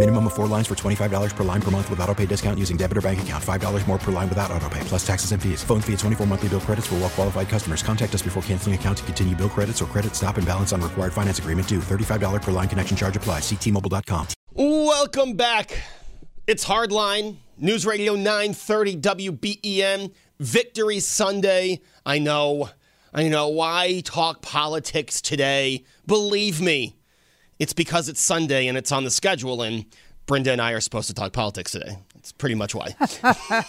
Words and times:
Minimum 0.00 0.28
of 0.28 0.32
four 0.32 0.46
lines 0.46 0.66
for 0.66 0.74
$25 0.74 1.36
per 1.36 1.44
line 1.44 1.60
per 1.60 1.70
month 1.70 1.90
with 1.90 2.00
auto 2.00 2.14
pay 2.14 2.24
discount 2.24 2.58
using 2.58 2.78
debit 2.78 2.96
or 2.96 3.02
bank 3.02 3.20
account. 3.20 3.44
$5 3.44 3.86
more 3.86 3.98
per 3.98 4.10
line 4.10 4.30
without 4.30 4.50
auto 4.50 4.66
pay, 4.70 4.80
plus 4.84 5.06
taxes 5.06 5.32
and 5.32 5.42
fees. 5.42 5.62
Phone 5.62 5.82
fee 5.82 5.92
at 5.92 5.98
24 5.98 6.26
monthly 6.26 6.48
bill 6.48 6.60
credits 6.60 6.86
for 6.86 6.94
well 6.94 7.10
qualified 7.10 7.50
customers. 7.50 7.82
Contact 7.82 8.14
us 8.14 8.22
before 8.22 8.42
canceling 8.44 8.74
account 8.74 8.96
to 8.96 9.04
continue 9.04 9.36
bill 9.36 9.50
credits 9.50 9.82
or 9.82 9.84
credit 9.84 10.16
stop 10.16 10.38
and 10.38 10.46
balance 10.46 10.72
on 10.72 10.80
required 10.80 11.12
finance 11.12 11.38
agreement 11.38 11.68
due. 11.68 11.80
$35 11.80 12.40
per 12.40 12.50
line 12.50 12.66
connection 12.66 12.96
charge 12.96 13.14
applies. 13.14 13.42
Ctmobile.com. 13.42 14.28
Welcome 14.54 15.34
back. 15.34 15.82
It's 16.46 16.64
Hardline, 16.64 17.36
News 17.58 17.84
Radio 17.84 18.14
930 18.14 18.96
WBEN, 19.02 20.14
Victory 20.38 21.00
Sunday. 21.00 21.82
I 22.06 22.20
know, 22.20 22.70
I 23.12 23.28
know. 23.28 23.48
Why 23.48 24.00
talk 24.02 24.40
politics 24.40 25.20
today? 25.20 25.84
Believe 26.06 26.62
me, 26.62 26.96
it's 27.60 27.72
because 27.72 28.08
it's 28.08 28.20
Sunday 28.20 28.66
and 28.66 28.76
it's 28.76 28.90
on 28.90 29.04
the 29.04 29.10
schedule, 29.10 29.62
and 29.62 29.84
Brenda 30.26 30.50
and 30.50 30.60
I 30.60 30.72
are 30.72 30.80
supposed 30.80 31.06
to 31.06 31.14
talk 31.14 31.32
politics 31.32 31.70
today. 31.70 31.98
That's 32.14 32.32
pretty 32.32 32.56
much 32.56 32.74
why. 32.74 32.96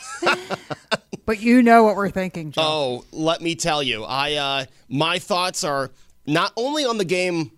But 1.25 1.39
you 1.39 1.61
know 1.61 1.84
what 1.84 1.95
we're 1.95 2.09
thinking, 2.09 2.52
Joe. 2.52 2.62
Oh, 2.62 3.06
let 3.12 3.42
me 3.42 3.56
tell 3.56 3.81
you, 3.81 4.03
I 4.03 4.34
uh, 4.34 4.66
my 4.89 5.19
thoughts 5.19 5.64
are 5.64 5.92
not 6.25 6.52
only 6.58 6.84
on 6.84 6.97
the 6.97 7.06
game 7.06 7.52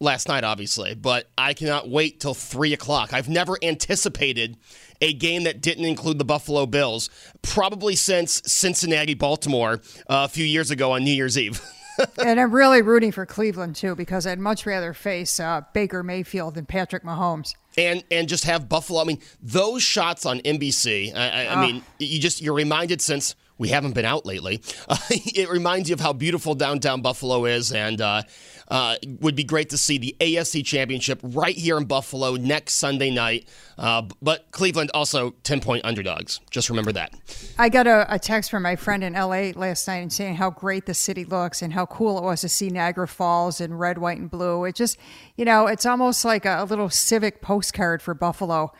last 0.00 0.28
night, 0.28 0.42
obviously, 0.42 0.94
but 0.94 1.28
I 1.36 1.54
cannot 1.54 1.88
wait 1.88 2.20
till 2.20 2.34
three 2.34 2.72
o'clock. 2.72 3.12
I've 3.12 3.28
never 3.28 3.56
anticipated 3.62 4.56
a 5.00 5.12
game 5.12 5.44
that 5.44 5.60
didn't 5.60 5.84
include 5.84 6.18
the 6.18 6.24
Buffalo 6.24 6.66
Bills, 6.66 7.10
probably 7.42 7.94
since 7.94 8.42
Cincinnati, 8.46 9.14
Baltimore, 9.14 9.74
uh, 10.08 10.26
a 10.26 10.28
few 10.28 10.44
years 10.44 10.70
ago 10.70 10.92
on 10.92 11.04
New 11.04 11.12
Year's 11.14 11.38
Eve. 11.38 11.60
and 12.24 12.40
I'm 12.40 12.52
really 12.52 12.82
rooting 12.82 13.12
for 13.12 13.26
Cleveland 13.26 13.76
too 13.76 13.94
because 13.94 14.26
I'd 14.26 14.38
much 14.38 14.66
rather 14.66 14.92
face 14.92 15.40
uh, 15.40 15.62
Baker 15.72 16.02
Mayfield 16.02 16.54
than 16.54 16.66
Patrick 16.66 17.02
Mahomes. 17.04 17.54
and 17.76 18.04
and 18.10 18.28
just 18.28 18.44
have 18.44 18.68
Buffalo. 18.68 19.00
I 19.00 19.04
mean, 19.04 19.20
those 19.42 19.82
shots 19.82 20.26
on 20.26 20.40
NBC. 20.40 21.14
I, 21.14 21.44
I, 21.46 21.54
I 21.54 21.66
mean, 21.66 21.82
you 21.98 22.18
just 22.20 22.40
you're 22.40 22.54
reminded 22.54 23.00
since 23.00 23.34
we 23.60 23.68
haven't 23.68 23.92
been 23.92 24.06
out 24.06 24.24
lately. 24.24 24.62
Uh, 24.88 24.96
it 25.10 25.50
reminds 25.50 25.90
you 25.90 25.94
of 25.94 26.00
how 26.00 26.14
beautiful 26.14 26.54
downtown 26.54 27.02
Buffalo 27.02 27.44
is, 27.44 27.70
and 27.70 28.00
uh, 28.00 28.22
uh, 28.68 28.96
would 29.20 29.36
be 29.36 29.44
great 29.44 29.68
to 29.70 29.78
see 29.78 29.98
the 29.98 30.16
AFC 30.18 30.64
Championship 30.64 31.20
right 31.22 31.54
here 31.54 31.76
in 31.76 31.84
Buffalo 31.84 32.36
next 32.36 32.74
Sunday 32.74 33.10
night. 33.10 33.46
Uh, 33.76 34.02
but 34.22 34.50
Cleveland 34.50 34.90
also 34.94 35.32
ten 35.42 35.60
point 35.60 35.84
underdogs. 35.84 36.40
Just 36.50 36.70
remember 36.70 36.92
that. 36.92 37.12
I 37.58 37.68
got 37.68 37.86
a, 37.86 38.12
a 38.12 38.18
text 38.18 38.50
from 38.50 38.62
my 38.62 38.76
friend 38.76 39.04
in 39.04 39.12
LA 39.12 39.52
last 39.54 39.86
night 39.86 39.98
and 39.98 40.12
saying 40.12 40.36
how 40.36 40.48
great 40.48 40.86
the 40.86 40.94
city 40.94 41.26
looks 41.26 41.60
and 41.60 41.74
how 41.74 41.84
cool 41.84 42.16
it 42.16 42.24
was 42.24 42.40
to 42.40 42.48
see 42.48 42.70
Niagara 42.70 43.06
Falls 43.06 43.60
in 43.60 43.74
red, 43.74 43.98
white, 43.98 44.18
and 44.18 44.30
blue. 44.30 44.64
It 44.64 44.74
just, 44.74 44.96
you 45.36 45.44
know, 45.44 45.66
it's 45.66 45.84
almost 45.84 46.24
like 46.24 46.46
a, 46.46 46.62
a 46.62 46.64
little 46.64 46.88
civic 46.88 47.42
postcard 47.42 48.00
for 48.00 48.14
Buffalo. 48.14 48.72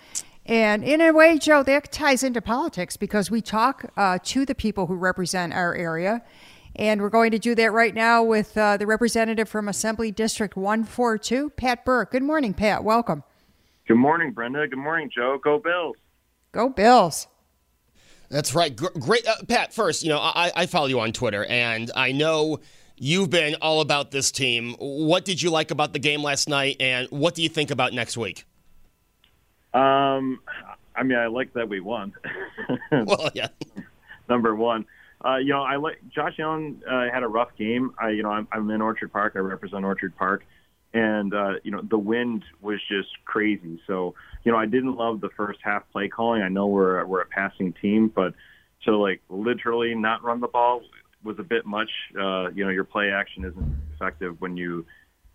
And 0.51 0.83
in 0.83 1.01
a 1.01 1.13
way, 1.13 1.39
Joe, 1.39 1.63
that 1.63 1.93
ties 1.93 2.25
into 2.25 2.43
politics 2.43 2.97
because 2.97 3.31
we 3.31 3.41
talk 3.41 3.85
uh, 3.97 4.19
to 4.25 4.45
the 4.45 4.55
people 4.57 4.89
who 4.89 4.97
represent 4.97 5.53
our 5.53 5.77
area. 5.77 6.25
And 6.75 7.01
we're 7.01 7.09
going 7.09 7.31
to 7.31 7.39
do 7.39 7.55
that 7.55 7.73
right 7.73 7.95
now 7.95 8.25
with 8.25 8.59
uh, 8.59 8.77
the 8.77 8.85
representative 8.85 9.49
from 9.49 9.69
Assembly 9.69 10.11
District 10.11 10.57
142, 10.57 11.51
Pat 11.51 11.85
Burke. 11.85 12.11
Good 12.11 12.25
morning, 12.25 12.53
Pat. 12.53 12.83
Welcome. 12.83 13.23
Good 13.87 13.99
morning, 13.99 14.33
Brenda. 14.33 14.67
Good 14.67 14.81
morning, 14.81 15.09
Joe. 15.15 15.39
Go 15.41 15.61
Bills. 15.61 15.97
Go 16.51 16.69
Bills. 16.69 17.29
That's 18.29 18.53
right. 18.53 18.75
Great, 18.75 19.29
uh, 19.29 19.37
Pat. 19.47 19.73
First, 19.73 20.03
you 20.03 20.09
know, 20.09 20.19
I, 20.19 20.51
I 20.57 20.67
follow 20.67 20.87
you 20.87 20.99
on 20.99 21.13
Twitter, 21.13 21.45
and 21.45 21.93
I 21.95 22.11
know 22.11 22.59
you've 22.97 23.31
been 23.31 23.55
all 23.63 23.83
about 23.83 24.11
this 24.11 24.33
team. 24.33 24.75
What 24.81 25.25
did 25.25 25.41
you 25.41 25.51
like 25.51 25.71
about 25.71 25.93
the 25.93 26.01
game 26.01 26.25
last 26.25 26.49
night, 26.49 26.77
and 26.81 27.07
what 27.11 27.37
do 27.37 27.43
you 27.45 27.49
think 27.49 27.71
about 27.71 27.93
next 27.93 28.17
week? 28.17 28.47
Um, 29.73 30.41
I 30.95 31.03
mean, 31.03 31.19
I 31.19 31.27
like 31.27 31.53
that 31.55 31.69
we 31.69 31.81
won. 31.81 32.13
Well, 32.93 33.31
yeah. 33.35 33.49
Number 34.29 34.55
one. 34.55 34.85
Uh, 35.25 35.37
you 35.37 35.51
know, 35.51 35.63
I 35.63 35.77
like 35.77 36.01
Josh 36.09 36.39
Allen 36.39 36.83
uh, 36.89 37.11
had 37.13 37.23
a 37.23 37.29
rough 37.29 37.51
game. 37.59 37.93
I, 37.99 38.11
you 38.11 38.23
know, 38.23 38.31
I'm, 38.31 38.49
I'm 38.53 38.71
in 38.71 38.81
Orchard 38.81 39.13
Park. 39.13 39.35
I 39.37 39.41
represent 39.41 39.85
Orchard 39.85 40.17
Park, 40.17 40.45
and 40.95 41.35
uh, 41.35 41.55
you 41.63 41.71
know, 41.71 41.83
the 41.83 41.99
wind 41.99 42.45
was 42.61 42.81
just 42.89 43.09
crazy. 43.27 43.81
So, 43.87 44.15
you 44.45 44.53
know, 44.53 44.59
I 44.59 44.67
didn't 44.67 44.97
love 44.97 45.21
the 45.21 45.29
first 45.37 45.61
half 45.63 45.83
play 45.93 46.09
calling. 46.09 46.43
I 46.43 46.49
know 46.49 46.67
we're 46.67 47.05
we're 47.05 47.21
a 47.21 47.27
passing 47.27 47.75
team, 47.75 48.09
but 48.09 48.35
to 48.85 48.97
like 48.97 49.21
literally 49.29 49.95
not 49.95 50.23
run 50.25 50.41
the 50.41 50.49
ball 50.49 50.83
was 51.23 51.39
a 51.39 51.43
bit 51.43 51.67
much. 51.67 51.91
Uh, 52.19 52.49
you 52.55 52.65
know, 52.65 52.71
your 52.71 52.85
play 52.85 53.11
action 53.11 53.45
isn't 53.45 53.77
effective 53.95 54.41
when 54.41 54.57
you 54.57 54.87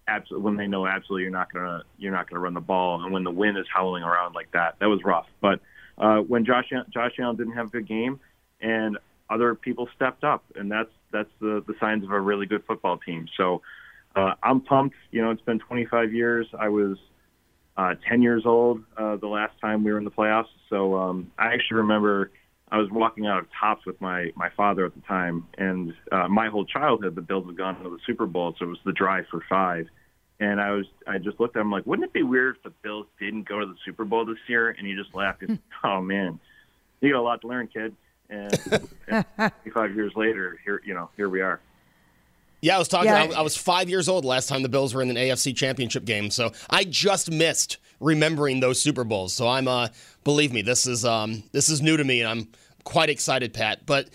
absolutely 0.08 0.44
when 0.46 0.58
they 0.58 0.68
know 0.68 0.86
absolutely 0.86 1.24
you're 1.24 1.32
not 1.32 1.52
gonna 1.52 1.84
you're 1.98 2.12
not 2.12 2.30
gonna 2.30 2.40
run 2.40 2.54
the 2.54 2.62
ball, 2.62 3.04
and 3.04 3.12
when 3.12 3.24
the 3.24 3.32
wind 3.32 3.58
is 3.58 3.66
howling 3.74 4.04
around 4.04 4.34
like 4.36 4.52
that, 4.52 4.76
that 4.80 4.88
was 4.88 5.04
rough. 5.04 5.28
But 5.42 5.60
uh, 5.98 6.18
when 6.20 6.46
Josh 6.46 6.72
Josh 6.90 7.14
Allen 7.20 7.36
didn't 7.36 7.54
have 7.54 7.68
a 7.68 7.70
good 7.72 7.88
game, 7.88 8.20
and 8.62 8.98
other 9.30 9.56
people 9.56 9.90
stepped 9.96 10.24
up, 10.24 10.44
and 10.56 10.72
that's 10.72 10.92
that's 11.12 11.30
the 11.40 11.64
the 11.68 11.76
signs 11.80 12.04
of 12.04 12.12
a 12.12 12.20
really 12.20 12.46
good 12.46 12.64
football 12.66 12.98
team. 12.98 13.28
So 13.38 13.62
uh, 14.16 14.34
I'm 14.44 14.62
pumped. 14.62 14.96
You 15.12 15.22
know, 15.22 15.32
it's 15.32 15.42
been 15.42 15.60
25 15.60 16.14
years. 16.14 16.48
I 16.58 16.70
was 16.70 16.98
uh, 17.78 17.96
10 18.08 18.22
years 18.22 18.44
old 18.46 18.84
uh, 18.98 19.18
the 19.18 19.28
last 19.28 19.60
time 19.60 19.84
we 19.84 19.92
were 19.92 19.98
in 19.98 20.06
the 20.06 20.12
playoffs. 20.12 20.48
So 20.70 20.96
um, 20.96 21.32
I 21.38 21.54
actually 21.54 21.78
remember 21.78 22.32
I 22.72 22.78
was 22.78 22.90
walking 22.90 23.28
out 23.28 23.40
of 23.40 23.48
Tops 23.60 23.86
with 23.86 24.00
my 24.02 24.32
my 24.36 24.50
father 24.50 24.86
at 24.86 24.96
the 24.96 25.02
time, 25.02 25.48
and 25.58 25.94
uh, 26.12 26.28
my 26.28 26.50
whole 26.50 26.66
childhood 26.66 27.16
the 27.16 27.22
Bills 27.22 27.46
had 27.46 27.58
gone 27.58 27.82
to 27.84 27.90
the 27.90 28.00
Super 28.06 28.26
Bowl, 28.26 28.56
so 28.58 28.66
it 28.66 28.70
was 28.70 28.80
the 28.86 28.92
drive 28.92 29.26
for 29.30 29.44
five. 29.48 29.88
And 30.40 30.60
I 30.60 30.72
was 30.72 30.86
I 31.08 31.20
just 31.20 31.40
looked 31.40 31.56
at 31.56 31.62
him 31.62 31.72
like, 31.72 31.86
wouldn't 31.86 32.08
it 32.08 32.14
be 32.14 32.24
weird 32.24 32.58
if 32.58 32.64
the 32.64 32.72
Bills 32.82 33.06
didn't 33.20 33.48
go 33.48 33.60
to 33.60 33.66
the 33.66 33.76
Super 33.86 34.04
Bowl 34.04 34.26
this 34.26 34.38
year? 34.48 34.70
And 34.70 34.88
he 34.88 34.96
just 34.96 35.14
laughed. 35.14 35.42
He 35.42 35.48
said, 35.48 35.60
oh 35.84 36.02
man, 36.02 36.40
you 37.02 37.14
got 37.14 37.20
a 37.20 37.22
lot 37.22 37.42
to 37.42 37.48
learn, 37.48 37.68
kid. 37.68 37.96
And, 38.30 38.60
and 39.08 39.26
25 39.38 39.96
years 39.96 40.14
later, 40.16 40.60
here 40.66 40.82
you 40.84 40.96
know 40.96 41.10
here 41.16 41.30
we 41.30 41.42
are. 41.42 41.62
Yeah, 42.62 42.78
I 42.78 42.80
was 42.80 42.88
talking. 42.88 43.12
Yeah. 43.12 43.28
I, 43.32 43.40
I 43.40 43.42
was 43.42 43.56
five 43.56 43.90
years 43.90 44.10
old 44.10 44.26
last 44.26 44.50
time 44.50 44.64
the 44.64 44.70
Bills 44.70 44.96
were 44.96 45.04
in 45.04 45.12
an 45.12 45.18
AFC 45.18 45.56
Championship 45.56 46.04
game, 46.04 46.32
so 46.32 46.52
I 46.68 46.84
just 46.84 47.30
missed 47.30 47.78
remembering 48.06 48.60
those 48.60 48.82
Super 48.82 49.04
Bowls. 49.04 49.34
So 49.34 49.48
I'm, 49.48 49.68
uh, 49.68 49.90
believe 50.24 50.54
me, 50.54 50.62
this 50.62 50.86
is 50.86 51.04
um, 51.04 51.44
this 51.52 51.68
is 51.70 51.82
new 51.82 51.98
to 51.98 52.04
me, 52.04 52.22
and 52.22 52.30
I'm 52.30 52.48
quite 52.84 53.10
excited, 53.10 53.54
Pat. 53.54 53.86
But 53.86 54.10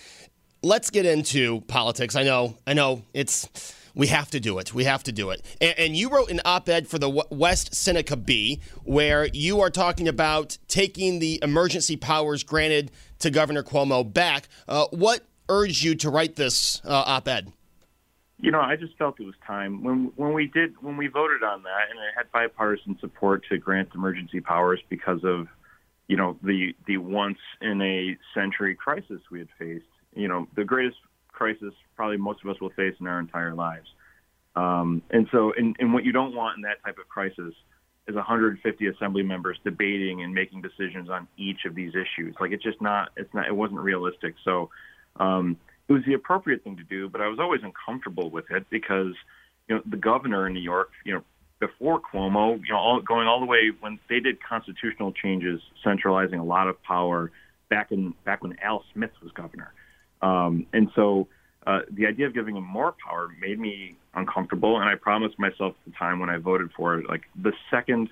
let's 0.62 0.90
get 0.90 1.04
into 1.04 1.60
politics. 1.62 2.16
I 2.16 2.22
know, 2.22 2.56
I 2.66 2.72
know, 2.72 3.02
it's 3.12 3.48
we 3.94 4.06
have 4.06 4.30
to 4.30 4.40
do 4.40 4.58
it. 4.58 4.72
We 4.72 4.84
have 4.84 5.02
to 5.02 5.12
do 5.12 5.30
it. 5.30 5.44
And, 5.60 5.78
and 5.78 5.96
you 5.96 6.08
wrote 6.08 6.30
an 6.30 6.40
op-ed 6.44 6.86
for 6.86 6.98
the 6.98 7.10
West 7.30 7.74
Seneca 7.74 8.16
Bee, 8.16 8.60
where 8.84 9.26
you 9.32 9.60
are 9.60 9.70
talking 9.70 10.06
about 10.06 10.58
taking 10.68 11.18
the 11.18 11.40
emergency 11.42 11.96
powers 11.96 12.44
granted 12.44 12.92
to 13.18 13.30
Governor 13.30 13.64
Cuomo 13.64 14.04
back. 14.04 14.48
Uh, 14.68 14.86
what 14.92 15.26
urged 15.48 15.82
you 15.82 15.96
to 15.96 16.10
write 16.10 16.36
this 16.36 16.80
uh, 16.84 17.02
op-ed? 17.06 17.52
You 18.40 18.50
know, 18.50 18.60
I 18.60 18.76
just 18.76 18.96
felt 18.96 19.20
it 19.20 19.26
was 19.26 19.34
time 19.46 19.82
when 19.84 20.12
when 20.16 20.32
we 20.32 20.46
did 20.46 20.74
when 20.82 20.96
we 20.96 21.08
voted 21.08 21.42
on 21.42 21.62
that, 21.64 21.90
and 21.90 21.98
it 21.98 22.12
had 22.16 22.30
bipartisan 22.32 22.98
support 23.00 23.44
to 23.50 23.58
grant 23.58 23.90
emergency 23.94 24.40
powers 24.40 24.80
because 24.88 25.20
of, 25.24 25.48
you 26.08 26.16
know, 26.16 26.36
the 26.42 26.74
the 26.86 26.96
once 26.96 27.38
in 27.60 27.82
a 27.82 28.16
century 28.34 28.74
crisis 28.74 29.20
we 29.30 29.40
had 29.40 29.48
faced. 29.58 29.84
You 30.14 30.28
know, 30.28 30.48
the 30.56 30.64
greatest 30.64 30.96
crisis 31.28 31.74
probably 31.96 32.16
most 32.16 32.40
of 32.44 32.50
us 32.50 32.60
will 32.60 32.70
face 32.70 32.94
in 33.00 33.06
our 33.06 33.18
entire 33.18 33.54
lives. 33.54 33.88
Um, 34.56 35.02
and 35.10 35.28
so, 35.30 35.52
and, 35.56 35.76
and 35.78 35.94
what 35.94 36.04
you 36.04 36.12
don't 36.12 36.34
want 36.34 36.56
in 36.56 36.62
that 36.62 36.82
type 36.84 36.98
of 36.98 37.08
crisis 37.08 37.54
is 38.08 38.14
150 38.14 38.86
assembly 38.88 39.22
members 39.22 39.58
debating 39.64 40.22
and 40.22 40.34
making 40.34 40.62
decisions 40.62 41.08
on 41.08 41.28
each 41.36 41.64
of 41.66 41.74
these 41.74 41.92
issues. 41.94 42.34
Like 42.40 42.52
it's 42.52 42.62
just 42.62 42.80
not, 42.80 43.10
it's 43.16 43.32
not, 43.32 43.46
it 43.46 43.54
wasn't 43.54 43.80
realistic. 43.80 44.34
So, 44.44 44.70
um, 45.16 45.56
it 45.90 45.92
was 45.92 46.04
the 46.06 46.14
appropriate 46.14 46.62
thing 46.62 46.76
to 46.76 46.84
do, 46.84 47.08
but 47.08 47.20
I 47.20 47.26
was 47.26 47.40
always 47.40 47.62
uncomfortable 47.64 48.30
with 48.30 48.48
it 48.52 48.64
because, 48.70 49.12
you 49.68 49.74
know, 49.74 49.82
the 49.84 49.96
governor 49.96 50.46
in 50.46 50.54
New 50.54 50.60
York, 50.60 50.92
you 51.04 51.12
know, 51.12 51.24
before 51.58 52.00
Cuomo, 52.00 52.60
you 52.64 52.72
know, 52.72 52.78
all, 52.78 53.00
going 53.00 53.26
all 53.26 53.40
the 53.40 53.46
way 53.46 53.72
when 53.80 53.98
they 54.08 54.20
did 54.20 54.38
constitutional 54.40 55.12
changes, 55.12 55.60
centralizing 55.82 56.38
a 56.38 56.44
lot 56.44 56.68
of 56.68 56.80
power 56.84 57.32
back 57.68 57.90
in 57.90 58.14
back 58.24 58.40
when 58.40 58.56
Al 58.60 58.84
Smith 58.92 59.10
was 59.20 59.32
governor, 59.32 59.72
um, 60.22 60.64
and 60.72 60.90
so 60.94 61.26
uh, 61.66 61.80
the 61.90 62.06
idea 62.06 62.26
of 62.26 62.34
giving 62.34 62.56
him 62.56 62.64
more 62.64 62.94
power 63.04 63.28
made 63.40 63.58
me 63.58 63.96
uncomfortable. 64.14 64.80
And 64.80 64.88
I 64.88 64.94
promised 64.94 65.38
myself 65.38 65.74
at 65.86 65.92
the 65.92 65.98
time 65.98 66.20
when 66.20 66.30
I 66.30 66.38
voted 66.38 66.70
for 66.76 66.98
it, 66.98 67.08
like 67.08 67.22
the 67.40 67.52
second 67.68 68.10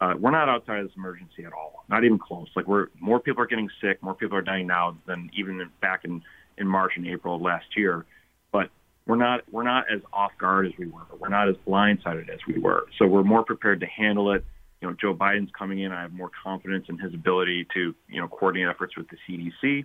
uh, 0.00 0.12
we're 0.18 0.30
not 0.30 0.48
outside 0.48 0.80
of 0.80 0.86
this 0.86 0.96
emergency 0.96 1.44
at 1.44 1.52
all, 1.52 1.84
not 1.88 2.04
even 2.04 2.18
close. 2.18 2.48
Like 2.54 2.68
we're 2.68 2.88
more 3.00 3.18
people 3.18 3.42
are 3.42 3.46
getting 3.46 3.70
sick, 3.80 4.02
more 4.02 4.14
people 4.14 4.36
are 4.36 4.42
dying 4.42 4.66
now 4.66 4.96
than 5.06 5.30
even 5.34 5.70
back 5.80 6.04
in 6.04 6.22
in 6.58 6.66
March 6.66 6.92
and 6.96 7.06
April 7.06 7.36
of 7.36 7.42
last 7.42 7.66
year. 7.76 8.04
But 8.52 8.70
we're 9.06 9.16
not 9.16 9.40
we're 9.50 9.64
not 9.64 9.84
as 9.92 10.00
off 10.12 10.32
guard 10.38 10.66
as 10.66 10.72
we 10.78 10.86
were. 10.86 11.02
We're 11.18 11.28
not 11.28 11.48
as 11.48 11.56
blindsided 11.66 12.28
as 12.28 12.40
we 12.46 12.58
were. 12.58 12.86
So 12.98 13.06
we're 13.06 13.24
more 13.24 13.44
prepared 13.44 13.80
to 13.80 13.86
handle 13.86 14.32
it. 14.32 14.44
You 14.80 14.88
know, 14.88 14.96
Joe 15.00 15.14
Biden's 15.14 15.50
coming 15.56 15.80
in. 15.80 15.92
I 15.92 16.02
have 16.02 16.12
more 16.12 16.30
confidence 16.42 16.86
in 16.88 16.98
his 16.98 17.14
ability 17.14 17.66
to 17.74 17.94
you 18.08 18.20
know 18.20 18.28
coordinate 18.28 18.68
efforts 18.68 18.96
with 18.96 19.06
the 19.08 19.16
CDC, 19.28 19.84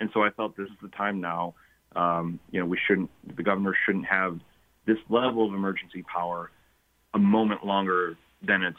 and 0.00 0.10
so 0.12 0.22
I 0.22 0.30
felt 0.30 0.56
this 0.56 0.68
is 0.68 0.76
the 0.82 0.88
time 0.88 1.20
now. 1.20 1.54
Um, 1.94 2.40
you 2.50 2.60
know, 2.60 2.66
we 2.66 2.78
shouldn't 2.86 3.10
the 3.36 3.42
governor 3.42 3.74
shouldn't 3.86 4.06
have 4.06 4.40
this 4.86 4.98
level 5.08 5.46
of 5.46 5.54
emergency 5.54 6.02
power 6.02 6.50
a 7.14 7.18
moment 7.18 7.64
longer 7.64 8.16
than 8.42 8.62
it's 8.62 8.76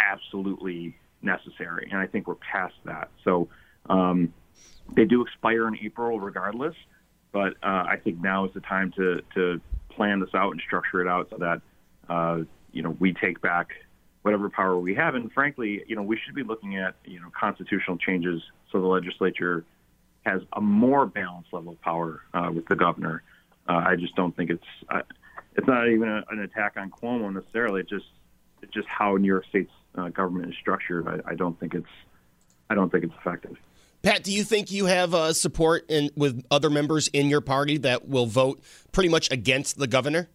absolutely 0.00 0.96
necessary. 1.22 1.88
And 1.90 2.00
I 2.00 2.06
think 2.06 2.26
we're 2.26 2.34
past 2.34 2.74
that. 2.84 3.10
So 3.24 3.48
um, 3.88 4.32
they 4.94 5.04
do 5.04 5.22
expire 5.22 5.68
in 5.68 5.78
April 5.78 6.20
regardless. 6.20 6.74
But 7.32 7.54
uh, 7.62 7.84
I 7.88 7.96
think 8.02 8.20
now 8.20 8.44
is 8.44 8.52
the 8.52 8.60
time 8.60 8.92
to, 8.96 9.22
to 9.34 9.60
plan 9.88 10.20
this 10.20 10.34
out 10.34 10.52
and 10.52 10.60
structure 10.60 11.00
it 11.00 11.08
out 11.08 11.28
so 11.30 11.38
that, 11.38 11.62
uh, 12.08 12.42
you 12.72 12.82
know, 12.82 12.96
we 13.00 13.14
take 13.14 13.40
back 13.40 13.68
whatever 14.20 14.50
power 14.50 14.78
we 14.78 14.94
have. 14.94 15.14
And 15.14 15.32
frankly, 15.32 15.82
you 15.86 15.96
know, 15.96 16.02
we 16.02 16.18
should 16.18 16.34
be 16.34 16.42
looking 16.42 16.76
at, 16.76 16.94
you 17.04 17.20
know, 17.20 17.30
constitutional 17.38 17.96
changes 17.96 18.42
so 18.70 18.80
the 18.80 18.86
legislature 18.86 19.64
has 20.24 20.42
a 20.52 20.60
more 20.60 21.06
balanced 21.06 21.52
level 21.52 21.72
of 21.72 21.80
power 21.80 22.20
uh, 22.34 22.50
with 22.54 22.66
the 22.66 22.76
governor. 22.76 23.22
Uh, 23.68 23.82
I 23.86 23.96
just 23.96 24.14
don't 24.14 24.36
think 24.36 24.50
it's, 24.50 24.64
uh, 24.88 25.02
it's 25.56 25.66
not 25.66 25.88
even 25.88 26.08
a, 26.08 26.24
an 26.30 26.40
attack 26.40 26.74
on 26.76 26.90
Cuomo 26.90 27.32
necessarily. 27.32 27.80
It's 27.80 27.90
just, 27.90 28.06
it's 28.60 28.72
just 28.72 28.88
how 28.88 29.16
New 29.16 29.26
York 29.26 29.46
State's 29.48 29.72
uh, 29.96 30.08
government 30.08 30.50
is 30.50 30.58
structured. 30.60 31.08
I, 31.08 31.32
I 31.32 31.34
don't 31.34 31.58
think 31.58 31.74
it's, 31.74 31.86
I 32.70 32.74
don't 32.74 32.92
think 32.92 33.04
it's 33.04 33.14
effective. 33.18 33.56
Pat, 34.02 34.24
do 34.24 34.32
you 34.32 34.42
think 34.42 34.72
you 34.72 34.86
have 34.86 35.14
uh, 35.14 35.32
support 35.32 35.84
in, 35.88 36.10
with 36.16 36.44
other 36.50 36.68
members 36.70 37.08
in 37.08 37.28
your 37.28 37.40
party 37.40 37.78
that 37.78 38.08
will 38.08 38.26
vote 38.26 38.60
pretty 38.90 39.08
much 39.08 39.30
against 39.30 39.78
the 39.78 39.86
governor? 39.86 40.28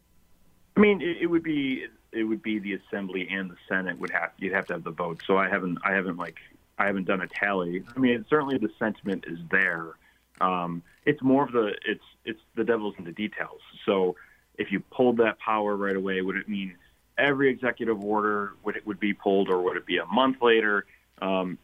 I 0.77 0.79
mean, 0.79 1.01
it, 1.01 1.17
it 1.21 1.25
would 1.27 1.43
be 1.43 1.85
it 2.13 2.23
would 2.23 2.41
be 2.41 2.59
the 2.59 2.73
assembly 2.73 3.27
and 3.29 3.49
the 3.51 3.57
senate 3.67 3.99
would 3.99 4.09
have 4.11 4.31
you'd 4.37 4.53
have 4.53 4.67
to 4.67 4.73
have 4.73 4.83
the 4.83 4.91
vote. 4.91 5.21
So 5.27 5.37
I 5.37 5.49
haven't 5.49 5.79
I 5.83 5.93
haven't 5.93 6.17
like 6.17 6.37
I 6.77 6.85
haven't 6.85 7.05
done 7.05 7.21
a 7.21 7.27
tally. 7.27 7.83
I 7.95 7.99
mean, 7.99 8.25
certainly 8.29 8.57
the 8.57 8.69
sentiment 8.79 9.25
is 9.27 9.39
there. 9.51 9.93
Um, 10.39 10.83
it's 11.05 11.21
more 11.21 11.43
of 11.43 11.51
the 11.51 11.73
it's 11.85 12.03
it's 12.23 12.39
the 12.55 12.63
devil's 12.63 12.95
in 12.97 13.03
the 13.03 13.11
details. 13.11 13.59
So 13.85 14.15
if 14.57 14.71
you 14.71 14.79
pulled 14.79 15.17
that 15.17 15.39
power 15.39 15.75
right 15.75 15.95
away, 15.95 16.21
would 16.21 16.37
it 16.37 16.47
mean 16.47 16.75
every 17.17 17.49
executive 17.49 18.01
order 18.03 18.53
would 18.63 18.77
it 18.77 18.85
would 18.87 18.99
be 18.99 19.13
pulled, 19.13 19.49
or 19.49 19.61
would 19.63 19.75
it 19.75 19.85
be 19.85 19.97
a 19.97 20.05
month 20.05 20.41
later? 20.41 20.85
Um, 21.21 21.57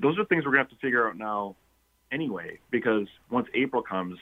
those 0.00 0.18
are 0.18 0.24
things 0.24 0.44
we're 0.44 0.52
going 0.52 0.64
to 0.64 0.70
have 0.70 0.78
to 0.78 0.84
figure 0.84 1.08
out 1.08 1.16
now 1.16 1.56
anyway, 2.10 2.58
because 2.70 3.06
once 3.30 3.48
April 3.54 3.82
comes, 3.82 4.18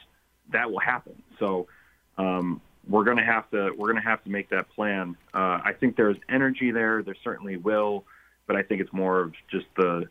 that 0.53 0.71
will 0.71 0.81
happen. 0.81 1.23
So 1.39 1.67
um, 2.17 2.61
we're 2.89 3.05
going 3.05 3.19
to 3.19 3.25
have 3.25 3.51
to 3.51 3.71
we're 3.77 3.93
going 3.93 4.03
to 4.03 4.09
have 4.09 4.23
to 4.25 4.31
make 4.31 4.51
that 4.51 4.69
plan. 4.71 5.17
Uh, 5.35 5.61
I 5.65 5.73
think 5.79 5.97
there's 5.97 6.17
energy 6.29 6.71
there. 6.71 7.03
There 7.03 7.17
certainly 7.23 7.57
will, 7.57 8.05
but 8.47 8.57
I 8.57 8.63
think 8.63 8.81
it's 8.81 8.93
more 8.93 9.21
of 9.21 9.33
just 9.51 9.67
the 9.77 10.09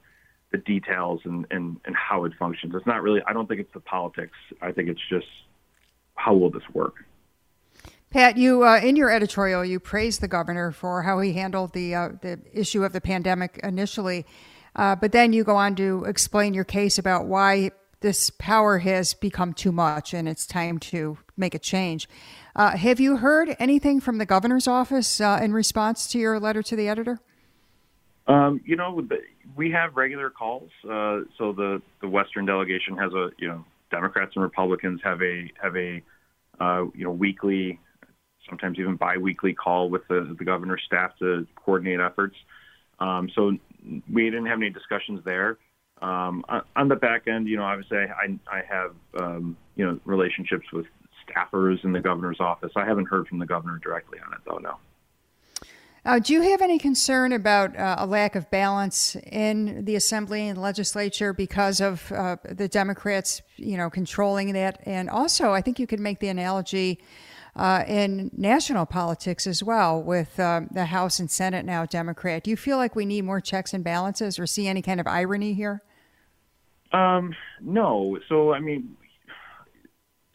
the 0.51 0.57
details 0.59 1.19
and, 1.25 1.45
and, 1.51 1.77
and 1.83 1.93
how 1.93 2.23
it 2.23 2.31
functions. 2.39 2.73
It's 2.73 2.87
not 2.87 3.01
really. 3.01 3.21
I 3.27 3.33
don't 3.33 3.47
think 3.47 3.59
it's 3.59 3.73
the 3.73 3.81
politics. 3.81 4.37
I 4.61 4.71
think 4.71 4.87
it's 4.87 5.01
just 5.09 5.27
how 6.15 6.33
will 6.35 6.49
this 6.49 6.63
work. 6.73 7.03
Pat, 8.09 8.37
you 8.37 8.63
uh, 8.63 8.79
in 8.79 8.95
your 8.95 9.09
editorial 9.09 9.65
you 9.65 9.79
praised 9.79 10.21
the 10.21 10.27
governor 10.27 10.71
for 10.71 11.03
how 11.03 11.19
he 11.19 11.33
handled 11.33 11.73
the 11.73 11.93
uh, 11.93 12.09
the 12.21 12.39
issue 12.53 12.83
of 12.83 12.93
the 12.93 13.01
pandemic 13.01 13.59
initially. 13.63 14.25
Uh, 14.77 14.95
but 14.95 15.11
then 15.11 15.33
you 15.33 15.43
go 15.43 15.55
on 15.55 15.75
to 15.75 16.03
explain 16.05 16.53
your 16.53 16.63
case 16.63 16.97
about 16.97 17.25
why 17.25 17.71
this 18.01 18.29
power 18.29 18.77
has 18.77 19.13
become 19.15 19.53
too 19.53 19.71
much 19.71 20.13
and 20.13 20.29
it's 20.29 20.45
time 20.45 20.77
to 20.77 21.17
make 21.35 21.55
a 21.55 21.59
change. 21.59 22.07
Uh, 22.55 22.77
have 22.77 22.99
you 22.99 23.17
heard 23.17 23.55
anything 23.59 23.99
from 23.99 24.19
the 24.19 24.25
governor's 24.25 24.67
office 24.67 25.19
uh, 25.19 25.39
in 25.41 25.51
response 25.51 26.07
to 26.07 26.19
your 26.19 26.39
letter 26.39 26.61
to 26.61 26.75
the 26.75 26.87
editor? 26.87 27.19
Um, 28.27 28.61
you 28.65 28.75
know, 28.75 29.01
we 29.55 29.71
have 29.71 29.95
regular 29.95 30.29
calls. 30.29 30.69
Uh, 30.83 31.21
so 31.37 31.53
the, 31.53 31.81
the 32.01 32.07
Western 32.07 32.45
delegation 32.45 32.97
has 32.97 33.13
a, 33.13 33.29
you 33.37 33.47
know, 33.47 33.65
Democrats 33.89 34.33
and 34.35 34.43
Republicans 34.43 34.99
have 35.03 35.21
a 35.21 35.51
have 35.61 35.75
a 35.75 36.01
uh, 36.59 36.85
you 36.93 37.03
know 37.03 37.11
weekly, 37.11 37.79
sometimes 38.49 38.77
even 38.79 38.95
biweekly 38.95 39.53
call 39.53 39.89
with 39.89 40.07
the, 40.07 40.35
the 40.37 40.45
governor's 40.45 40.81
staff 40.85 41.11
to 41.19 41.47
coordinate 41.55 41.99
efforts. 41.99 42.35
Um, 42.99 43.29
so 43.35 43.53
we 44.11 44.25
didn't 44.25 44.47
have 44.47 44.59
any 44.59 44.69
discussions 44.69 45.21
there. 45.23 45.57
Um, 46.01 46.43
on 46.75 46.87
the 46.87 46.95
back 46.95 47.27
end, 47.27 47.47
you 47.47 47.57
know, 47.57 47.63
obviously 47.63 47.97
I, 47.97 48.37
I 48.51 48.61
have, 48.69 48.93
um, 49.19 49.57
you 49.75 49.85
know, 49.85 49.99
relationships 50.05 50.65
with 50.71 50.85
staffers 51.27 51.83
in 51.83 51.91
the 51.91 51.99
governor's 51.99 52.39
office. 52.39 52.71
I 52.75 52.85
haven't 52.85 53.07
heard 53.07 53.27
from 53.27 53.39
the 53.39 53.45
governor 53.45 53.79
directly 53.79 54.19
on 54.25 54.33
it, 54.33 54.39
though, 54.45 54.57
no. 54.57 54.75
Uh, 56.05 56.19
do 56.19 56.31
you 56.31 56.41
have 56.41 56.61
any 56.61 56.79
concern 56.79 57.33
about 57.33 57.75
uh, 57.75 57.97
a 57.99 58.05
lack 58.05 58.35
of 58.35 58.49
balance 58.49 59.17
in 59.29 59.83
the 59.83 59.95
assembly 59.95 60.47
and 60.47 60.61
legislature 60.61 61.33
because 61.33 61.81
of 61.81 62.09
uh, 62.13 62.37
the 62.45 62.67
Democrats, 62.69 63.41
you 63.57 63.75
know, 63.75 63.89
controlling 63.89 64.53
that? 64.53 64.79
And 64.85 65.09
also, 65.09 65.51
I 65.51 65.59
think 65.61 65.79
you 65.79 65.87
could 65.87 65.99
make 65.99 66.19
the 66.19 66.29
analogy 66.29 67.01
uh, 67.57 67.83
in 67.87 68.29
national 68.37 68.85
politics 68.85 69.47
as 69.47 69.63
well, 69.63 70.01
with 70.01 70.39
um, 70.39 70.67
the 70.71 70.85
House 70.85 71.19
and 71.19 71.29
Senate 71.29 71.65
now 71.65 71.85
Democrat. 71.85 72.43
Do 72.43 72.51
you 72.51 72.57
feel 72.57 72.77
like 72.77 72.95
we 72.95 73.05
need 73.05 73.23
more 73.23 73.41
checks 73.41 73.73
and 73.73 73.83
balances, 73.83 74.37
or 74.37 74.45
see 74.45 74.67
any 74.67 74.81
kind 74.81 74.99
of 74.99 75.07
irony 75.07 75.53
here? 75.53 75.81
Um, 76.93 77.35
no. 77.59 78.19
So 78.29 78.53
I 78.53 78.59
mean, 78.59 78.95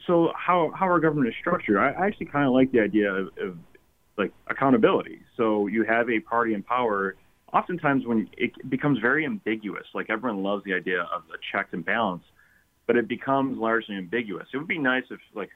so 0.06 0.32
how 0.36 0.72
how 0.74 0.86
our 0.86 0.98
government 0.98 1.28
is 1.28 1.34
structured, 1.40 1.78
I, 1.78 1.90
I 1.90 2.06
actually 2.06 2.26
kind 2.26 2.46
of 2.46 2.52
like 2.52 2.72
the 2.72 2.80
idea 2.80 3.12
of, 3.12 3.28
of 3.38 3.56
like 4.18 4.32
accountability. 4.48 5.20
So 5.36 5.68
you 5.68 5.84
have 5.84 6.10
a 6.10 6.20
party 6.20 6.54
in 6.54 6.62
power. 6.62 7.14
Oftentimes, 7.52 8.06
when 8.06 8.28
it 8.36 8.50
becomes 8.68 8.98
very 8.98 9.26
ambiguous, 9.26 9.84
like 9.94 10.10
everyone 10.10 10.42
loves 10.42 10.64
the 10.64 10.74
idea 10.74 11.02
of 11.02 11.22
the 11.28 11.36
checks 11.52 11.68
and 11.72 11.84
balance, 11.84 12.24
but 12.86 12.96
it 12.96 13.06
becomes 13.06 13.58
largely 13.58 13.94
ambiguous. 13.94 14.48
It 14.52 14.56
would 14.56 14.66
be 14.66 14.78
nice 14.78 15.04
if 15.10 15.20
like 15.34 15.50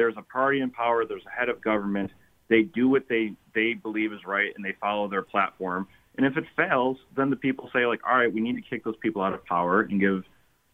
there's 0.00 0.14
a 0.16 0.22
party 0.22 0.62
in 0.62 0.70
power, 0.70 1.04
there's 1.04 1.26
a 1.26 1.38
head 1.38 1.50
of 1.50 1.62
government. 1.62 2.10
They 2.48 2.62
do 2.62 2.88
what 2.88 3.02
they 3.10 3.34
they 3.54 3.74
believe 3.74 4.14
is 4.14 4.20
right, 4.26 4.50
and 4.56 4.64
they 4.64 4.74
follow 4.80 5.08
their 5.08 5.20
platform. 5.20 5.86
And 6.16 6.24
if 6.24 6.38
it 6.38 6.44
fails, 6.56 6.96
then 7.18 7.28
the 7.28 7.36
people 7.36 7.68
say 7.70 7.84
like, 7.84 8.00
all 8.08 8.16
right, 8.16 8.32
we 8.32 8.40
need 8.40 8.56
to 8.56 8.62
kick 8.62 8.82
those 8.82 8.96
people 9.02 9.20
out 9.20 9.34
of 9.34 9.44
power 9.44 9.82
and 9.82 10.00
give 10.00 10.22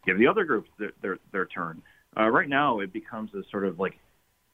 give 0.07 0.17
the 0.17 0.29
other 0.29 0.45
groups 0.45 0.71
their 0.79 0.93
their, 1.03 1.19
their 1.33 1.47
turn. 1.47 1.83
Uh, 2.17 2.29
right 2.29 2.49
now, 2.49 2.79
it 2.79 2.93
becomes 2.93 3.31
this 3.35 3.45
sort 3.51 3.67
of 3.67 3.81
like 3.81 3.99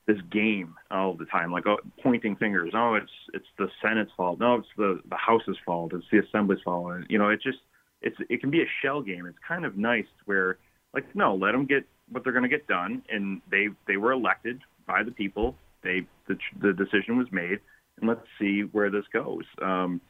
this 0.07 0.17
game 0.33 0.75
all 0.91 1.15
the 1.15 1.27
time, 1.27 1.53
like 1.53 1.67
oh, 1.67 1.77
pointing 2.03 2.35
fingers. 2.37 2.73
Oh, 2.75 2.95
it's 2.95 3.13
it's 3.35 3.47
the 3.59 3.69
Senate's 3.83 4.11
fault. 4.17 4.41
No, 4.41 4.55
it's 4.55 4.69
the 4.79 5.01
the 5.11 5.17
House's 5.17 5.59
fault. 5.67 5.93
It's 5.93 6.07
the 6.11 6.21
Assembly's 6.21 6.63
fault. 6.65 6.93
And, 6.93 7.07
you 7.11 7.19
know, 7.19 7.29
it 7.29 7.43
just 7.43 7.59
it's 8.01 8.17
it 8.31 8.41
can 8.41 8.51
be 8.51 8.63
a 8.63 8.71
shell 8.81 9.03
game. 9.03 9.27
It's 9.27 9.39
kind 9.47 9.67
of 9.67 9.77
nice 9.77 10.09
where 10.25 10.57
like 10.95 11.05
no, 11.15 11.35
let 11.35 11.53
them 11.53 11.67
get 11.67 11.85
what 12.13 12.25
they're 12.25 12.33
going 12.33 12.45
to 12.45 12.49
get 12.49 12.67
done, 12.67 13.03
and 13.09 13.41
they 13.51 13.69
they 13.87 13.97
were 13.97 14.13
elected 14.13 14.61
by 14.87 15.03
the 15.03 15.11
people. 15.11 15.57
They 15.83 16.07
the, 16.29 16.39
the 16.61 16.73
decision 16.73 17.19
was 17.19 17.27
made, 17.33 17.59
and 18.01 18.09
let's 18.09 18.27
see 18.39 18.63
where 18.63 18.91
this 18.91 19.05
goes. 19.13 19.45
Um, 19.61 20.01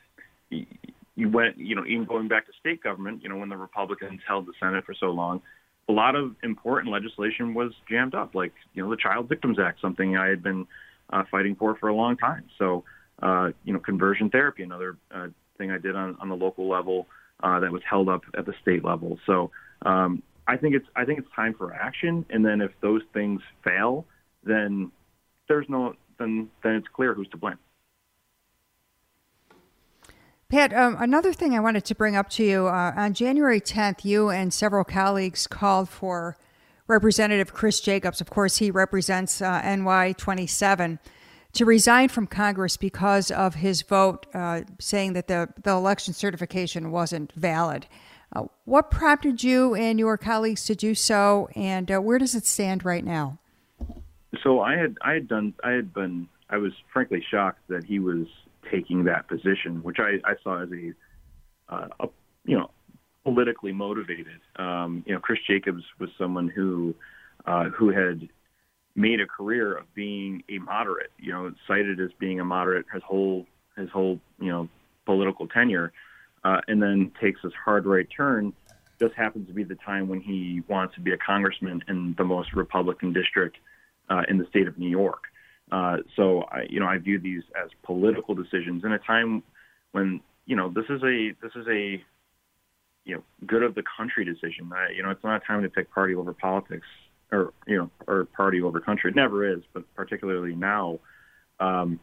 you 0.50 1.28
went, 1.28 1.58
you 1.58 1.74
know, 1.74 1.84
even 1.86 2.04
going 2.04 2.28
back 2.28 2.46
to 2.46 2.52
state 2.58 2.82
government, 2.82 3.22
you 3.22 3.28
know, 3.28 3.36
when 3.36 3.48
the 3.48 3.56
Republicans 3.56 4.20
held 4.26 4.46
the 4.46 4.52
Senate 4.58 4.84
for 4.84 4.94
so 4.94 5.06
long, 5.06 5.42
a 5.88 5.92
lot 5.92 6.14
of 6.14 6.34
important 6.42 6.92
legislation 6.92 7.54
was 7.54 7.72
jammed 7.88 8.14
up, 8.14 8.34
like 8.34 8.52
you 8.74 8.82
know 8.82 8.90
the 8.90 8.96
Child 8.96 9.28
Victims 9.28 9.58
Act, 9.58 9.80
something 9.80 10.16
I 10.16 10.28
had 10.28 10.42
been 10.42 10.66
uh, 11.12 11.24
fighting 11.30 11.56
for 11.56 11.76
for 11.76 11.88
a 11.88 11.94
long 11.94 12.16
time. 12.16 12.44
So, 12.58 12.84
uh, 13.20 13.50
you 13.64 13.72
know, 13.72 13.78
conversion 13.78 14.30
therapy, 14.30 14.62
another 14.62 14.96
uh, 15.14 15.28
thing 15.58 15.70
I 15.70 15.78
did 15.78 15.96
on, 15.96 16.16
on 16.20 16.28
the 16.28 16.36
local 16.36 16.68
level 16.68 17.08
uh, 17.42 17.60
that 17.60 17.72
was 17.72 17.82
held 17.88 18.08
up 18.08 18.22
at 18.36 18.46
the 18.46 18.54
state 18.62 18.84
level. 18.84 19.18
So, 19.26 19.50
um, 19.84 20.22
I 20.46 20.56
think 20.56 20.74
it's 20.74 20.86
I 20.96 21.04
think 21.04 21.18
it's 21.18 21.28
time 21.34 21.54
for 21.54 21.72
action. 21.72 22.24
And 22.30 22.44
then 22.44 22.60
if 22.60 22.72
those 22.80 23.02
things 23.12 23.40
fail, 23.64 24.06
then 24.44 24.90
there's 25.48 25.68
no 25.68 25.94
then 26.18 26.50
then 26.62 26.74
it's 26.74 26.88
clear 26.88 27.14
who's 27.14 27.28
to 27.28 27.36
blame. 27.36 27.58
Pat, 30.48 30.74
um, 30.74 30.98
another 31.00 31.32
thing 31.32 31.54
I 31.54 31.60
wanted 31.60 31.86
to 31.86 31.94
bring 31.94 32.14
up 32.14 32.28
to 32.30 32.44
you 32.44 32.66
uh, 32.66 32.92
on 32.94 33.14
January 33.14 33.58
10th, 33.58 34.04
you 34.04 34.28
and 34.28 34.52
several 34.52 34.84
colleagues 34.84 35.46
called 35.46 35.88
for 35.88 36.36
Representative 36.86 37.54
Chris 37.54 37.80
Jacobs. 37.80 38.20
Of 38.20 38.28
course, 38.28 38.58
he 38.58 38.70
represents 38.70 39.40
uh, 39.40 39.62
NY 39.62 40.12
27 40.18 40.98
to 41.54 41.64
resign 41.64 42.08
from 42.10 42.26
Congress 42.26 42.76
because 42.76 43.30
of 43.30 43.54
his 43.54 43.80
vote 43.80 44.26
uh, 44.34 44.62
saying 44.78 45.14
that 45.14 45.26
the, 45.26 45.48
the 45.62 45.70
election 45.70 46.12
certification 46.12 46.90
wasn't 46.90 47.32
valid. 47.32 47.86
Uh, 48.34 48.44
what 48.64 48.90
prompted 48.90 49.42
you 49.42 49.74
and 49.74 49.98
your 49.98 50.16
colleagues 50.16 50.64
to 50.64 50.74
do 50.74 50.94
so, 50.94 51.48
and 51.54 51.90
uh, 51.90 52.00
where 52.00 52.18
does 52.18 52.34
it 52.34 52.46
stand 52.46 52.84
right 52.84 53.04
now? 53.04 53.38
So 54.42 54.60
I 54.60 54.76
had 54.76 54.96
I 55.02 55.12
had 55.12 55.28
done 55.28 55.54
I 55.62 55.72
had 55.72 55.92
been 55.92 56.28
I 56.48 56.56
was 56.56 56.72
frankly 56.92 57.24
shocked 57.30 57.60
that 57.68 57.84
he 57.84 57.98
was 57.98 58.26
taking 58.70 59.04
that 59.04 59.28
position, 59.28 59.82
which 59.82 59.98
I, 59.98 60.18
I 60.24 60.34
saw 60.42 60.62
as 60.62 60.70
a, 60.70 60.92
uh, 61.72 61.88
a 62.00 62.08
you 62.44 62.58
know 62.58 62.70
politically 63.24 63.72
motivated. 63.72 64.40
Um, 64.56 65.04
you 65.06 65.14
know, 65.14 65.20
Chris 65.20 65.38
Jacobs 65.46 65.84
was 65.98 66.10
someone 66.18 66.48
who 66.48 66.94
uh, 67.46 67.64
who 67.70 67.90
had 67.90 68.28
made 68.94 69.20
a 69.20 69.26
career 69.26 69.74
of 69.74 69.92
being 69.94 70.42
a 70.48 70.58
moderate. 70.58 71.12
You 71.18 71.32
know, 71.32 71.52
cited 71.66 72.00
as 72.00 72.10
being 72.18 72.40
a 72.40 72.44
moderate 72.44 72.86
his 72.92 73.02
whole 73.02 73.46
his 73.76 73.90
whole 73.90 74.18
you 74.38 74.48
know 74.48 74.68
political 75.04 75.46
tenure, 75.48 75.92
uh, 76.44 76.60
and 76.68 76.82
then 76.82 77.12
takes 77.20 77.40
this 77.42 77.52
hard 77.64 77.86
right 77.86 78.08
turn. 78.14 78.52
Just 79.00 79.14
happens 79.14 79.48
to 79.48 79.54
be 79.54 79.64
the 79.64 79.74
time 79.76 80.08
when 80.08 80.20
he 80.20 80.62
wants 80.68 80.94
to 80.94 81.00
be 81.00 81.12
a 81.12 81.18
congressman 81.18 81.82
in 81.88 82.14
the 82.18 82.24
most 82.24 82.52
Republican 82.52 83.12
district 83.12 83.56
uh, 84.08 84.22
in 84.28 84.38
the 84.38 84.46
state 84.46 84.68
of 84.68 84.78
New 84.78 84.88
York. 84.88 85.24
Uh, 85.70 85.98
so 86.16 86.42
I, 86.42 86.66
you 86.68 86.80
know, 86.80 86.86
I 86.86 86.98
view 86.98 87.18
these 87.18 87.42
as 87.62 87.70
political 87.82 88.34
decisions 88.34 88.84
in 88.84 88.92
a 88.92 88.98
time 88.98 89.42
when 89.92 90.20
you 90.44 90.56
know 90.56 90.68
this 90.68 90.84
is 90.88 91.02
a 91.02 91.32
this 91.42 91.52
is 91.54 91.66
a 91.68 92.02
you 93.04 93.16
know 93.16 93.22
good 93.46 93.62
of 93.62 93.74
the 93.74 93.82
country 93.96 94.24
decision. 94.24 94.70
I, 94.74 94.92
you 94.94 95.02
know, 95.02 95.10
it's 95.10 95.24
not 95.24 95.42
a 95.42 95.46
time 95.46 95.62
to 95.62 95.70
pick 95.70 95.90
party 95.90 96.14
over 96.14 96.32
politics 96.32 96.86
or 97.30 97.52
you 97.66 97.78
know 97.78 97.90
or 98.06 98.26
party 98.26 98.60
over 98.60 98.80
country. 98.80 99.10
It 99.10 99.16
never 99.16 99.50
is, 99.50 99.62
but 99.72 99.84
particularly 99.94 100.54
now. 100.54 100.98
Um, 101.58 102.00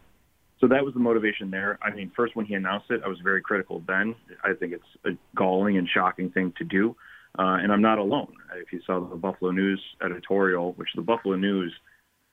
so 0.59 0.67
that 0.67 0.83
was 0.83 0.93
the 0.93 0.99
motivation 0.99 1.51
there. 1.51 1.79
I 1.81 1.91
mean, 1.91 2.11
first 2.15 2.35
when 2.35 2.45
he 2.45 2.53
announced 2.53 2.91
it, 2.91 3.01
I 3.05 3.07
was 3.07 3.19
very 3.19 3.41
critical. 3.41 3.81
Then 3.87 4.15
I 4.43 4.53
think 4.53 4.73
it's 4.73 4.83
a 5.05 5.11
galling 5.35 5.77
and 5.77 5.87
shocking 5.87 6.29
thing 6.31 6.53
to 6.57 6.63
do, 6.63 6.95
uh, 7.37 7.57
and 7.61 7.71
I'm 7.71 7.81
not 7.81 7.99
alone. 7.99 8.33
If 8.55 8.73
you 8.73 8.81
saw 8.85 8.99
the 8.99 9.15
Buffalo 9.15 9.51
News 9.51 9.81
editorial, 10.03 10.73
which 10.73 10.89
the 10.95 11.01
Buffalo 11.01 11.35
News 11.35 11.73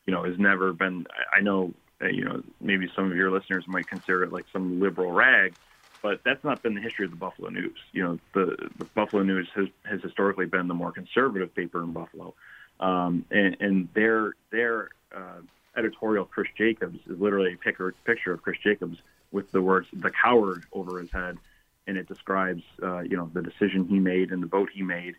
you 0.07 0.15
know, 0.15 0.23
has 0.23 0.39
never 0.39 0.73
been. 0.73 1.07
I 1.37 1.41
know, 1.41 1.75
uh, 2.01 2.07
you 2.07 2.25
know, 2.25 2.43
maybe 2.61 2.89
some 2.95 3.11
of 3.11 3.17
your 3.17 3.31
listeners 3.31 3.65
might 3.67 3.89
consider 3.89 4.23
it 4.23 4.33
like 4.33 4.47
some 4.53 4.81
liberal 4.81 5.13
rag, 5.13 5.55
but 6.03 6.21
that's 6.25 6.43
not 6.45 6.63
been 6.63 6.75
the 6.75 6.81
history 6.81 7.05
of 7.05 7.11
the 7.11 7.17
Buffalo 7.17 7.51
News. 7.51 7.77
You 7.93 8.03
know, 8.05 8.19
the, 8.33 8.71
the 8.79 8.85
Buffalo 8.87 9.23
News 9.23 9.49
has 9.55 9.67
has 9.85 10.01
historically 10.03 10.47
been 10.47 10.69
the 10.69 10.75
more 10.75 10.93
conservative 10.93 11.55
paper 11.55 11.83
in 11.83 11.93
Buffalo, 11.93 12.35
um, 12.81 13.25
and, 13.31 13.57
and 13.61 13.89
their 13.95 14.35
their 14.51 14.91
uh, 15.15 15.41
editorial, 15.77 16.25
Chris 16.25 16.49
Jacobs, 16.57 16.99
is 17.09 17.19
literally 17.19 17.55
a 17.55 17.57
picture 17.57 18.33
of 18.33 18.43
Chris 18.43 18.59
Jacobs 18.63 18.99
with 19.33 19.51
the 19.53 19.63
words 19.63 19.87
"the 19.93 20.11
coward" 20.11 20.65
over 20.73 21.01
his 21.01 21.11
head, 21.11 21.39
and 21.87 21.97
it 21.97 22.09
describes, 22.09 22.63
uh, 22.83 23.01
you 23.01 23.17
know, 23.17 23.31
the 23.33 23.43
decision 23.43 23.87
he 23.87 23.99
made 23.99 24.31
and 24.31 24.43
the 24.43 24.47
vote 24.47 24.71
he 24.73 24.83
made. 24.83 25.15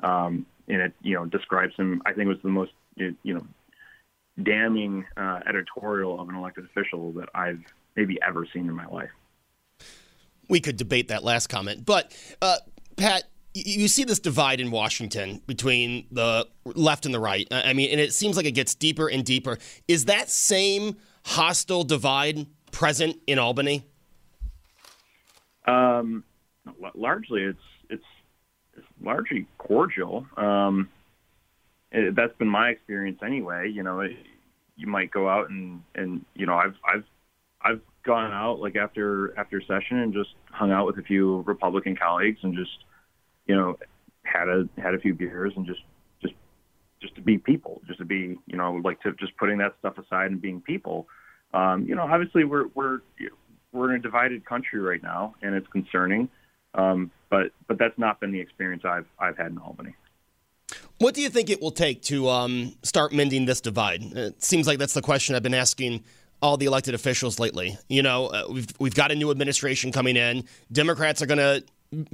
Um, 0.00 0.46
and 0.68 0.80
it, 0.80 0.92
you 1.02 1.14
know, 1.14 1.26
describes 1.26 1.74
him. 1.76 2.02
I 2.06 2.12
think 2.12 2.26
it 2.26 2.28
was 2.28 2.42
the 2.42 2.48
most, 2.48 2.72
you 2.96 3.16
know, 3.24 3.46
damning 4.42 5.04
uh, 5.16 5.40
editorial 5.46 6.20
of 6.20 6.28
an 6.28 6.34
elected 6.34 6.64
official 6.64 7.12
that 7.12 7.28
I've 7.34 7.60
maybe 7.96 8.18
ever 8.26 8.46
seen 8.52 8.68
in 8.68 8.74
my 8.74 8.86
life. 8.86 9.10
We 10.48 10.60
could 10.60 10.76
debate 10.76 11.08
that 11.08 11.22
last 11.22 11.48
comment, 11.48 11.84
but 11.84 12.16
uh, 12.40 12.58
Pat, 12.96 13.24
you 13.54 13.88
see 13.88 14.04
this 14.04 14.18
divide 14.18 14.60
in 14.60 14.70
Washington 14.70 15.42
between 15.46 16.06
the 16.10 16.48
left 16.64 17.04
and 17.04 17.14
the 17.14 17.20
right. 17.20 17.46
I 17.50 17.72
mean, 17.72 17.90
and 17.90 18.00
it 18.00 18.14
seems 18.14 18.36
like 18.36 18.46
it 18.46 18.52
gets 18.52 18.74
deeper 18.74 19.08
and 19.08 19.24
deeper. 19.24 19.58
Is 19.88 20.06
that 20.06 20.30
same 20.30 20.96
hostile 21.24 21.84
divide 21.84 22.46
present 22.70 23.18
in 23.26 23.38
Albany? 23.38 23.84
Um, 25.66 26.24
largely, 26.94 27.42
it's 27.42 27.58
it's, 27.90 28.04
it's 28.76 28.86
largely 29.02 29.46
cordial. 29.58 30.26
Um, 30.36 30.88
it, 31.90 32.14
that's 32.14 32.36
been 32.38 32.48
my 32.48 32.70
experience 32.70 33.20
anyway. 33.22 33.70
You 33.70 33.82
know, 33.82 34.00
it, 34.00 34.16
you 34.76 34.86
might 34.86 35.10
go 35.10 35.28
out 35.28 35.50
and 35.50 35.82
and 35.94 36.24
you 36.34 36.46
know 36.46 36.54
I've 36.54 36.74
I've 36.84 37.04
I've 37.60 37.80
gone 38.02 38.32
out 38.32 38.60
like 38.60 38.76
after 38.76 39.38
after 39.38 39.60
session 39.60 39.98
and 39.98 40.12
just 40.12 40.30
hung 40.50 40.72
out 40.72 40.86
with 40.86 40.98
a 40.98 41.02
few 41.02 41.42
Republican 41.42 41.96
colleagues 41.96 42.38
and 42.42 42.54
just 42.56 42.84
you 43.46 43.56
know 43.56 43.78
had 44.24 44.48
a 44.48 44.68
had 44.80 44.94
a 44.94 44.98
few 44.98 45.14
beers 45.14 45.52
and 45.56 45.66
just 45.66 45.80
just 46.20 46.34
just 47.00 47.14
to 47.16 47.20
be 47.20 47.38
people, 47.38 47.82
just 47.86 47.98
to 47.98 48.04
be 48.04 48.38
you 48.46 48.56
know 48.56 48.72
like 48.84 49.00
to 49.02 49.12
just 49.12 49.36
putting 49.36 49.58
that 49.58 49.74
stuff 49.78 49.98
aside 49.98 50.30
and 50.30 50.40
being 50.40 50.60
people. 50.60 51.08
Um, 51.54 51.84
you 51.86 51.94
know, 51.94 52.02
obviously 52.02 52.44
we're 52.44 52.68
we're 52.74 53.00
we're 53.72 53.90
in 53.90 54.00
a 54.00 54.02
divided 54.02 54.44
country 54.44 54.80
right 54.80 55.02
now, 55.02 55.34
and 55.42 55.54
it's 55.54 55.66
concerning. 55.68 56.28
Um, 56.74 57.10
but 57.30 57.52
but 57.66 57.78
that's 57.78 57.98
not 57.98 58.20
been 58.20 58.32
the 58.32 58.40
experience 58.40 58.84
I've 58.84 59.06
I've 59.18 59.36
had 59.36 59.52
in 59.52 59.58
Albany. 59.58 59.94
What 60.98 61.14
do 61.14 61.20
you 61.20 61.28
think 61.28 61.50
it 61.50 61.60
will 61.60 61.72
take 61.72 62.02
to 62.02 62.28
um, 62.28 62.76
start 62.82 63.12
mending 63.12 63.44
this 63.44 63.60
divide? 63.60 64.02
It 64.02 64.42
seems 64.42 64.66
like 64.66 64.78
that's 64.78 64.94
the 64.94 65.02
question 65.02 65.34
I've 65.34 65.42
been 65.42 65.52
asking 65.52 66.04
all 66.40 66.56
the 66.56 66.66
elected 66.66 66.94
officials 66.94 67.38
lately. 67.38 67.76
You 67.88 68.02
know, 68.02 68.26
uh, 68.26 68.44
we've 68.50 68.68
we've 68.78 68.94
got 68.94 69.10
a 69.10 69.14
new 69.14 69.30
administration 69.30 69.92
coming 69.92 70.16
in. 70.16 70.44
Democrats 70.70 71.20
are 71.20 71.26
going 71.26 71.38
to 71.38 71.64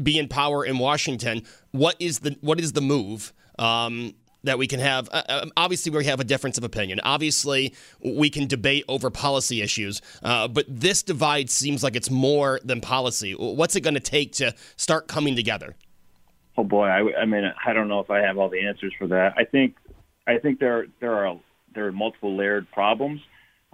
be 0.02 0.18
in 0.18 0.28
power 0.28 0.64
in 0.64 0.78
Washington. 0.78 1.42
What 1.70 1.96
is 1.98 2.20
the 2.20 2.36
what 2.40 2.60
is 2.60 2.72
the 2.72 2.80
move 2.80 3.32
um, 3.58 4.14
that 4.44 4.58
we 4.58 4.66
can 4.66 4.80
have? 4.80 5.08
Uh, 5.10 5.22
uh 5.28 5.46
obviously, 5.56 5.90
we 5.92 6.04
have 6.04 6.20
a 6.20 6.24
difference 6.24 6.58
of 6.58 6.64
opinion. 6.64 7.00
Obviously, 7.02 7.74
we 8.04 8.30
can 8.30 8.46
debate 8.46 8.84
over 8.88 9.10
policy 9.10 9.62
issues. 9.62 10.00
Uh, 10.22 10.48
but 10.48 10.64
this 10.68 11.02
divide 11.02 11.50
seems 11.50 11.82
like 11.82 11.96
it's 11.96 12.10
more 12.10 12.60
than 12.64 12.80
policy. 12.80 13.32
What's 13.32 13.76
it 13.76 13.80
going 13.80 13.94
to 13.94 14.00
take 14.00 14.32
to 14.34 14.54
start 14.76 15.08
coming 15.08 15.36
together? 15.36 15.76
Oh 16.56 16.64
boy, 16.64 16.86
I, 16.86 17.20
I 17.20 17.24
mean, 17.24 17.44
I 17.64 17.72
don't 17.72 17.86
know 17.86 18.00
if 18.00 18.10
I 18.10 18.18
have 18.18 18.36
all 18.36 18.48
the 18.48 18.66
answers 18.66 18.92
for 18.98 19.06
that. 19.08 19.34
I 19.36 19.44
think, 19.44 19.76
I 20.26 20.38
think 20.38 20.58
there 20.58 20.86
there 21.00 21.14
are 21.14 21.38
there 21.74 21.86
are 21.86 21.92
multiple 21.92 22.36
layered 22.36 22.68
problems. 22.72 23.20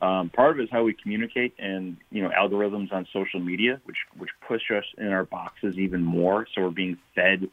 Um, 0.00 0.28
part 0.30 0.50
of 0.50 0.58
it 0.58 0.64
is 0.64 0.68
how 0.72 0.82
we 0.82 0.92
communicate, 0.92 1.54
and 1.58 1.96
you 2.10 2.22
know, 2.22 2.30
algorithms 2.30 2.92
on 2.92 3.06
social 3.12 3.40
media, 3.40 3.80
which 3.84 3.96
which 4.16 4.30
push 4.46 4.62
us 4.70 4.84
in 4.98 5.08
our 5.08 5.24
boxes 5.24 5.76
even 5.78 6.02
more. 6.02 6.46
So 6.54 6.62
we're 6.62 6.70
being 6.70 6.98
fed 7.14 7.48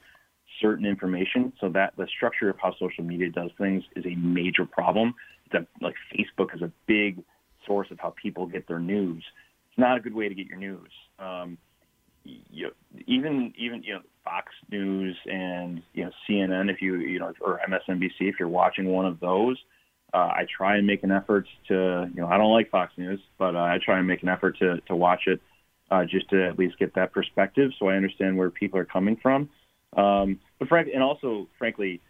certain 0.60 0.86
information. 0.86 1.53
So 1.62 1.69
that 1.69 1.93
the 1.98 2.07
structure 2.07 2.50
of 2.50 2.57
how 2.60 2.74
social 2.79 3.03
media 3.03 3.29
does 3.29 3.51
things 3.57 3.83
is 3.95 4.05
a 4.05 4.15
major 4.15 4.65
problem. 4.65 5.13
That 5.53 5.67
like 5.81 5.95
Facebook 6.15 6.55
is 6.55 6.62
a 6.62 6.71
big 6.88 7.24
source 7.67 7.91
of 7.91 8.00
how 8.00 8.13
people 8.21 8.48
get 8.48 8.67
their 8.67 8.79
news. 8.79 9.24
It's 9.69 9.77
not 9.77 9.98
a 9.98 10.00
good 10.00 10.15
way 10.15 10.27
to 10.27 10.36
get 10.36 10.48
your 10.48 10.57
news. 10.57 10.89
Um, 11.19 11.57
you 12.24 12.65
know, 12.65 12.71
even 13.07 13.53
even 13.57 13.83
you 13.83 13.93
know 13.95 14.01
Fox 14.24 14.51
News 14.71 15.15
and 15.25 15.81
you 15.93 16.05
know 16.05 16.12
CNN 16.27 16.71
if 16.71 16.81
you 16.81 16.95
you 16.98 17.19
know 17.19 17.33
or 17.39 17.60
MSNBC 17.67 18.13
if 18.21 18.36
you're 18.39 18.50
watching 18.50 18.86
one 18.86 19.05
of 19.05 19.19
those, 19.19 19.57
uh, 20.13 20.18
I 20.18 20.46
try 20.56 20.77
and 20.77 20.86
make 20.86 21.03
an 21.03 21.12
effort 21.12 21.48
to 21.68 22.10
you 22.13 22.22
know 22.22 22.27
I 22.27 22.38
don't 22.38 22.51
like 22.51 22.70
Fox 22.70 22.94
News, 22.98 23.20
but 23.38 23.56
uh, 23.56 23.60
I 23.60 23.80
try 23.84 23.98
and 23.98 24.08
make 24.08 24.24
an 24.24 24.30
effort 24.30 24.58
to 24.60 24.82
to 24.88 24.96
watch 24.96 25.22
it 25.27 25.41
uh, 25.89 26.06
just 26.06 26.30
to 26.30 26.48
at 26.48 26.58
least 26.58 26.77
get 26.80 26.96
that 26.96 27.13
perspective 27.13 27.72
so 27.80 27.88
I 27.88 27.96
understand 27.96 28.38
where 28.38 28.50
people 28.50 28.80
are 28.80 28.86
coming 28.86 29.18
from. 29.18 29.50
Um, 29.96 30.39
but 30.60 30.68
frank 30.68 30.89
and 30.94 31.03
also 31.03 31.48
frankly, 31.58 32.01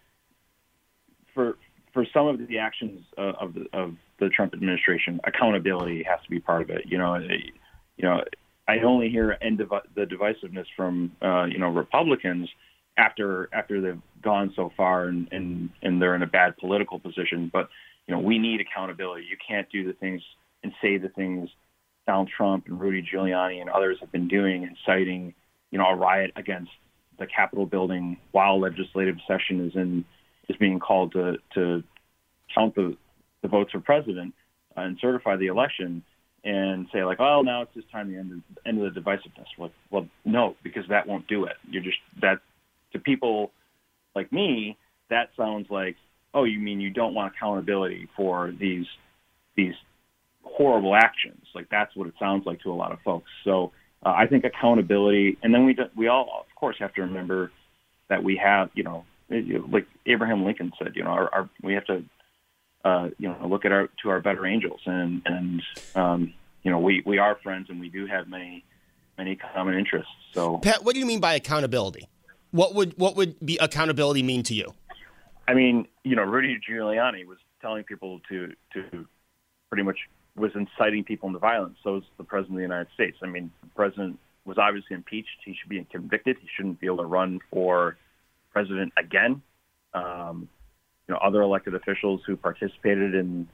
for 1.33 1.57
for 1.93 2.05
some 2.13 2.27
of 2.27 2.47
the 2.47 2.57
actions 2.59 3.03
uh, 3.17 3.33
of 3.39 3.53
the 3.53 3.65
of 3.73 3.95
the 4.19 4.29
Trump 4.29 4.53
administration, 4.53 5.19
accountability 5.23 6.03
has 6.03 6.19
to 6.23 6.29
be 6.29 6.39
part 6.39 6.61
of 6.61 6.69
it. 6.69 6.83
You 6.85 6.97
know, 6.97 7.15
you 7.15 8.03
know 8.03 8.23
I 8.67 8.79
only 8.79 9.09
hear 9.09 9.37
end 9.41 9.59
the 9.59 10.05
divisiveness 10.05 10.65
from 10.75 11.11
uh, 11.21 11.45
you 11.45 11.59
know 11.59 11.69
Republicans 11.69 12.49
after 12.97 13.49
after 13.53 13.81
they've 13.81 14.01
gone 14.21 14.53
so 14.55 14.71
far 14.77 15.05
and, 15.05 15.27
and 15.31 15.69
and 15.81 16.01
they're 16.01 16.15
in 16.15 16.21
a 16.21 16.27
bad 16.27 16.57
political 16.57 16.99
position. 16.99 17.49
But 17.51 17.69
you 18.11 18.17
know 18.17 18.23
we 18.23 18.39
need 18.39 18.59
accountability. 18.59 19.25
You 19.29 19.37
can't 19.47 19.69
do 19.71 19.87
the 19.87 19.93
things 19.93 20.21
and 20.63 20.73
say 20.81 20.97
the 20.97 21.07
things 21.07 21.49
Donald 22.05 22.29
Trump 22.35 22.65
and 22.67 22.77
Rudy 22.77 23.01
Giuliani 23.01 23.61
and 23.61 23.69
others 23.69 23.99
have 24.01 24.11
been 24.11 24.27
doing, 24.27 24.63
inciting 24.63 25.33
you 25.71 25.77
know 25.77 25.85
a 25.85 25.95
riot 25.95 26.31
against 26.35 26.71
the 27.17 27.25
Capitol 27.25 27.65
building 27.65 28.17
while 28.33 28.59
legislative 28.59 29.15
session 29.25 29.65
is 29.65 29.75
in 29.75 30.03
is 30.49 30.57
being 30.57 30.77
called 30.77 31.13
to 31.13 31.37
to 31.53 31.83
count 32.53 32.75
the 32.75 32.97
the 33.43 33.47
votes 33.47 33.71
for 33.71 33.79
president 33.79 34.33
uh, 34.75 34.81
and 34.81 34.97
certify 34.99 35.37
the 35.37 35.47
election 35.47 36.03
and 36.43 36.87
say 36.91 37.05
like, 37.05 37.21
oh, 37.21 37.43
now 37.43 37.61
it's 37.61 37.73
just 37.73 37.89
time 37.91 38.11
to 38.11 38.17
end 38.17 38.43
the 38.53 38.67
end 38.67 38.83
of 38.83 38.93
the 38.93 38.99
divisiveness. 38.99 39.47
Well, 39.57 39.71
well, 39.89 40.05
no, 40.25 40.57
because 40.63 40.83
that 40.89 41.07
won't 41.07 41.27
do 41.27 41.45
it. 41.45 41.55
You're 41.69 41.83
just 41.83 41.99
that 42.19 42.41
to 42.91 42.99
people 42.99 43.51
like 44.17 44.33
me, 44.33 44.77
that 45.09 45.29
sounds 45.37 45.67
like, 45.69 45.95
oh, 46.33 46.43
you 46.43 46.59
mean 46.59 46.79
you 46.79 46.89
don't 46.89 47.13
want 47.13 47.33
accountability 47.35 48.07
for 48.15 48.53
these 48.57 48.85
these 49.55 49.73
horrible 50.43 50.95
actions? 50.95 51.45
Like 51.53 51.69
that's 51.69 51.95
what 51.95 52.07
it 52.07 52.13
sounds 52.19 52.45
like 52.45 52.61
to 52.61 52.71
a 52.71 52.73
lot 52.73 52.91
of 52.91 52.99
folks. 53.01 53.29
So 53.43 53.71
uh, 54.05 54.13
I 54.15 54.27
think 54.27 54.43
accountability, 54.45 55.37
and 55.43 55.53
then 55.53 55.65
we 55.65 55.73
do, 55.73 55.83
we 55.95 56.07
all 56.07 56.45
of 56.47 56.55
course 56.55 56.77
have 56.79 56.93
to 56.95 57.01
remember 57.01 57.51
that 58.09 58.23
we 58.23 58.37
have, 58.37 58.69
you 58.73 58.83
know, 58.83 59.05
like 59.29 59.87
Abraham 60.05 60.43
Lincoln 60.43 60.73
said, 60.77 60.93
you 60.95 61.03
know, 61.03 61.11
our, 61.11 61.33
our 61.33 61.49
we 61.61 61.73
have 61.73 61.85
to 61.85 62.03
uh, 62.83 63.09
you 63.17 63.27
know, 63.27 63.47
look 63.47 63.65
at 63.65 63.71
our 63.71 63.89
to 64.01 64.09
our 64.09 64.19
better 64.19 64.45
angels, 64.45 64.81
and 64.85 65.21
and 65.25 65.61
um, 65.95 66.33
you 66.63 66.71
know, 66.71 66.79
we 66.79 67.03
we 67.05 67.17
are 67.17 67.37
friends, 67.43 67.67
and 67.69 67.79
we 67.79 67.89
do 67.89 68.07
have 68.07 68.27
many 68.27 68.63
many 69.17 69.35
common 69.35 69.77
interests. 69.77 70.11
So, 70.33 70.57
Pat, 70.57 70.83
what 70.83 70.93
do 70.93 70.99
you 70.99 71.05
mean 71.05 71.19
by 71.19 71.35
accountability? 71.35 72.07
What 72.51 72.73
would 72.75 72.97
what 72.97 73.15
would 73.15 73.39
be 73.45 73.57
accountability 73.61 74.23
mean 74.23 74.43
to 74.43 74.55
you? 74.55 74.73
I 75.51 75.53
mean, 75.53 75.85
you 76.05 76.15
know, 76.15 76.23
Rudy 76.23 76.57
Giuliani 76.57 77.25
was 77.25 77.37
telling 77.61 77.83
people 77.83 78.21
to 78.29 78.53
to 78.73 79.05
pretty 79.69 79.83
much 79.83 79.97
was 80.37 80.51
inciting 80.55 81.03
people 81.03 81.27
into 81.27 81.39
violence. 81.39 81.75
So 81.83 81.97
is 81.97 82.03
the 82.17 82.23
president 82.23 82.53
of 82.53 82.57
the 82.59 82.63
United 82.63 82.87
States. 82.93 83.17
I 83.21 83.27
mean, 83.27 83.51
the 83.61 83.69
president 83.75 84.17
was 84.45 84.57
obviously 84.57 84.95
impeached. 84.95 85.43
He 85.43 85.53
should 85.59 85.67
be 85.67 85.85
convicted. 85.91 86.37
He 86.39 86.47
shouldn't 86.55 86.79
be 86.79 86.87
able 86.87 86.97
to 86.97 87.05
run 87.05 87.41
for 87.51 87.97
president 88.53 88.93
again. 88.97 89.41
Um, 89.93 90.47
you 91.07 91.13
know, 91.13 91.19
other 91.21 91.41
elected 91.41 91.75
officials 91.75 92.21
who 92.25 92.37
participated 92.37 93.13
in 93.13 93.49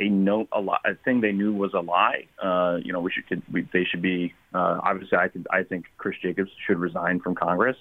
a 0.00 0.08
no 0.08 0.48
a, 0.52 0.60
lot, 0.60 0.80
a 0.86 0.94
thing 1.04 1.20
they 1.20 1.32
knew 1.32 1.52
was 1.52 1.74
a 1.74 1.80
lie. 1.80 2.28
Uh, 2.42 2.78
you 2.82 2.94
know, 2.94 3.00
we 3.00 3.12
should 3.12 3.42
we, 3.52 3.68
they 3.74 3.84
should 3.84 4.00
be 4.00 4.32
uh, 4.54 4.80
obviously. 4.82 5.18
I 5.18 5.28
think 5.28 5.46
I 5.50 5.64
think 5.64 5.84
Chris 5.98 6.16
Jacobs 6.22 6.50
should 6.66 6.78
resign 6.78 7.20
from 7.20 7.34
Congress. 7.34 7.76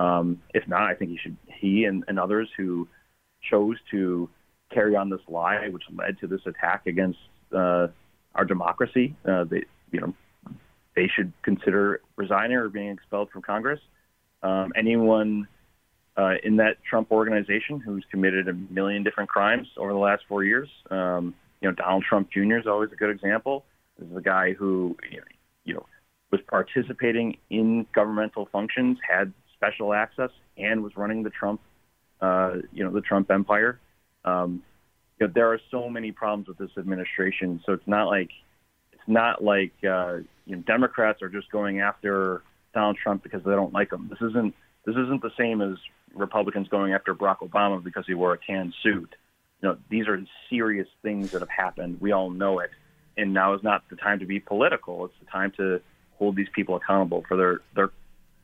Um, 0.00 0.42
if 0.52 0.66
not, 0.66 0.82
I 0.82 0.94
think 0.94 1.12
he 1.12 1.18
should. 1.18 1.36
He 1.46 1.84
and, 1.84 2.02
and 2.08 2.18
others 2.18 2.48
who 2.56 2.88
chose 3.50 3.76
to 3.90 4.28
carry 4.72 4.96
on 4.96 5.10
this 5.10 5.20
lie, 5.28 5.68
which 5.68 5.84
led 5.94 6.18
to 6.20 6.26
this 6.26 6.40
attack 6.46 6.86
against 6.86 7.18
uh, 7.54 7.88
our 8.34 8.44
democracy, 8.44 9.14
uh, 9.24 9.44
they 9.44 9.64
you 9.90 10.00
know 10.00 10.14
they 10.96 11.08
should 11.08 11.32
consider 11.42 12.00
resigning 12.16 12.56
or 12.56 12.68
being 12.68 12.90
expelled 12.90 13.30
from 13.30 13.42
Congress. 13.42 13.80
Um, 14.42 14.72
anyone 14.76 15.48
uh, 16.16 16.34
in 16.42 16.56
that 16.56 16.76
Trump 16.88 17.10
organization 17.10 17.80
who's 17.80 18.04
committed 18.10 18.48
a 18.48 18.52
million 18.52 19.02
different 19.02 19.28
crimes 19.28 19.66
over 19.76 19.92
the 19.92 19.98
last 19.98 20.22
four 20.28 20.44
years. 20.44 20.68
Um, 20.90 21.34
you 21.60 21.68
know, 21.68 21.74
Donald 21.74 22.04
Trump 22.08 22.30
Jr. 22.30 22.58
is 22.58 22.66
always 22.66 22.92
a 22.92 22.96
good 22.96 23.10
example. 23.10 23.64
This 23.98 24.08
is 24.08 24.16
a 24.16 24.20
guy 24.20 24.52
who, 24.52 24.96
you 25.64 25.74
know, 25.74 25.86
was 26.30 26.40
participating 26.48 27.38
in 27.50 27.86
governmental 27.94 28.48
functions, 28.52 28.98
had 29.08 29.32
special 29.54 29.94
access, 29.94 30.30
and 30.56 30.82
was 30.82 30.96
running 30.96 31.22
the 31.22 31.30
Trump, 31.30 31.60
uh, 32.24 32.54
you 32.72 32.82
know, 32.84 32.90
the 32.90 33.00
Trump 33.00 33.30
empire. 33.30 33.78
Um, 34.24 34.62
you 35.18 35.26
know, 35.26 35.32
there 35.34 35.52
are 35.52 35.60
so 35.70 35.88
many 35.88 36.10
problems 36.12 36.48
with 36.48 36.58
this 36.58 36.70
administration. 36.78 37.60
So 37.66 37.72
it's 37.72 37.86
not 37.86 38.06
like 38.06 38.30
it's 38.92 39.02
not 39.06 39.44
like 39.44 39.72
uh, 39.84 40.18
you 40.46 40.56
know 40.56 40.62
Democrats 40.62 41.22
are 41.22 41.28
just 41.28 41.50
going 41.50 41.80
after 41.80 42.42
Donald 42.72 42.96
Trump 43.02 43.22
because 43.22 43.42
they 43.44 43.52
don't 43.52 43.72
like 43.72 43.92
him. 43.92 44.08
This 44.08 44.20
isn't 44.30 44.54
this 44.86 44.96
isn't 44.96 45.22
the 45.22 45.32
same 45.38 45.60
as 45.60 45.76
Republicans 46.14 46.68
going 46.68 46.94
after 46.94 47.14
Barack 47.14 47.38
Obama 47.38 47.82
because 47.82 48.04
he 48.06 48.14
wore 48.14 48.32
a 48.32 48.38
tan 48.38 48.72
suit. 48.82 49.14
You 49.60 49.68
know, 49.68 49.76
these 49.90 50.08
are 50.08 50.20
serious 50.48 50.88
things 51.02 51.30
that 51.32 51.40
have 51.40 51.50
happened. 51.50 52.00
We 52.00 52.12
all 52.12 52.30
know 52.30 52.60
it, 52.60 52.70
and 53.16 53.34
now 53.34 53.54
is 53.54 53.62
not 53.62 53.82
the 53.90 53.96
time 53.96 54.20
to 54.20 54.26
be 54.26 54.40
political. 54.40 55.04
It's 55.04 55.14
the 55.20 55.30
time 55.30 55.52
to 55.58 55.80
hold 56.18 56.36
these 56.36 56.48
people 56.54 56.76
accountable 56.76 57.22
for 57.28 57.36
their 57.36 57.60
their 57.74 57.90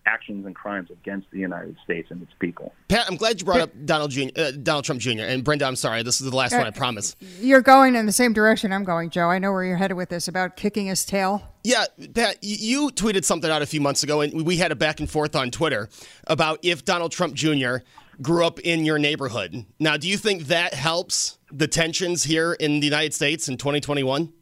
actions 0.07 0.47
and 0.47 0.55
crimes 0.55 0.91
against 0.91 1.31
the 1.31 1.39
United 1.39 1.77
States 1.85 2.11
and 2.11 2.23
its 2.23 2.33
people. 2.39 2.73
Pat, 2.89 3.07
I'm 3.09 3.17
glad 3.17 3.41
you 3.41 3.45
brought 3.45 3.61
up 3.61 3.71
Donald 3.85 4.11
Jr., 4.11 4.29
uh, 4.37 4.51
Donald 4.53 4.85
Trump 4.85 5.01
Jr. 5.01 5.23
And 5.23 5.45
Brenda, 5.45 5.67
I'm 5.67 5.77
sorry, 5.77 6.03
this 6.03 6.21
is 6.21 6.31
the 6.31 6.37
last 6.37 6.53
uh, 6.53 6.59
one, 6.59 6.67
I 6.67 6.71
promise. 6.71 7.17
You're 7.41 7.61
going 7.61 7.95
in 7.95 8.07
the 8.07 8.13
same 8.13 8.33
direction 8.33 8.73
I'm 8.73 8.85
going, 8.85 9.11
Joe. 9.11 9.29
I 9.29 9.39
know 9.39 9.53
where 9.53 9.65
you're 9.65 9.77
headed 9.77 9.97
with 9.97 10.09
this 10.09 10.29
about 10.29 10.57
kicking 10.57 10.87
his 10.87 11.05
tail. 11.05 11.43
Yeah, 11.63 11.85
Pat, 12.15 12.39
you 12.41 12.91
tweeted 12.91 13.25
something 13.25 13.51
out 13.51 13.63
a 13.63 13.67
few 13.67 13.81
months 13.81 14.03
ago, 14.03 14.21
and 14.21 14.47
we 14.47 14.57
had 14.57 14.73
a 14.73 14.77
back 14.77 15.01
and 15.01 15.11
forth 15.11 15.37
on 15.37 15.51
Twitter 15.51 15.89
about 16.27 16.59
if 16.63 16.85
Donald 16.85 17.13
Trump 17.13 17.35
Jr. 17.35 17.77
grew 18.23 18.45
up 18.45 18.61
in 18.61 18.85
your 18.85 18.99
neighborhood. 18.99 19.67
Now, 19.79 19.97
do 19.97 20.09
you 20.09 20.17
think 20.17 20.45
that 20.45 20.75
helps 20.75 21.39
the 21.53 21.69
tensions 21.69 22.25
here 22.25 22.55
in 22.55 22.81
the 22.81 22.87
United 22.87 23.13
States 23.13 23.49
in 23.49 23.59
2021? 23.59 24.33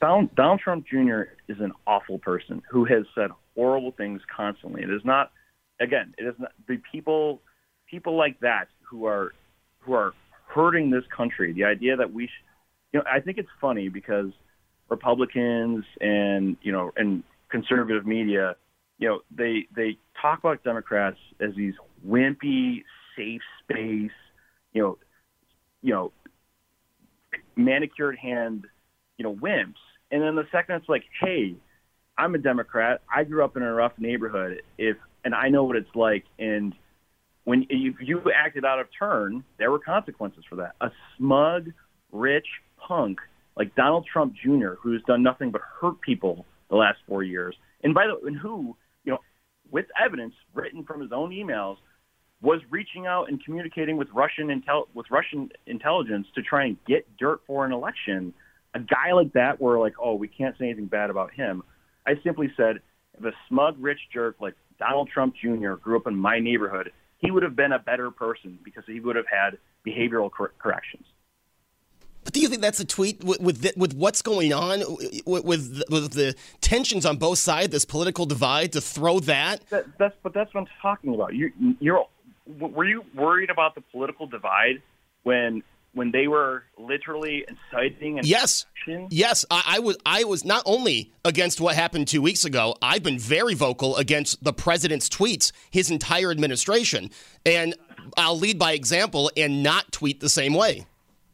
Donald, 0.00 0.34
Donald 0.34 0.60
Trump 0.60 0.86
Jr. 0.86 1.22
is 1.48 1.60
an 1.60 1.72
awful 1.86 2.18
person 2.18 2.62
who 2.70 2.84
has 2.84 3.04
said 3.14 3.30
horrible 3.56 3.92
things 3.92 4.20
constantly. 4.34 4.82
It 4.82 4.90
is 4.90 5.02
not, 5.04 5.30
again, 5.80 6.14
it 6.18 6.24
is 6.24 6.34
not 6.38 6.52
the 6.68 6.80
people, 6.90 7.40
people 7.90 8.16
like 8.16 8.40
that 8.40 8.66
who 8.88 9.06
are, 9.06 9.32
who 9.80 9.94
are 9.94 10.12
hurting 10.46 10.90
this 10.90 11.04
country. 11.14 11.52
The 11.52 11.64
idea 11.64 11.96
that 11.96 12.12
we, 12.12 12.26
sh- 12.26 12.44
you 12.92 13.00
know, 13.00 13.04
I 13.12 13.20
think 13.20 13.38
it's 13.38 13.48
funny 13.60 13.88
because 13.88 14.30
Republicans 14.88 15.84
and 16.00 16.56
you 16.62 16.72
know 16.72 16.92
and 16.96 17.22
conservative 17.50 18.06
media, 18.06 18.56
you 18.98 19.08
know, 19.08 19.20
they 19.36 19.66
they 19.74 19.96
talk 20.20 20.38
about 20.38 20.62
Democrats 20.62 21.16
as 21.40 21.50
these 21.56 21.74
wimpy, 22.06 22.84
safe 23.16 23.40
space, 23.62 24.10
you 24.72 24.82
know, 24.82 24.98
you 25.82 25.92
know, 25.92 26.12
manicured 27.56 28.16
hand, 28.16 28.66
you 29.16 29.24
know, 29.24 29.34
wimps. 29.34 29.74
And 30.10 30.22
then 30.22 30.36
the 30.36 30.44
second 30.52 30.76
it's 30.76 30.88
like, 30.88 31.04
hey, 31.20 31.56
I'm 32.16 32.34
a 32.34 32.38
Democrat. 32.38 33.02
I 33.14 33.24
grew 33.24 33.44
up 33.44 33.56
in 33.56 33.62
a 33.62 33.72
rough 33.72 33.92
neighborhood. 33.98 34.62
If 34.78 34.96
and 35.24 35.34
I 35.34 35.48
know 35.48 35.64
what 35.64 35.76
it's 35.76 35.94
like. 35.94 36.24
And 36.38 36.74
when 37.44 37.66
you, 37.70 37.94
you 38.00 38.22
acted 38.34 38.64
out 38.64 38.78
of 38.78 38.86
turn, 38.96 39.44
there 39.58 39.70
were 39.70 39.78
consequences 39.78 40.44
for 40.48 40.56
that. 40.56 40.74
A 40.80 40.90
smug, 41.16 41.72
rich 42.12 42.46
punk 42.76 43.18
like 43.56 43.74
Donald 43.74 44.06
Trump 44.10 44.34
Jr., 44.34 44.74
who's 44.82 45.02
done 45.06 45.22
nothing 45.22 45.50
but 45.50 45.60
hurt 45.80 46.00
people 46.00 46.44
the 46.70 46.76
last 46.76 46.98
four 47.06 47.22
years, 47.22 47.54
and 47.82 47.94
by 47.94 48.06
the 48.06 48.26
and 48.26 48.36
who 48.36 48.76
you 49.04 49.12
know, 49.12 49.18
with 49.70 49.86
evidence 50.02 50.34
written 50.54 50.84
from 50.84 51.00
his 51.00 51.12
own 51.12 51.30
emails, 51.30 51.76
was 52.42 52.60
reaching 52.70 53.06
out 53.06 53.28
and 53.28 53.42
communicating 53.44 53.96
with 53.96 54.08
Russian 54.12 54.48
intel 54.48 54.84
with 54.94 55.06
Russian 55.10 55.50
intelligence 55.66 56.26
to 56.34 56.42
try 56.42 56.64
and 56.66 56.76
get 56.86 57.06
dirt 57.16 57.40
for 57.46 57.64
an 57.64 57.72
election. 57.72 58.34
A 58.74 58.80
guy 58.80 59.12
like 59.12 59.32
that, 59.34 59.60
where 59.60 59.78
like, 59.78 59.94
oh, 60.02 60.14
we 60.14 60.26
can't 60.26 60.56
say 60.58 60.64
anything 60.64 60.86
bad 60.86 61.10
about 61.10 61.32
him. 61.32 61.62
I 62.06 62.14
simply 62.22 62.52
said, 62.56 62.80
if 63.18 63.24
a 63.24 63.32
smug 63.48 63.76
rich 63.78 64.00
jerk 64.12 64.36
like 64.40 64.54
Donald 64.78 65.08
Trump 65.08 65.34
Jr. 65.40 65.74
grew 65.74 65.96
up 65.96 66.06
in 66.06 66.16
my 66.16 66.38
neighborhood, 66.40 66.92
he 67.18 67.30
would 67.30 67.42
have 67.42 67.56
been 67.56 67.72
a 67.72 67.78
better 67.78 68.10
person 68.10 68.58
because 68.64 68.84
he 68.86 69.00
would 69.00 69.16
have 69.16 69.26
had 69.26 69.58
behavioral 69.86 70.30
cor- 70.30 70.52
corrections. 70.58 71.06
But 72.24 72.32
do 72.32 72.40
you 72.40 72.48
think 72.48 72.62
that's 72.62 72.80
a 72.80 72.86
tweet 72.86 73.22
with 73.22 73.40
with, 73.40 73.76
with 73.76 73.94
what's 73.94 74.22
going 74.22 74.52
on 74.52 74.80
with, 75.26 75.44
with, 75.44 75.82
with 75.90 76.12
the 76.12 76.34
tensions 76.62 77.04
on 77.04 77.18
both 77.18 77.38
sides, 77.38 77.70
this 77.70 77.84
political 77.84 78.24
divide, 78.24 78.72
to 78.72 78.80
throw 78.80 79.20
that? 79.20 79.60
that? 79.68 79.98
That's 79.98 80.16
but 80.22 80.32
that's 80.32 80.52
what 80.54 80.62
I'm 80.62 80.66
talking 80.80 81.14
about. 81.14 81.34
You 81.34 81.52
you're 81.80 82.06
were 82.46 82.86
you 82.86 83.04
worried 83.14 83.50
about 83.50 83.74
the 83.74 83.82
political 83.82 84.26
divide 84.26 84.80
when 85.22 85.62
when 85.94 86.10
they 86.10 86.26
were 86.28 86.64
literally 86.76 87.44
inciting 87.48 88.18
and 88.18 88.26
yes. 88.26 88.66
yes. 89.10 89.44
I, 89.50 89.62
I, 89.66 89.78
was 89.78 89.96
i 90.04 90.24
was 90.24 90.44
not 90.44 90.62
only 90.66 91.12
against 91.24 91.60
what 91.60 91.74
happened 91.74 92.08
two 92.08 92.20
weeks 92.20 92.44
ago 92.44 92.76
i've 92.82 93.02
been 93.02 93.18
very 93.18 93.54
vocal 93.54 93.96
against 93.96 94.42
the 94.44 94.52
president's 94.52 95.08
tweets 95.08 95.52
his 95.70 95.90
entire 95.90 96.30
administration. 96.30 97.10
And 97.46 97.74
i'll 98.16 98.38
lead 98.38 98.58
by 98.58 98.72
example 98.72 99.30
and 99.36 99.62
not 99.62 99.90
tweet 99.92 100.20
the 100.20 100.28
same 100.28 100.54
way. 100.54 100.86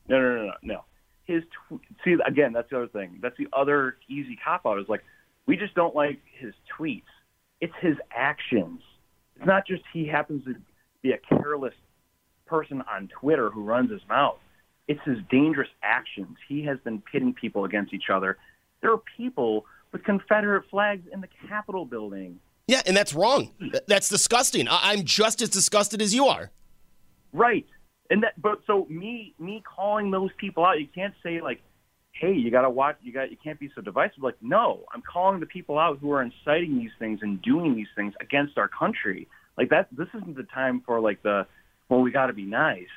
No 0.09 0.21
no 0.21 0.37
no 0.37 0.45
no 0.45 0.53
no. 0.63 0.85
His 1.25 1.43
tw- 1.45 1.81
see 2.05 2.17
again 2.27 2.53
that's 2.53 2.71
the 2.71 2.77
other 2.77 2.89
thing. 2.89 3.19
That's 3.21 3.37
the 3.37 3.49
other 3.53 3.97
easy 4.09 4.39
cop 4.45 4.67
out 4.67 4.79
is 4.79 4.89
like 4.89 5.03
we 5.47 5.57
just 5.57 5.75
don't 5.75 5.95
like 5.95 6.21
his 6.39 6.55
tweets. 6.79 7.03
It's 7.61 7.75
his 7.81 7.97
actions. 8.15 8.81
It's 9.37 9.47
not 9.47 9.67
just 9.67 9.83
he 9.93 10.07
happens 10.07 10.45
to 10.45 10.55
be 11.03 11.13
a 11.13 11.19
careless 11.19 11.75
person 12.47 12.83
on 12.93 13.09
twitter 13.09 13.49
who 13.49 13.63
runs 13.63 13.91
his 13.91 14.01
mouth 14.09 14.37
it's 14.91 15.01
his 15.05 15.19
dangerous 15.31 15.69
actions. 15.85 16.37
He 16.49 16.65
has 16.65 16.77
been 16.81 17.01
pitting 17.01 17.33
people 17.33 17.65
against 17.65 17.95
each 17.95 18.11
other. 18.13 18.37
There 18.83 18.93
are 18.93 19.01
people 19.17 19.65
with 19.93 20.03
Confederate 20.03 20.65
flags 20.69 21.07
in 21.13 21.21
the 21.21 21.29
Capitol 21.49 21.85
building. 21.85 22.41
Yeah, 22.67 22.83
and 22.85 22.97
that's 22.97 23.15
wrong. 23.15 23.53
That's 23.87 24.09
disgusting. 24.09 24.67
I- 24.67 24.93
am 24.95 25.05
just 25.05 25.43
as 25.43 25.49
disgusted 25.49 26.03
as 26.03 26.13
you 26.13 26.27
are. 26.27 26.51
Right. 27.33 27.67
And 28.11 28.25
that 28.25 28.41
but 28.43 28.63
so 28.67 28.89
me 28.91 29.33
me 29.39 29.63
calling 29.65 30.11
those 30.11 30.31
people 30.39 30.65
out, 30.65 30.81
you 30.81 30.89
can't 30.93 31.15
say 31.23 31.41
like, 31.41 31.61
hey, 32.11 32.33
you 32.33 32.51
gotta 32.51 32.71
watch 32.71 32.97
you 33.01 33.13
got 33.13 33.31
you 33.31 33.37
can't 33.37 33.61
be 33.61 33.71
so 33.77 33.81
divisive. 33.81 34.25
Like, 34.25 34.43
no, 34.43 34.87
I'm 34.93 35.03
calling 35.03 35.39
the 35.39 35.47
people 35.47 35.79
out 35.79 36.01
who 36.01 36.11
are 36.11 36.21
inciting 36.21 36.79
these 36.79 36.91
things 36.99 37.21
and 37.23 37.41
doing 37.41 37.77
these 37.77 37.93
things 37.95 38.15
against 38.21 38.59
our 38.59 38.67
country. 38.67 39.29
Like 39.57 39.71
that 39.71 39.87
this 39.93 40.09
isn't 40.15 40.37
the 40.37 40.49
time 40.53 40.83
for 40.85 40.99
like 40.99 41.23
the 41.23 41.47
well, 41.89 42.01
we 42.01 42.11
gotta 42.11 42.33
be 42.33 42.43
nice 42.45 42.89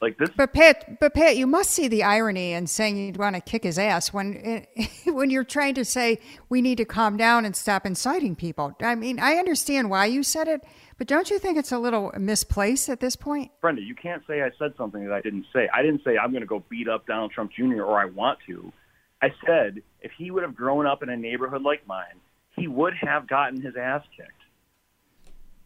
like 0.00 0.18
this. 0.18 0.30
But 0.36 0.52
Pat, 0.52 1.00
but 1.00 1.14
Pat, 1.14 1.36
you 1.36 1.46
must 1.46 1.70
see 1.70 1.88
the 1.88 2.02
irony 2.02 2.52
in 2.52 2.66
saying 2.66 2.96
you'd 2.96 3.16
want 3.16 3.34
to 3.36 3.40
kick 3.40 3.64
his 3.64 3.78
ass 3.78 4.12
when 4.12 4.66
when 5.06 5.30
you're 5.30 5.44
trying 5.44 5.74
to 5.74 5.84
say 5.84 6.18
we 6.48 6.62
need 6.62 6.78
to 6.78 6.84
calm 6.84 7.16
down 7.16 7.44
and 7.44 7.54
stop 7.54 7.86
inciting 7.86 8.36
people. 8.36 8.76
I 8.80 8.94
mean, 8.94 9.18
I 9.18 9.34
understand 9.34 9.90
why 9.90 10.06
you 10.06 10.22
said 10.22 10.48
it, 10.48 10.64
but 10.96 11.06
don't 11.06 11.30
you 11.30 11.38
think 11.38 11.58
it's 11.58 11.72
a 11.72 11.78
little 11.78 12.12
misplaced 12.18 12.88
at 12.88 13.00
this 13.00 13.16
point? 13.16 13.50
Brenda, 13.60 13.82
you 13.82 13.94
can't 13.94 14.22
say 14.26 14.42
I 14.42 14.50
said 14.58 14.74
something 14.76 15.04
that 15.04 15.12
I 15.12 15.20
didn't 15.20 15.46
say. 15.52 15.68
I 15.72 15.82
didn't 15.82 16.02
say 16.04 16.16
I'm 16.16 16.30
going 16.30 16.42
to 16.42 16.46
go 16.46 16.64
beat 16.68 16.88
up 16.88 17.06
Donald 17.06 17.32
Trump 17.32 17.52
Jr. 17.52 17.82
or 17.82 17.98
I 17.98 18.06
want 18.06 18.38
to. 18.46 18.72
I 19.20 19.28
said 19.44 19.82
if 20.00 20.12
he 20.16 20.30
would 20.30 20.42
have 20.42 20.54
grown 20.54 20.86
up 20.86 21.02
in 21.02 21.08
a 21.08 21.16
neighborhood 21.16 21.62
like 21.62 21.86
mine, 21.86 22.20
he 22.56 22.68
would 22.68 22.94
have 23.00 23.28
gotten 23.28 23.60
his 23.60 23.74
ass 23.76 24.02
kicked 24.16 24.37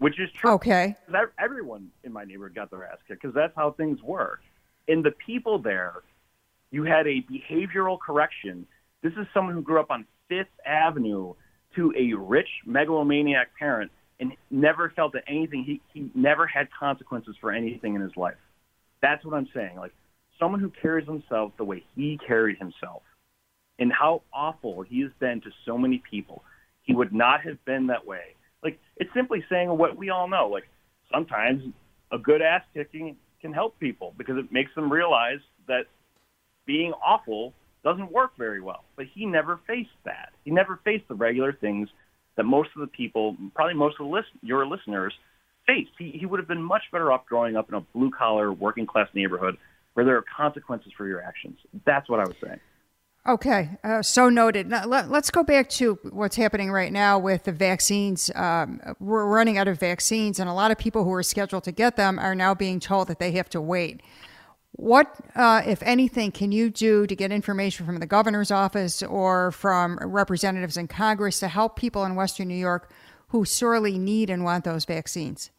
which 0.02 0.18
is 0.18 0.28
true. 0.38 0.50
Okay. 0.52 0.96
Everyone 1.38 1.88
in 2.02 2.12
my 2.12 2.24
neighborhood 2.24 2.54
got 2.56 2.70
their 2.70 2.84
ass 2.84 2.98
kicked 3.06 3.22
because 3.22 3.34
that's 3.34 3.54
how 3.54 3.70
things 3.70 3.98
were. 4.02 4.40
And 4.88 5.04
the 5.04 5.12
people 5.12 5.58
there 5.60 5.94
You 6.72 6.84
had 6.84 7.06
a 7.06 7.22
behavioral 7.30 7.98
correction. 8.00 8.66
This 9.02 9.12
is 9.12 9.26
someone 9.32 9.54
who 9.54 9.62
grew 9.62 9.78
up 9.78 9.90
on 9.90 10.06
Fifth 10.28 10.48
Avenue 10.66 11.34
to 11.76 11.92
a 11.96 12.14
rich 12.14 12.48
megalomaniac 12.66 13.50
parent 13.58 13.92
and 14.18 14.32
never 14.50 14.90
felt 14.96 15.12
that 15.12 15.24
anything 15.28 15.64
he, 15.64 15.80
he 15.92 16.10
never 16.14 16.46
had 16.46 16.68
consequences 16.72 17.36
for 17.40 17.52
anything 17.52 17.94
in 17.94 18.00
his 18.00 18.16
life. 18.16 18.36
That's 19.02 19.24
what 19.24 19.34
I'm 19.34 19.48
saying. 19.54 19.76
Like 19.76 19.92
someone 20.38 20.60
who 20.60 20.70
carries 20.70 21.06
himself 21.06 21.52
the 21.58 21.64
way 21.64 21.84
he 21.94 22.18
carried 22.26 22.56
himself 22.58 23.02
and 23.78 23.92
how 23.92 24.22
awful 24.32 24.82
he 24.82 25.02
has 25.02 25.10
been 25.18 25.40
to 25.42 25.50
so 25.66 25.76
many 25.76 26.02
people. 26.10 26.42
He 26.82 26.94
would 26.94 27.12
not 27.12 27.42
have 27.42 27.62
been 27.64 27.88
that 27.88 28.06
way. 28.06 28.34
It's 29.02 29.12
simply 29.14 29.44
saying 29.50 29.68
what 29.76 29.96
we 29.96 30.10
all 30.10 30.28
know. 30.28 30.46
Like 30.46 30.68
sometimes 31.12 31.64
a 32.12 32.18
good 32.18 32.40
ass 32.40 32.62
kicking 32.72 33.16
can 33.40 33.52
help 33.52 33.76
people 33.80 34.14
because 34.16 34.36
it 34.38 34.52
makes 34.52 34.72
them 34.76 34.92
realize 34.92 35.40
that 35.66 35.86
being 36.66 36.92
awful 37.04 37.52
doesn't 37.82 38.12
work 38.12 38.30
very 38.38 38.60
well. 38.60 38.84
But 38.94 39.06
he 39.12 39.26
never 39.26 39.58
faced 39.66 39.90
that. 40.04 40.28
He 40.44 40.52
never 40.52 40.78
faced 40.84 41.08
the 41.08 41.16
regular 41.16 41.52
things 41.52 41.88
that 42.36 42.44
most 42.44 42.68
of 42.76 42.80
the 42.80 42.86
people, 42.86 43.36
probably 43.56 43.74
most 43.74 43.96
of 43.98 44.06
the 44.06 44.12
list, 44.12 44.28
your 44.40 44.64
listeners, 44.66 45.12
faced. 45.66 45.90
He, 45.98 46.12
he 46.12 46.24
would 46.24 46.38
have 46.38 46.46
been 46.48 46.62
much 46.62 46.82
better 46.92 47.10
off 47.10 47.26
growing 47.26 47.56
up 47.56 47.68
in 47.70 47.74
a 47.74 47.80
blue 47.80 48.12
collar, 48.16 48.52
working 48.52 48.86
class 48.86 49.08
neighborhood 49.14 49.56
where 49.94 50.06
there 50.06 50.16
are 50.16 50.24
consequences 50.36 50.92
for 50.96 51.08
your 51.08 51.20
actions. 51.20 51.58
That's 51.84 52.08
what 52.08 52.20
I 52.20 52.24
was 52.24 52.36
saying. 52.40 52.60
Okay, 53.26 53.70
uh, 53.84 54.02
so 54.02 54.28
noted. 54.28 54.68
Now, 54.68 54.84
let, 54.84 55.08
us 55.08 55.30
go 55.30 55.44
back 55.44 55.68
to 55.70 55.96
what's 56.10 56.34
happening 56.34 56.72
right 56.72 56.92
now 56.92 57.20
with 57.20 57.44
the 57.44 57.52
vaccines. 57.52 58.32
Um, 58.34 58.80
we're 58.98 59.26
running 59.26 59.56
out 59.58 59.68
of 59.68 59.78
vaccines, 59.78 60.40
and 60.40 60.50
a 60.50 60.52
lot 60.52 60.72
of 60.72 60.78
people 60.78 61.04
who 61.04 61.12
are 61.12 61.22
scheduled 61.22 61.62
to 61.64 61.72
get 61.72 61.94
them 61.94 62.18
are 62.18 62.34
now 62.34 62.52
being 62.52 62.80
told 62.80 63.06
that 63.06 63.20
they 63.20 63.30
have 63.32 63.48
to 63.50 63.60
wait. 63.60 64.02
What, 64.72 65.14
uh, 65.36 65.62
if 65.64 65.80
anything, 65.84 66.32
can 66.32 66.50
you 66.50 66.68
do 66.68 67.06
to 67.06 67.14
get 67.14 67.30
information 67.30 67.86
from 67.86 67.98
the 67.98 68.06
governor's 68.06 68.50
office 68.50 69.04
or 69.04 69.52
from 69.52 70.00
representatives 70.02 70.76
in 70.76 70.88
Congress 70.88 71.38
to 71.40 71.48
help 71.48 71.76
people 71.76 72.04
in 72.04 72.16
Western 72.16 72.48
New 72.48 72.56
York 72.56 72.90
who 73.28 73.44
sorely 73.44 73.98
need 73.98 74.30
and 74.30 74.42
want 74.42 74.64
those 74.64 74.84
vaccines? 74.84 75.50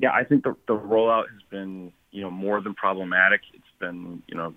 Yeah, 0.00 0.10
I 0.12 0.24
think 0.24 0.42
the, 0.42 0.56
the 0.66 0.76
rollout 0.76 1.30
has 1.30 1.42
been, 1.48 1.92
you 2.10 2.22
know, 2.22 2.30
more 2.30 2.60
than 2.60 2.74
problematic. 2.74 3.42
It's 3.54 3.64
been, 3.78 4.20
you 4.26 4.36
know, 4.36 4.52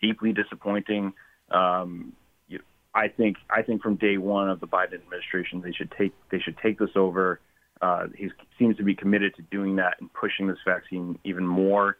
deeply 0.00 0.32
disappointing. 0.32 1.12
Um, 1.50 2.12
you, 2.48 2.60
I 2.94 3.08
think 3.08 3.36
I 3.50 3.62
think 3.62 3.82
from 3.82 3.96
day 3.96 4.18
one 4.18 4.48
of 4.48 4.60
the 4.60 4.66
Biden 4.66 4.94
administration, 4.94 5.60
they 5.60 5.72
should 5.72 5.92
take 5.98 6.12
they 6.30 6.38
should 6.38 6.56
take 6.58 6.78
this 6.78 6.90
over. 6.96 7.40
Uh, 7.82 8.06
he 8.16 8.30
seems 8.58 8.76
to 8.76 8.82
be 8.82 8.94
committed 8.94 9.34
to 9.36 9.42
doing 9.42 9.76
that 9.76 9.96
and 10.00 10.12
pushing 10.12 10.46
this 10.46 10.58
vaccine 10.64 11.18
even 11.24 11.46
more. 11.46 11.96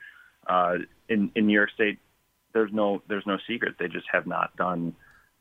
Uh, 0.47 0.75
in 1.09 1.31
in 1.35 1.47
New 1.47 1.55
York 1.55 1.71
State, 1.75 1.99
there's 2.53 2.73
no 2.73 3.03
there's 3.09 3.27
no 3.27 3.39
secret. 3.47 3.75
They 3.79 3.89
just 3.89 4.07
have 4.13 4.27
not 4.27 4.57
done 4.57 4.95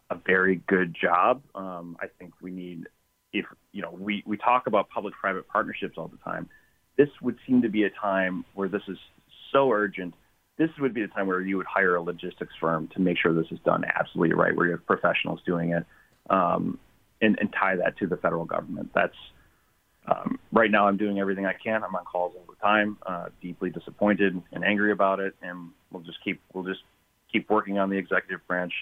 a 0.10 0.16
very 0.16 0.62
good 0.68 0.96
job. 1.00 1.42
Um, 1.56 1.98
I 2.02 2.08
think 2.20 2.34
we 2.42 2.52
need 2.52 2.88
if 3.32 3.46
you 3.72 3.82
know 3.82 3.92
we 3.98 4.24
we 4.26 4.38
talk 4.38 4.68
about 4.68 4.90
public-private 4.90 5.48
partnerships 5.48 5.96
all 5.98 6.08
the 6.08 6.18
time. 6.18 6.50
This 6.98 7.10
would 7.22 7.38
seem 7.48 7.62
to 7.64 7.70
be 7.70 7.84
a 7.84 7.90
time 7.90 8.46
where 8.54 8.68
this 8.68 8.84
is 8.88 8.98
so 9.52 9.72
urgent. 9.72 10.14
This 10.58 10.70
would 10.80 10.94
be 10.94 11.02
the 11.02 11.08
time 11.08 11.28
where 11.28 11.42
you 11.42 11.58
would 11.58 11.66
hire 11.66 11.96
a 11.96 12.02
logistics 12.02 12.54
firm 12.60 12.88
to 12.90 13.02
make 13.02 13.18
sure 13.18 13.34
this 13.34 13.52
is 13.52 13.60
done 13.66 13.84
absolutely 13.86 14.36
right, 14.36 14.56
where 14.56 14.68
you 14.68 14.72
have 14.74 14.86
professionals 14.86 15.40
doing 15.46 15.72
it, 15.72 15.86
um, 16.30 16.78
and, 17.22 17.38
and 17.40 17.52
tie 17.54 17.76
that 17.76 17.98
to 17.98 18.08
the 18.08 18.18
federal 18.18 18.46
government. 18.46 18.92
That's 18.94 19.16
um, 20.06 20.40
right 20.52 20.70
now, 20.70 20.88
I'm 20.88 20.98
doing 20.98 21.20
everything 21.20 21.46
I 21.46 21.54
can. 21.54 21.84
I'm 21.84 21.96
on 21.96 22.04
calls 22.04 22.34
all 22.36 22.46
the 22.48 22.62
time, 22.62 22.98
uh, 23.06 23.28
deeply 23.42 23.70
disappointed 23.70 24.40
and 24.52 24.64
angry 24.64 24.92
about 24.92 25.20
it, 25.20 25.36
and 25.42 25.70
we'll 25.92 26.04
just 26.04 26.18
keep 26.24 26.42
we'll 26.54 26.66
just 26.66 26.82
keep 27.32 27.50
working 27.50 27.80
on 27.80 27.90
the 27.90 27.98
executive 27.98 28.46
branch, 28.48 28.74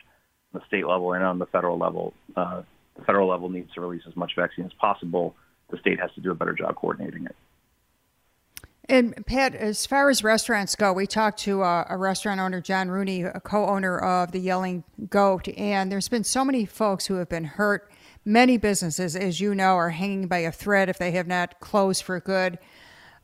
the 0.53 0.61
state 0.67 0.87
level, 0.87 1.13
and 1.13 1.23
on 1.23 1.37
the 1.39 1.45
federal 1.45 1.77
level. 1.77 2.13
Uh, 2.35 2.63
the 2.97 3.03
federal 3.05 3.29
level 3.29 3.49
needs 3.49 3.71
to 3.73 3.81
release 3.81 4.03
as 4.07 4.15
much 4.15 4.33
vaccine 4.35 4.65
as 4.65 4.73
possible. 4.73 5.35
The 5.69 5.77
state 5.77 5.99
has 5.99 6.11
to 6.15 6.21
do 6.21 6.31
a 6.31 6.35
better 6.35 6.53
job 6.53 6.75
coordinating 6.75 7.25
it. 7.25 7.35
And 8.89 9.25
Pat, 9.25 9.55
as 9.55 9.85
far 9.85 10.09
as 10.09 10.23
restaurants 10.23 10.75
go, 10.75 10.91
we 10.91 11.07
talked 11.07 11.39
to 11.41 11.61
uh, 11.61 11.85
a 11.87 11.97
restaurant 11.97 12.39
owner, 12.39 12.59
John 12.61 12.89
Rooney, 12.89 13.21
a 13.21 13.39
co-owner 13.39 13.97
of 13.97 14.31
the 14.31 14.39
Yelling 14.39 14.83
Goat, 15.09 15.47
and 15.57 15.91
there's 15.91 16.09
been 16.09 16.23
so 16.23 16.43
many 16.43 16.65
folks 16.65 17.05
who 17.05 17.15
have 17.15 17.29
been 17.29 17.45
hurt 17.45 17.91
Many 18.23 18.57
businesses, 18.57 19.15
as 19.15 19.41
you 19.41 19.55
know, 19.55 19.75
are 19.75 19.89
hanging 19.89 20.27
by 20.27 20.39
a 20.39 20.51
thread 20.51 20.89
if 20.89 20.99
they 20.99 21.11
have 21.11 21.25
not 21.25 21.59
closed 21.59 22.03
for 22.03 22.19
good. 22.19 22.59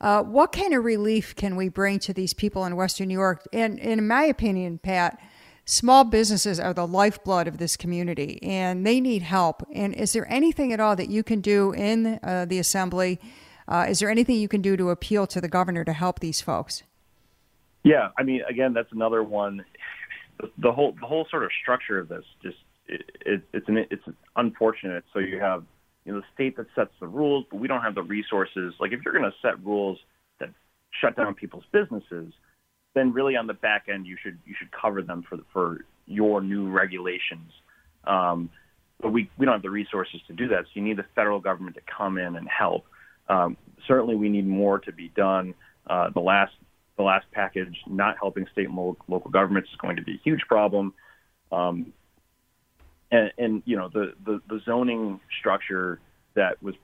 Uh, 0.01 0.23
what 0.23 0.51
kind 0.51 0.73
of 0.73 0.83
relief 0.83 1.35
can 1.35 1.55
we 1.55 1.69
bring 1.69 1.99
to 1.99 2.13
these 2.13 2.33
people 2.33 2.65
in 2.65 2.75
Western 2.75 3.07
New 3.07 3.13
York? 3.13 3.47
And, 3.53 3.79
and 3.79 3.99
in 3.99 4.07
my 4.07 4.23
opinion, 4.23 4.79
Pat, 4.79 5.19
small 5.65 6.03
businesses 6.03 6.59
are 6.59 6.73
the 6.73 6.87
lifeblood 6.87 7.47
of 7.47 7.59
this 7.59 7.77
community 7.77 8.39
and 8.41 8.85
they 8.85 8.99
need 8.99 9.21
help. 9.21 9.67
And 9.71 9.93
is 9.93 10.13
there 10.13 10.31
anything 10.31 10.73
at 10.73 10.79
all 10.79 10.95
that 10.95 11.09
you 11.09 11.23
can 11.23 11.41
do 11.41 11.73
in 11.73 12.19
uh, 12.23 12.45
the 12.45 12.57
assembly? 12.57 13.19
Uh, 13.67 13.85
is 13.89 13.99
there 13.99 14.09
anything 14.09 14.37
you 14.37 14.47
can 14.47 14.61
do 14.61 14.77
to 14.77 14.89
appeal 14.89 15.27
to 15.27 15.41
the 15.41 15.47
governor 15.47 15.83
to 15.83 15.93
help 15.93 16.19
these 16.19 16.39
folks? 16.41 16.83
Yeah, 17.83 18.09
I 18.17 18.23
mean, 18.23 18.41
again, 18.49 18.73
that's 18.73 18.91
another 18.91 19.23
one. 19.23 19.63
The, 20.57 20.71
whole 20.71 20.93
the 20.99 21.07
whole 21.07 21.25
sort 21.29 21.43
of 21.43 21.49
structure 21.61 21.99
of 21.99 22.09
this 22.09 22.23
just 22.43 22.57
it, 22.87 23.41
it's 23.53 23.67
an, 23.67 23.77
it's 23.89 24.03
unfortunate. 24.35 25.03
So 25.13 25.19
you 25.19 25.39
have 25.39 25.63
you 26.05 26.13
know 26.13 26.19
the 26.19 26.25
state 26.33 26.57
that 26.57 26.67
sets 26.75 26.91
the 26.99 27.07
rules, 27.07 27.45
but 27.49 27.59
we 27.59 27.67
don't 27.67 27.81
have 27.81 27.95
the 27.95 28.03
resources. 28.03 28.73
Like 28.79 28.91
if 28.91 29.01
you're 29.03 29.13
going 29.13 29.29
to 29.29 29.35
set 29.41 29.63
rules 29.65 29.97
that 30.39 30.49
shut 31.01 31.15
down 31.15 31.33
people's 31.33 31.65
businesses, 31.71 32.33
then 32.93 33.13
really 33.13 33.35
on 33.35 33.47
the 33.47 33.53
back 33.53 33.87
end 33.91 34.05
you 34.05 34.17
should 34.21 34.37
you 34.45 34.53
should 34.57 34.71
cover 34.71 35.01
them 35.01 35.23
for 35.27 35.37
for 35.51 35.85
your 36.05 36.41
new 36.41 36.69
regulations. 36.69 37.51
Um, 38.05 38.49
but 39.01 39.11
we 39.11 39.29
we 39.37 39.45
don't 39.45 39.53
have 39.53 39.61
the 39.61 39.69
resources 39.69 40.21
to 40.27 40.33
do 40.33 40.47
that. 40.49 40.65
So 40.65 40.69
you 40.75 40.81
need 40.81 40.97
the 40.97 41.05
federal 41.15 41.39
government 41.39 41.75
to 41.75 41.81
come 41.97 42.17
in 42.17 42.35
and 42.35 42.47
help. 42.47 42.85
Um, 43.29 43.57
certainly, 43.87 44.15
we 44.15 44.29
need 44.29 44.47
more 44.47 44.79
to 44.79 44.91
be 44.91 45.09
done. 45.09 45.53
Uh, 45.87 46.09
the 46.13 46.19
last 46.19 46.53
the 46.97 47.03
last 47.03 47.25
package 47.31 47.75
not 47.87 48.15
helping 48.19 48.45
state 48.51 48.67
and 48.67 48.75
local, 48.75 49.05
local 49.07 49.31
governments 49.31 49.69
is 49.71 49.77
going 49.77 49.95
to 49.95 50.01
be 50.01 50.15
a 50.15 50.21
huge 50.23 50.41
problem. 50.47 50.93
Um, 51.51 51.93
and, 53.11 53.31
and 53.37 53.63
you 53.65 53.77
know 53.77 53.89
the, 53.93 54.13
the 54.25 54.41
the 54.49 54.59
zoning 54.65 55.19
structure 55.39 55.99
that 56.35 56.61
was 56.61 56.75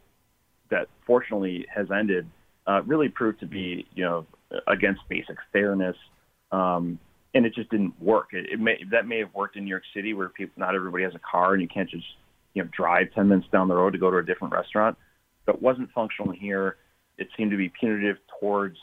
that 0.70 0.88
fortunately 1.06 1.66
has 1.74 1.88
ended 1.92 2.28
uh, 2.68 2.82
really 2.84 3.10
proved 3.10 3.40
to 3.42 3.46
be 3.46 3.86
you 3.94 4.04
know 4.04 4.26
against 4.68 5.02
basic 5.10 5.38
fairness, 5.52 5.98
um, 6.52 7.00
and 7.34 7.46
it 7.46 7.54
just 7.54 7.70
didn't 7.70 8.00
work. 8.02 8.30
It, 8.32 8.54
it 8.54 8.60
may 8.60 8.80
that 8.92 9.06
may 9.06 9.20
have 9.20 9.34
worked 9.34 9.58
in 9.58 9.66
New 9.66 9.70
York 9.70 9.84
City 9.94 10.14
where 10.14 10.30
people 10.30 10.54
not 10.58 10.76
everybody 10.76 11.04
has 11.04 11.16
a 11.16 11.20
car 11.20 11.54
and 11.54 11.62
you 11.62 11.68
can't 11.68 11.90
just 11.90 12.06
you 12.54 12.64
know 12.64 12.70
drive 12.76 13.08
ten 13.14 13.28
minutes 13.28 13.48
down 13.52 13.68
the 13.68 13.76
road 13.76 13.92
to 13.92 14.00
go 14.00 14.10
to 14.10 14.18
a 14.18 14.24
different 14.24 14.54
restaurant. 14.54 14.98
But 15.46 15.62
wasn't 15.62 15.92
functional 15.92 16.32
here. 16.32 16.78
It 17.18 17.28
seemed 17.38 17.52
to 17.52 17.58
be 17.58 17.70
punitive 17.70 18.18
towards 18.40 18.78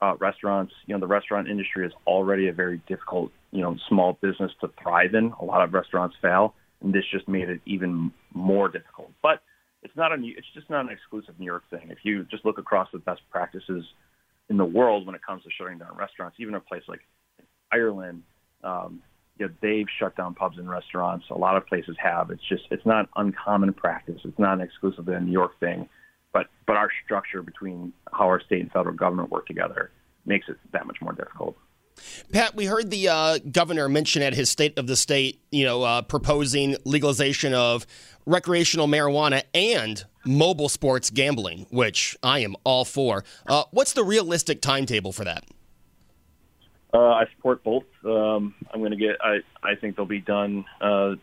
uh, 0.00 0.14
restaurants. 0.18 0.72
You 0.86 0.94
know 0.94 1.00
the 1.00 1.06
restaurant 1.06 1.48
industry 1.48 1.86
is 1.86 1.92
already 2.06 2.48
a 2.48 2.52
very 2.52 2.82
difficult 2.86 3.32
you 3.50 3.62
know 3.62 3.76
small 3.88 4.18
business 4.20 4.52
to 4.60 4.70
thrive 4.82 5.14
in. 5.14 5.32
A 5.40 5.44
lot 5.44 5.62
of 5.62 5.72
restaurants 5.72 6.16
fail 6.20 6.54
and 6.84 6.94
this 6.94 7.04
just 7.10 7.26
made 7.26 7.48
it 7.48 7.60
even 7.66 8.12
more 8.32 8.68
difficult. 8.68 9.10
But 9.22 9.42
it's 9.82 9.96
not 9.96 10.12
a 10.12 10.16
it's 10.20 10.46
just 10.54 10.70
not 10.70 10.84
an 10.84 10.90
exclusive 10.90 11.34
New 11.38 11.46
York 11.46 11.64
thing. 11.70 11.88
If 11.90 11.98
you 12.04 12.24
just 12.30 12.44
look 12.44 12.58
across 12.58 12.88
the 12.92 12.98
best 12.98 13.22
practices 13.30 13.84
in 14.48 14.56
the 14.56 14.64
world 14.64 15.06
when 15.06 15.14
it 15.14 15.22
comes 15.26 15.42
to 15.42 15.50
shutting 15.58 15.78
down 15.78 15.96
restaurants, 15.96 16.36
even 16.38 16.54
a 16.54 16.60
place 16.60 16.82
like 16.86 17.00
Ireland, 17.72 18.22
um, 18.62 19.02
you 19.38 19.46
know, 19.46 19.52
they've 19.60 19.86
shut 19.98 20.16
down 20.16 20.34
pubs 20.34 20.58
and 20.58 20.68
restaurants. 20.68 21.24
A 21.30 21.34
lot 21.34 21.56
of 21.56 21.66
places 21.66 21.96
have. 22.02 22.30
It's 22.30 22.46
just 22.48 22.64
it's 22.70 22.86
not 22.86 23.08
uncommon 23.16 23.72
practice. 23.72 24.20
It's 24.24 24.38
not 24.38 24.54
an 24.54 24.60
exclusively 24.60 25.14
a 25.14 25.20
New 25.20 25.32
York 25.32 25.58
thing, 25.58 25.88
but 26.66 26.74
but 26.74 26.78
our 26.78 26.90
structure 27.04 27.42
between 27.42 27.92
how 28.12 28.26
our 28.26 28.40
state 28.40 28.60
and 28.60 28.72
federal 28.72 28.94
government 28.94 29.30
work 29.30 29.46
together 29.46 29.90
makes 30.26 30.48
it 30.48 30.56
that 30.72 30.86
much 30.86 30.98
more 31.00 31.12
difficult. 31.12 31.56
Pat, 32.32 32.56
we 32.56 32.64
heard 32.64 32.90
the 32.90 33.08
uh, 33.08 33.38
governor 33.52 33.88
mention 33.88 34.20
at 34.22 34.34
his 34.34 34.50
State 34.50 34.76
of 34.76 34.88
the 34.88 34.96
State, 34.96 35.40
you 35.52 35.64
know, 35.64 35.82
uh, 35.82 36.02
proposing 36.02 36.76
legalization 36.84 37.54
of 37.54 37.86
recreational 38.26 38.88
marijuana 38.88 39.42
and 39.54 40.04
mobile 40.26 40.68
sports 40.68 41.10
gambling, 41.10 41.66
which 41.70 42.16
I 42.20 42.40
am 42.40 42.56
all 42.64 42.84
for. 42.84 43.22
Uh, 43.46 43.64
what's 43.70 43.92
the 43.92 44.02
realistic 44.02 44.60
timetable 44.60 45.12
for 45.12 45.22
that? 45.24 45.44
Uh, 46.92 46.98
I 46.98 47.26
support 47.36 47.62
both. 47.62 47.84
Um, 48.04 48.56
I'm 48.72 48.80
going 48.80 48.90
to 48.90 48.96
get. 48.96 49.16
I 49.20 49.38
I 49.62 49.76
think 49.76 49.96
they'll 49.96 50.06
be 50.06 50.20
done 50.20 50.64
uh, 50.80 51.14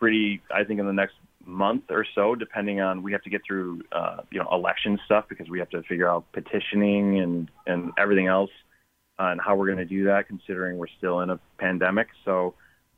pretty. 0.00 0.40
I 0.52 0.64
think 0.64 0.80
in 0.80 0.86
the 0.86 0.92
next 0.92 1.14
month 1.46 1.84
or 1.90 2.04
so, 2.14 2.34
depending 2.34 2.80
on 2.80 3.02
we 3.02 3.12
have 3.12 3.22
to 3.22 3.30
get 3.30 3.42
through 3.46 3.82
uh, 3.92 4.22
you 4.32 4.40
know 4.40 4.48
election 4.50 4.98
stuff 5.04 5.26
because 5.28 5.48
we 5.48 5.58
have 5.60 5.70
to 5.70 5.82
figure 5.82 6.08
out 6.08 6.24
petitioning 6.32 7.20
and 7.20 7.50
and 7.66 7.92
everything 7.98 8.26
else 8.26 8.50
on 9.18 9.38
how 9.38 9.54
we're 9.54 9.66
going 9.66 9.78
to 9.78 9.84
do 9.84 10.04
that, 10.04 10.26
considering 10.26 10.78
we're 10.78 10.88
still 10.98 11.20
in 11.20 11.30
a 11.30 11.38
pandemic. 11.58 12.08
So 12.24 12.54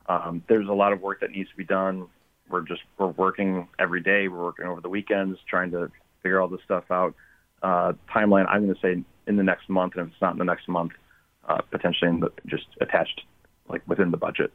um, 0.07 0.43
there's 0.49 0.69
a 0.69 0.73
lot 0.73 0.93
of 0.93 1.01
work 1.01 1.21
that 1.21 1.33
needs 1.33 1.51
to 1.51 1.57
be 1.57 1.65
done. 1.65 2.07
We're 2.49 2.63
just 2.63 2.83
we're 2.97 3.09
working 3.09 3.69
every 3.79 4.01
day. 4.01 4.29
We're 4.29 4.45
working 4.45 4.67
over 4.67 4.81
the 4.81 4.89
weekends, 4.89 5.39
trying 5.49 5.73
to 5.73 5.91
figure 6.23 6.41
all 6.41 6.49
this 6.49 6.61
stuff 6.65 6.85
out. 6.91 7.15
Uh, 7.63 7.93
timeline, 8.15 8.47
I'm 8.49 8.65
going 8.65 8.75
to 8.75 8.81
say 8.81 9.05
in 9.27 9.37
the 9.37 9.43
next 9.43 9.69
month, 9.69 9.95
and 9.97 10.07
if 10.07 10.13
it's 10.13 10.23
not 10.23 10.33
in 10.33 10.39
the 10.39 10.45
next 10.45 10.69
month, 10.69 10.93
uh, 11.49 11.61
potentially 11.71 12.11
the, 12.21 12.33
just 12.47 12.67
attached 12.81 13.23
like 13.69 13.83
within 13.87 14.11
the 14.11 14.17
budget. 14.17 14.53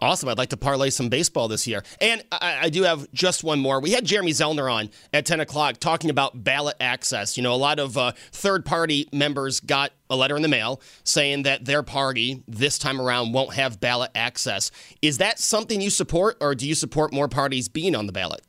Awesome. 0.00 0.30
I'd 0.30 0.38
like 0.38 0.48
to 0.48 0.56
parlay 0.56 0.88
some 0.88 1.10
baseball 1.10 1.46
this 1.46 1.66
year. 1.66 1.84
And 2.00 2.24
I, 2.32 2.58
I, 2.62 2.70
do 2.70 2.84
have 2.84 3.06
just 3.12 3.44
one 3.44 3.60
more. 3.60 3.80
We 3.80 3.90
had 3.90 4.06
Jeremy 4.06 4.30
Zellner 4.30 4.72
on 4.72 4.88
at 5.12 5.26
10 5.26 5.40
o'clock 5.40 5.76
talking 5.76 6.08
about 6.08 6.42
ballot 6.42 6.76
access. 6.80 7.36
You 7.36 7.42
know, 7.42 7.52
a 7.52 7.56
lot 7.56 7.78
of 7.78 7.98
uh, 7.98 8.12
third 8.32 8.64
party 8.64 9.08
members 9.12 9.60
got 9.60 9.92
a 10.08 10.16
letter 10.16 10.36
in 10.36 10.42
the 10.42 10.48
mail 10.48 10.80
saying 11.04 11.42
that 11.42 11.66
their 11.66 11.82
party 11.82 12.42
this 12.48 12.78
time 12.78 12.98
around 12.98 13.32
won't 13.32 13.52
have 13.54 13.78
ballot 13.78 14.10
access. 14.14 14.70
Is 15.02 15.18
that 15.18 15.38
something 15.38 15.82
you 15.82 15.90
support, 15.90 16.38
or 16.40 16.54
do 16.54 16.66
you 16.66 16.74
support 16.74 17.12
more 17.12 17.28
parties 17.28 17.68
being 17.68 17.94
on 17.94 18.06
the 18.06 18.12
ballot? 18.12 18.40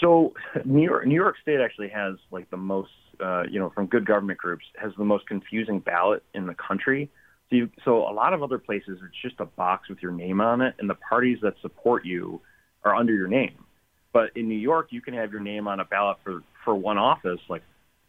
So, 0.00 0.32
New 0.64 0.84
York, 0.84 1.06
New 1.06 1.16
York 1.16 1.36
State 1.42 1.60
actually 1.60 1.88
has 1.88 2.14
like 2.30 2.48
the 2.48 2.56
most, 2.56 2.92
uh, 3.20 3.42
you 3.42 3.60
know, 3.60 3.68
from 3.70 3.84
good 3.86 4.06
government 4.06 4.38
groups, 4.38 4.64
has 4.80 4.92
the 4.96 5.04
most 5.04 5.26
confusing 5.26 5.80
ballot 5.80 6.22
in 6.32 6.46
the 6.46 6.54
country. 6.54 7.10
So, 7.50 7.56
you, 7.56 7.70
so 7.84 8.08
a 8.08 8.12
lot 8.12 8.34
of 8.34 8.42
other 8.42 8.58
places, 8.58 8.98
it's 9.02 9.22
just 9.22 9.40
a 9.40 9.46
box 9.46 9.88
with 9.88 9.98
your 10.02 10.12
name 10.12 10.40
on 10.40 10.60
it, 10.60 10.74
and 10.78 10.88
the 10.88 10.94
parties 10.94 11.38
that 11.42 11.54
support 11.62 12.04
you 12.04 12.40
are 12.84 12.94
under 12.94 13.14
your 13.14 13.28
name. 13.28 13.64
But 14.12 14.36
in 14.36 14.48
New 14.48 14.58
York, 14.58 14.88
you 14.90 15.00
can 15.00 15.14
have 15.14 15.32
your 15.32 15.40
name 15.40 15.68
on 15.68 15.80
a 15.80 15.84
ballot 15.84 16.18
for 16.24 16.42
for 16.64 16.74
one 16.74 16.98
office 16.98 17.40
like 17.48 17.62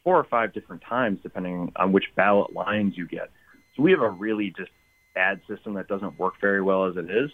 four 0.03 0.17
or 0.17 0.23
five 0.23 0.53
different 0.53 0.81
times, 0.87 1.19
depending 1.21 1.71
on 1.75 1.91
which 1.91 2.05
ballot 2.15 2.53
lines 2.53 2.93
you 2.97 3.07
get. 3.07 3.29
So 3.75 3.83
we 3.83 3.91
have 3.91 4.01
a 4.01 4.09
really 4.09 4.53
just 4.57 4.71
bad 5.13 5.41
system 5.47 5.73
that 5.75 5.87
doesn't 5.87 6.17
work 6.17 6.35
very 6.41 6.61
well 6.61 6.85
as 6.85 6.95
it 6.97 7.09
is. 7.09 7.29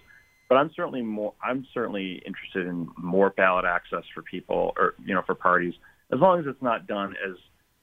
But 0.49 0.55
I'm 0.55 0.71
certainly 0.75 1.01
more 1.01 1.33
I'm 1.43 1.65
certainly 1.73 2.21
interested 2.25 2.67
in 2.67 2.89
more 2.97 3.31
ballot 3.31 3.65
access 3.65 4.03
for 4.13 4.21
people 4.21 4.73
or 4.77 4.93
you 5.03 5.13
know 5.13 5.23
for 5.25 5.35
parties 5.35 5.73
as 6.11 6.19
long 6.19 6.39
as 6.39 6.45
it's 6.47 6.61
not 6.61 6.87
done 6.87 7.15
as 7.27 7.35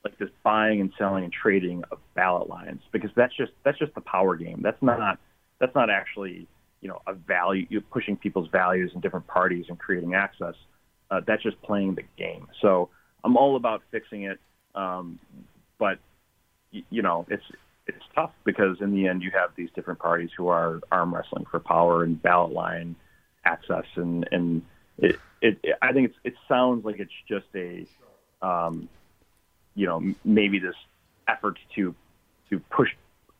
like 0.05 0.19
this 0.19 0.31
buying 0.43 0.81
and 0.81 0.93
selling 0.99 1.25
and 1.25 1.33
trading 1.33 1.85
of 1.91 1.99
ballot 2.15 2.49
lines 2.49 2.83
because 2.93 3.11
that's 3.15 3.35
just 3.37 3.53
that's 3.65 3.79
just 3.79 3.95
the 3.95 4.01
power 4.01 4.37
game. 4.37 4.61
That's 4.63 4.81
not 4.83 5.19
that's 5.61 5.75
not 5.75 5.91
actually 5.91 6.49
you 6.81 6.89
know 6.89 7.01
a 7.07 7.15
value 7.15 7.67
you're 7.71 7.83
pushing 7.83 8.17
people's 8.17 8.49
values 8.51 8.91
in 8.95 9.01
different 9.01 9.27
parties 9.27 9.67
and 9.69 9.79
creating 9.79 10.15
access. 10.15 10.55
Uh, 11.11 11.21
that's 11.27 11.43
just 11.43 11.61
playing 11.63 11.95
the 11.95 12.03
game. 12.17 12.49
So 12.61 12.89
I'm 13.23 13.37
all 13.37 13.57
about 13.57 13.83
fixing 13.91 14.25
it, 14.25 14.41
um, 14.75 15.19
but 15.79 15.99
y- 16.73 16.85
you 16.91 17.03
know 17.03 17.27
it's 17.29 17.45
it's 17.87 18.05
tough 18.15 18.33
because 18.45 18.79
in 18.81 18.93
the 18.95 19.07
end 19.07 19.23
you 19.23 19.31
have 19.33 19.51
these 19.57 19.71
different 19.75 20.01
parties 20.01 20.31
who 20.37 20.49
are 20.49 20.81
arm 20.91 21.15
wrestling 21.15 21.45
for 21.51 21.61
power 21.61 22.03
and 22.03 22.21
ballot 22.21 22.53
line 22.53 22.97
access 23.45 23.85
and 23.97 24.29
and 24.33 24.63
it, 24.99 25.17
it, 25.41 25.59
it 25.63 25.77
I 25.81 25.93
think 25.93 26.11
it's 26.11 26.19
it 26.25 26.35
sounds 26.49 26.85
like 26.85 26.99
it's 26.99 27.13
just 27.29 27.47
a 27.55 27.87
um, 28.45 28.89
you 29.75 29.87
know, 29.87 30.15
maybe 30.25 30.59
this 30.59 30.75
effort 31.29 31.59
to 31.75 31.95
to 32.51 32.59
push 32.59 32.91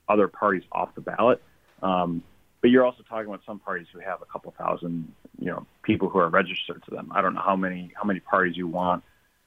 other 0.09 0.29
parties 0.29 0.63
off 0.73 0.95
the 0.95 1.01
ballot. 1.01 1.43
Um, 1.83 2.23
but 2.61 2.71
you're 2.71 2.85
also 2.85 3.03
talking 3.03 3.27
about 3.27 3.43
some 3.45 3.59
parties 3.59 3.89
who 3.93 3.99
have 3.99 4.23
a 4.23 4.25
couple 4.25 4.55
thousand, 4.57 5.13
you 5.39 5.47
know, 5.47 5.67
people 5.83 6.09
who 6.09 6.19
are 6.19 6.29
registered 6.29 6.83
to 6.85 6.91
them. 6.93 7.11
I 7.13 7.21
don't 7.21 7.35
know 7.35 7.43
how 7.45 7.57
many 7.57 7.93
how 7.95 8.05
many 8.05 8.21
parties 8.21 8.57
you 8.57 8.69
want 8.69 9.03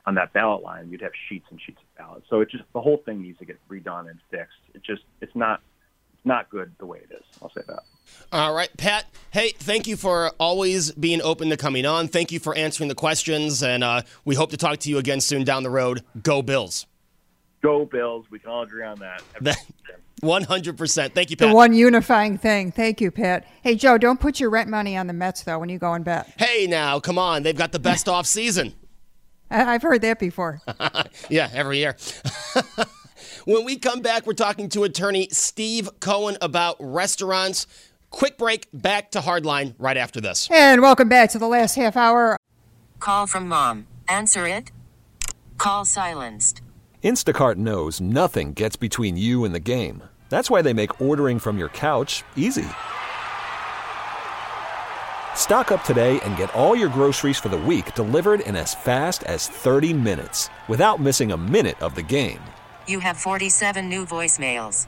on 0.06 0.16
that 0.16 0.34
ballot 0.34 0.64
line. 0.64 0.90
You'd 0.92 1.02
have 1.02 1.14
sheets 1.30 1.46
and 1.50 1.60
sheets 1.60 1.80
of 1.82 1.98
ballots. 1.98 2.28
So 2.30 2.42
it 2.42 2.50
just 2.50 2.66
the 2.74 2.82
whole 2.82 2.98
thing 2.98 3.22
needs 3.22 3.40
to 3.40 3.46
get 3.46 3.58
redone 3.70 4.10
and 4.10 4.20
fixed. 4.30 4.58
It 4.74 4.84
just 4.84 5.04
it's 5.22 5.36
not 5.36 5.62
it's 6.14 6.26
not 6.26 6.50
good 6.50 6.74
the 6.78 6.86
way 6.86 7.00
it 7.00 7.14
is. 7.14 7.24
I'll 7.42 7.52
say 7.52 7.62
that. 7.68 7.84
All 8.32 8.54
right, 8.54 8.70
Pat. 8.78 9.06
Hey, 9.32 9.52
thank 9.58 9.88
you 9.88 9.98
for 9.98 10.32
always 10.40 10.92
being 10.92 11.22
open 11.22 11.50
to 11.50 11.58
coming 11.58 11.86
on. 11.86 12.08
Thank 12.08 12.32
you 12.32 12.40
for 12.40 12.56
answering 12.56 12.90
the 12.90 12.96
questions, 12.96 13.62
and 13.62 13.84
uh, 13.84 14.02
we 14.24 14.36
hope 14.36 14.52
to 14.52 14.58
talk 14.58 14.80
to 14.80 14.90
you 14.90 14.98
again 14.98 15.22
soon 15.22 15.44
down 15.44 15.64
the 15.64 15.70
road. 15.70 16.04
Go 16.22 16.42
Bills. 16.42 16.86
Go 17.62 17.86
Bills. 17.86 18.26
We 18.30 18.40
can 18.40 18.50
all 18.50 18.64
agree 18.64 18.86
on 18.86 19.00
that. 19.00 19.24
One 20.22 20.44
hundred 20.44 20.78
percent. 20.78 21.14
Thank 21.14 21.30
you, 21.30 21.36
Pat. 21.36 21.50
The 21.50 21.54
one 21.54 21.74
unifying 21.74 22.38
thing. 22.38 22.72
Thank 22.72 23.02
you, 23.02 23.12
Pat. 23.12 23.46
Hey, 23.62 23.76
Joe, 23.76 23.98
don't 23.98 24.20
put 24.20 24.40
your 24.40 24.50
rent 24.50 24.70
money 24.70 24.96
on 24.96 25.08
the 25.08 25.14
Mets 25.14 25.44
though 25.44 25.60
when 25.60 25.68
you 25.68 25.78
go 25.78 25.94
and 25.94 26.06
bet. 26.06 26.34
Hey, 26.38 26.68
now, 26.68 27.00
come 27.00 27.18
on. 27.18 27.44
They've 27.44 27.56
got 27.56 27.74
the 27.74 27.80
best 27.80 28.08
off 28.08 28.26
season. 28.26 28.74
I've 29.52 29.82
heard 29.82 30.02
that 30.02 30.20
before. 30.20 30.62
yeah, 31.30 31.50
every 31.54 31.80
year. 31.80 31.98
when 33.46 33.66
we 33.66 33.78
come 33.78 34.02
back, 34.02 34.26
we're 34.26 34.34
talking 34.34 34.70
to 34.70 34.84
attorney 34.86 35.28
Steve 35.32 35.90
Cohen 36.00 36.38
about 36.42 36.78
restaurants. 36.80 37.68
Quick 38.12 38.38
break, 38.38 38.68
back 38.74 39.12
to 39.12 39.20
Hardline 39.20 39.76
right 39.78 39.98
after 39.98 40.22
this. 40.22 40.50
And 40.52 40.82
welcome 40.82 41.10
back 41.10 41.30
to 41.32 41.38
the 41.40 41.48
last 41.48 41.76
half 41.76 41.96
hour. 41.98 42.38
Call 43.00 43.28
from 43.28 43.48
mom. 43.48 43.88
Answer 44.08 44.48
it. 44.48 44.72
Call 45.58 45.86
silenced. 45.86 46.62
Instacart 47.04 47.56
knows 47.58 48.02
nothing 48.02 48.54
gets 48.54 48.76
between 48.76 49.16
you 49.16 49.46
and 49.46 49.54
the 49.54 49.60
game. 49.60 50.04
That's 50.30 50.50
why 50.50 50.62
they 50.64 50.74
make 50.74 51.00
ordering 51.00 51.38
from 51.40 51.58
your 51.60 51.70
couch 51.70 52.24
easy. 52.36 52.66
Stock 55.36 55.72
up 55.72 55.84
today 55.84 56.20
and 56.22 56.36
get 56.36 56.54
all 56.56 56.76
your 56.76 56.90
groceries 56.90 57.38
for 57.38 57.50
the 57.50 57.58
week 57.58 57.94
delivered 57.94 58.40
in 58.40 58.56
as 58.56 58.74
fast 58.74 59.24
as 59.26 59.48
30 59.48 59.94
minutes 59.94 60.50
without 60.68 61.00
missing 61.00 61.32
a 61.32 61.38
minute 61.38 61.80
of 61.82 61.94
the 61.94 62.02
game. 62.02 62.40
You 62.88 63.00
have 63.02 63.18
47 63.18 63.88
new 63.88 64.06
voicemails. 64.06 64.88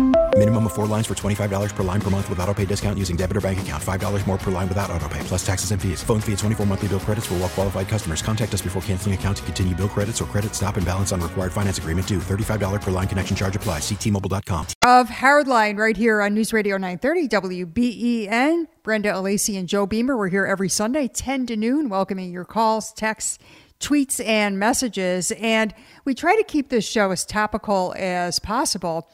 Minimum 0.41 0.65
of 0.65 0.73
four 0.73 0.87
lines 0.87 1.05
for 1.05 1.13
$25 1.13 1.75
per 1.75 1.83
line 1.83 2.01
per 2.01 2.09
month 2.09 2.27
with 2.27 2.39
auto 2.39 2.51
pay 2.51 2.65
discount 2.65 2.97
using 2.97 3.15
debit 3.15 3.37
or 3.37 3.41
bank 3.41 3.61
account. 3.61 3.83
$5 3.83 4.25
more 4.25 4.39
per 4.39 4.49
line 4.49 4.67
without 4.67 4.89
auto 4.89 5.07
pay, 5.07 5.19
plus 5.19 5.45
taxes 5.45 5.69
and 5.69 5.79
fees. 5.79 6.01
Phone 6.01 6.19
fee 6.19 6.31
at 6.31 6.39
24 6.39 6.65
monthly 6.65 6.87
bill 6.87 6.99
credits 6.99 7.27
for 7.27 7.35
all 7.35 7.41
well 7.41 7.49
qualified 7.49 7.87
customers. 7.87 8.23
Contact 8.23 8.51
us 8.51 8.63
before 8.63 8.81
canceling 8.81 9.13
account 9.13 9.37
to 9.37 9.43
continue 9.43 9.75
bill 9.75 9.87
credits 9.87 10.19
or 10.19 10.25
credit 10.25 10.55
stop 10.55 10.77
and 10.77 10.85
balance 10.85 11.11
on 11.11 11.21
required 11.21 11.53
finance 11.53 11.77
agreement 11.77 12.07
due. 12.07 12.17
$35 12.17 12.81
per 12.81 12.89
line 12.89 13.07
connection 13.07 13.35
charge 13.35 13.55
applies. 13.55 13.83
Ctmobile.com. 13.83 14.65
Of 14.81 15.09
Hardline 15.09 15.77
right 15.77 15.95
here 15.95 16.21
on 16.21 16.33
News 16.33 16.53
Radio 16.53 16.75
930 16.75 17.27
WBEN. 17.65 18.65
Brenda 18.81 19.11
Alesii 19.11 19.59
and 19.59 19.69
Joe 19.69 19.85
Beamer. 19.85 20.17
We're 20.17 20.29
here 20.29 20.47
every 20.47 20.69
Sunday, 20.69 21.07
10 21.07 21.45
to 21.45 21.55
noon, 21.55 21.87
welcoming 21.87 22.31
your 22.31 22.45
calls, 22.45 22.93
texts, 22.93 23.37
tweets, 23.79 24.19
and 24.25 24.57
messages. 24.57 25.31
And 25.33 25.71
we 26.03 26.15
try 26.15 26.35
to 26.35 26.43
keep 26.43 26.69
this 26.69 26.87
show 26.87 27.11
as 27.11 27.27
topical 27.27 27.93
as 27.95 28.39
possible. 28.39 29.07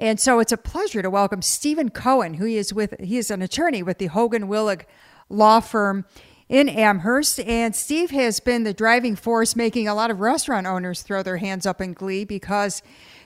And 0.00 0.18
so 0.18 0.38
it's 0.38 0.50
a 0.50 0.56
pleasure 0.56 1.02
to 1.02 1.10
welcome 1.10 1.42
Stephen 1.42 1.90
Cohen, 1.90 2.34
who 2.34 2.46
is 2.46 2.72
with 2.72 2.98
he 3.00 3.18
is 3.18 3.30
an 3.30 3.42
attorney 3.42 3.82
with 3.82 3.98
the 3.98 4.06
Hogan 4.06 4.48
Willig 4.48 4.86
law 5.28 5.60
firm 5.60 6.06
in 6.48 6.70
Amherst. 6.70 7.38
And 7.40 7.76
Steve 7.76 8.10
has 8.10 8.40
been 8.40 8.64
the 8.64 8.72
driving 8.72 9.14
force 9.14 9.54
making 9.54 9.86
a 9.86 9.94
lot 9.94 10.10
of 10.10 10.20
restaurant 10.20 10.66
owners 10.66 11.02
throw 11.02 11.22
their 11.22 11.36
hands 11.36 11.66
up 11.66 11.82
in 11.82 11.92
glee 11.92 12.24
because 12.24 12.80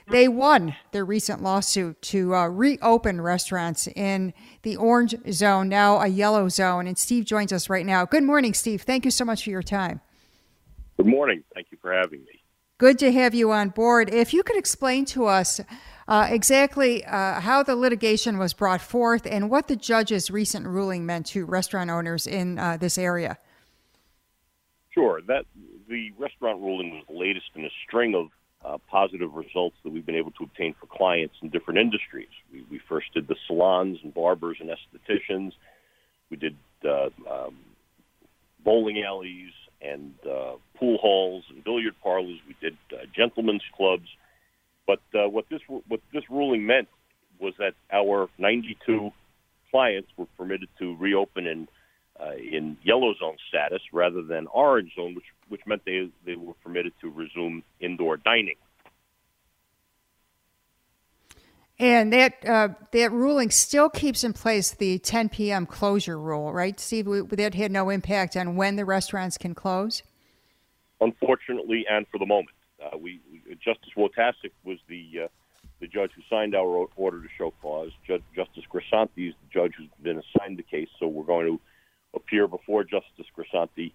they 0.09 0.27
won 0.27 0.75
their 0.91 1.05
recent 1.05 1.41
lawsuit 1.41 2.01
to 2.01 2.35
uh, 2.35 2.47
reopen 2.47 3.21
restaurants 3.21 3.87
in 3.87 4.33
the 4.63 4.75
orange 4.75 5.15
zone, 5.31 5.69
now 5.69 6.01
a 6.01 6.07
yellow 6.07 6.49
zone. 6.49 6.87
And 6.87 6.97
Steve 6.97 7.23
joins 7.23 7.53
us 7.53 7.69
right 7.69 7.85
now. 7.85 8.03
Good 8.03 8.25
morning, 8.25 8.53
Steve. 8.53 8.81
Thank 8.81 9.05
you 9.05 9.11
so 9.11 9.23
much 9.23 9.45
for 9.45 9.49
your 9.49 9.63
time. 9.63 10.01
Good 10.97 11.07
morning. 11.07 11.41
Thank 11.53 11.67
you 11.71 11.77
for 11.81 11.93
having 11.93 12.19
me. 12.19 12.41
Good 12.77 12.99
to 12.99 13.13
have 13.13 13.33
you 13.33 13.53
on 13.53 13.69
board. 13.69 14.13
If 14.13 14.33
you 14.33 14.43
could 14.43 14.57
explain 14.57 15.05
to 15.05 15.27
us 15.27 15.61
uh, 16.07 16.27
exactly 16.29 17.03
uh, 17.05 17.39
how 17.39 17.63
the 17.63 17.75
litigation 17.75 18.37
was 18.37 18.53
brought 18.53 18.81
forth 18.81 19.25
and 19.25 19.49
what 19.49 19.67
the 19.67 19.75
judge's 19.75 20.29
recent 20.29 20.65
ruling 20.67 21.05
meant 21.05 21.25
to 21.25 21.45
restaurant 21.45 21.89
owners 21.89 22.27
in 22.27 22.59
uh, 22.59 22.77
this 22.77 22.97
area. 22.97 23.37
Sure. 24.91 25.21
That 25.21 25.45
the 25.89 26.11
restaurant 26.17 26.61
ruling 26.61 26.91
was 26.91 27.03
the 27.07 27.17
latest 27.17 27.47
in 27.55 27.65
a 27.65 27.69
string 27.85 28.15
of 28.15 28.27
uh, 28.63 28.77
positive 28.89 29.33
results 29.33 29.75
that 29.83 29.91
we've 29.91 30.05
been 30.05 30.15
able 30.15 30.31
to 30.31 30.43
obtain 30.43 30.75
for 30.79 30.87
clients 30.87 31.35
in 31.41 31.49
different 31.49 31.79
industries. 31.79 32.29
We, 32.51 32.65
we 32.69 32.79
first 32.87 33.13
did 33.13 33.27
the 33.27 33.35
salons 33.47 33.99
and 34.03 34.13
barbers 34.13 34.57
and 34.59 34.69
estheticians. 34.69 35.53
We 36.29 36.37
did 36.37 36.55
uh, 36.83 37.09
um, 37.29 37.57
bowling 38.63 39.03
alleys 39.03 39.51
and 39.81 40.13
uh, 40.23 40.53
pool 40.77 40.97
halls 40.97 41.43
and 41.49 41.63
billiard 41.63 41.95
parlors. 42.01 42.39
We 42.47 42.55
did 42.61 42.77
gentlemen's 43.15 43.63
clubs. 43.75 44.07
But 44.87 45.01
uh, 45.13 45.27
what 45.29 45.45
this 45.49 45.61
what 45.67 45.99
this 46.13 46.23
ruling 46.29 46.65
meant 46.65 46.87
was 47.39 47.53
that 47.57 47.73
our 47.91 48.29
92 48.37 49.11
clients 49.71 50.09
were 50.15 50.27
permitted 50.37 50.69
to 50.79 50.95
reopen 50.97 51.47
in 51.47 51.67
uh, 52.19 52.35
in 52.35 52.77
yellow 52.83 53.13
zone 53.19 53.37
status 53.49 53.81
rather 53.91 54.21
than 54.21 54.47
orange 54.47 54.93
zone, 54.95 55.15
which 55.15 55.25
which 55.49 55.61
meant 55.65 55.83
they 55.85 56.09
they 56.25 56.35
were 56.35 56.53
permitted 56.63 56.93
to 57.01 57.09
resume 57.09 57.63
indoor 57.79 58.17
dining. 58.17 58.55
And 61.77 62.13
that 62.13 62.45
uh, 62.47 62.69
that 62.91 63.11
ruling 63.11 63.51
still 63.51 63.89
keeps 63.89 64.23
in 64.23 64.31
place 64.31 64.71
the 64.71 64.97
10 64.99 65.27
p.m. 65.29 65.65
closure 65.65 66.17
rule, 66.17 66.53
right, 66.53 66.79
Steve? 66.79 67.05
That 67.29 67.53
had 67.53 67.71
no 67.71 67.89
impact 67.89 68.37
on 68.37 68.55
when 68.55 68.77
the 68.77 68.85
restaurants 68.85 69.37
can 69.37 69.53
close. 69.53 70.01
Unfortunately, 71.01 71.85
and 71.89 72.07
for 72.07 72.17
the 72.17 72.25
moment, 72.25 72.55
uh, 72.81 72.97
we, 72.97 73.19
we, 73.24 73.24
Justice 73.63 73.91
Wojtaszek 73.97 74.51
was 74.63 74.77
the 74.87 75.23
uh, 75.25 75.27
the 75.79 75.87
judge 75.87 76.11
who 76.15 76.21
signed 76.29 76.55
our 76.55 76.87
order 76.95 77.21
to 77.21 77.27
show 77.37 77.53
cause. 77.61 77.91
Judge, 78.07 78.23
Justice 78.35 78.63
Grisanti 78.71 79.29
is 79.29 79.35
the 79.41 79.49
judge 79.53 79.73
who's 79.77 79.89
been 80.01 80.19
assigned 80.19 80.57
the 80.57 80.63
case, 80.63 80.87
so 80.99 81.07
we're 81.07 81.23
going 81.23 81.47
to 81.47 81.59
appear 82.13 82.47
before 82.47 82.83
Justice 82.83 83.25
Grisanti 83.37 83.91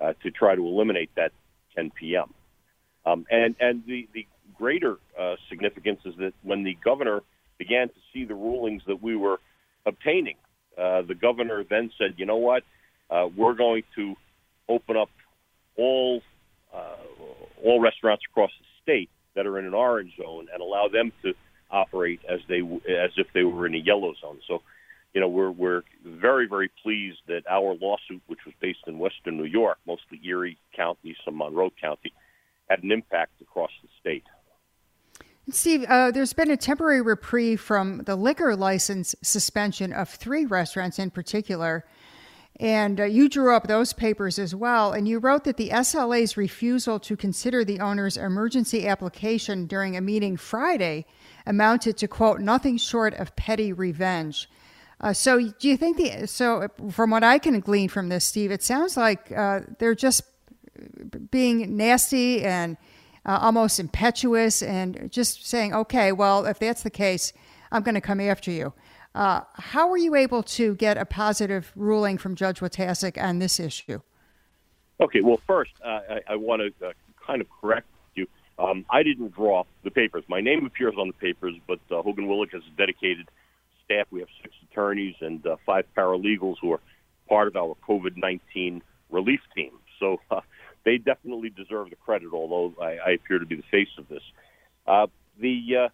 uh, 0.00 0.14
to 0.22 0.30
try 0.30 0.54
to 0.56 0.62
eliminate 0.66 1.10
that 1.16 1.32
10 1.76 1.90
p.m. 1.90 2.34
Um, 3.06 3.26
and 3.30 3.54
and 3.60 3.84
the 3.86 4.08
the 4.12 4.26
greater 4.56 4.98
uh, 5.18 5.36
significance 5.48 6.00
is 6.04 6.14
that 6.18 6.34
when 6.42 6.62
the 6.64 6.76
governor 6.84 7.22
began 7.58 7.88
to 7.88 7.94
see 8.12 8.24
the 8.24 8.34
rulings 8.34 8.82
that 8.86 9.02
we 9.02 9.16
were 9.16 9.40
obtaining, 9.86 10.36
uh, 10.78 11.02
the 11.02 11.14
governor 11.14 11.64
then 11.68 11.90
said, 11.98 12.14
"You 12.16 12.26
know 12.26 12.36
what? 12.36 12.62
Uh, 13.10 13.28
we're 13.36 13.54
going 13.54 13.82
to 13.96 14.14
open 14.68 14.96
up 14.96 15.10
all 15.76 16.22
uh, 16.72 16.96
all 17.64 17.80
restaurants 17.80 18.22
across 18.30 18.50
the 18.58 18.66
state 18.82 19.10
that 19.34 19.46
are 19.46 19.58
in 19.58 19.64
an 19.64 19.74
orange 19.74 20.14
zone 20.16 20.48
and 20.52 20.62
allow 20.62 20.88
them 20.88 21.12
to 21.22 21.34
operate 21.70 22.20
as 22.28 22.40
they 22.48 22.60
as 22.60 23.10
if 23.16 23.26
they 23.34 23.42
were 23.42 23.66
in 23.66 23.74
a 23.74 23.78
yellow 23.78 24.14
zone." 24.20 24.40
So. 24.46 24.62
You 25.14 25.20
know, 25.20 25.28
we're 25.28 25.50
we're 25.50 25.82
very 26.06 26.48
very 26.48 26.70
pleased 26.82 27.18
that 27.28 27.42
our 27.46 27.74
lawsuit, 27.74 28.22
which 28.28 28.38
was 28.46 28.54
based 28.62 28.78
in 28.86 28.98
Western 28.98 29.36
New 29.36 29.44
York, 29.44 29.76
mostly 29.86 30.18
Erie 30.24 30.56
County, 30.74 31.14
some 31.22 31.36
Monroe 31.36 31.70
County, 31.78 32.14
had 32.70 32.82
an 32.82 32.90
impact 32.90 33.32
across 33.42 33.70
the 33.82 33.90
state. 34.00 34.24
Steve, 35.50 35.84
uh, 35.88 36.10
there's 36.10 36.32
been 36.32 36.50
a 36.50 36.56
temporary 36.56 37.02
reprieve 37.02 37.60
from 37.60 37.98
the 38.04 38.14
liquor 38.14 38.54
license 38.54 39.14
suspension 39.22 39.92
of 39.92 40.08
three 40.08 40.46
restaurants 40.46 40.98
in 40.98 41.10
particular. 41.10 41.84
And 42.60 43.00
uh, 43.00 43.04
you 43.04 43.28
drew 43.28 43.54
up 43.54 43.66
those 43.66 43.92
papers 43.92 44.38
as 44.38 44.54
well. 44.54 44.92
And 44.92 45.08
you 45.08 45.18
wrote 45.18 45.44
that 45.44 45.56
the 45.56 45.70
SLA's 45.70 46.36
refusal 46.36 47.00
to 47.00 47.16
consider 47.16 47.64
the 47.64 47.80
owner's 47.80 48.16
emergency 48.16 48.86
application 48.86 49.66
during 49.66 49.96
a 49.96 50.00
meeting 50.00 50.36
Friday 50.36 51.06
amounted 51.46 51.96
to, 51.98 52.08
quote, 52.08 52.40
nothing 52.40 52.76
short 52.76 53.14
of 53.14 53.34
petty 53.36 53.72
revenge. 53.72 54.48
Uh, 55.00 55.12
so, 55.12 55.40
do 55.40 55.68
you 55.68 55.76
think 55.76 55.96
the, 55.96 56.26
so 56.28 56.68
from 56.90 57.10
what 57.10 57.24
I 57.24 57.38
can 57.38 57.58
glean 57.58 57.88
from 57.88 58.08
this, 58.08 58.24
Steve, 58.24 58.52
it 58.52 58.62
sounds 58.62 58.96
like 58.96 59.32
uh, 59.32 59.60
they're 59.78 59.96
just 59.96 60.22
being 61.30 61.76
nasty 61.76 62.44
and 62.44 62.76
uh, 63.26 63.38
almost 63.40 63.80
impetuous 63.80 64.62
and 64.62 65.10
just 65.10 65.46
saying, 65.46 65.74
okay, 65.74 66.12
well, 66.12 66.46
if 66.46 66.58
that's 66.58 66.82
the 66.82 66.90
case, 66.90 67.32
I'm 67.70 67.82
going 67.82 67.94
to 67.94 68.00
come 68.00 68.20
after 68.20 68.50
you. 68.50 68.72
Uh, 69.14 69.42
how 69.54 69.88
were 69.88 69.96
you 69.96 70.14
able 70.14 70.42
to 70.42 70.74
get 70.76 70.96
a 70.96 71.04
positive 71.04 71.72
ruling 71.76 72.16
from 72.16 72.34
Judge 72.34 72.60
Wojtaszek 72.60 73.22
on 73.22 73.38
this 73.38 73.60
issue? 73.60 74.00
Okay, 75.00 75.20
well, 75.20 75.40
first, 75.46 75.72
uh, 75.84 76.00
I, 76.08 76.20
I, 76.30 76.36
want 76.36 76.62
to 76.62 76.86
uh, 76.86 76.92
kind 77.26 77.40
of 77.40 77.48
correct 77.60 77.88
you. 78.14 78.26
Um, 78.58 78.86
I 78.88 79.02
didn't 79.02 79.34
draw 79.34 79.64
the 79.84 79.90
papers. 79.90 80.24
My 80.28 80.40
name 80.40 80.64
appears 80.64 80.94
on 80.96 81.08
the 81.08 81.12
papers, 81.14 81.54
but 81.66 81.80
uh, 81.90 82.00
Hogan 82.02 82.26
Willig 82.26 82.52
has 82.52 82.62
a 82.72 82.76
dedicated 82.76 83.28
staff. 83.84 84.06
We 84.10 84.20
have 84.20 84.28
six 84.40 84.54
attorneys 84.70 85.16
and 85.20 85.44
uh, 85.46 85.56
five 85.66 85.84
paralegals 85.96 86.56
who 86.62 86.72
are 86.72 86.80
part 87.28 87.48
of 87.48 87.56
our 87.56 87.74
COVID 87.86 88.16
19 88.16 88.82
relief 89.10 89.40
team. 89.54 89.72
So 89.98 90.20
uh, 90.30 90.40
they 90.84 90.96
definitely 90.98 91.50
deserve 91.50 91.90
the 91.90 91.96
credit, 91.96 92.28
although 92.32 92.74
I, 92.80 92.96
I 92.96 93.10
appear 93.12 93.38
to 93.38 93.46
be 93.46 93.56
the 93.56 93.64
face 93.70 93.88
of 93.98 94.08
this. 94.08 94.22
The 95.40 95.90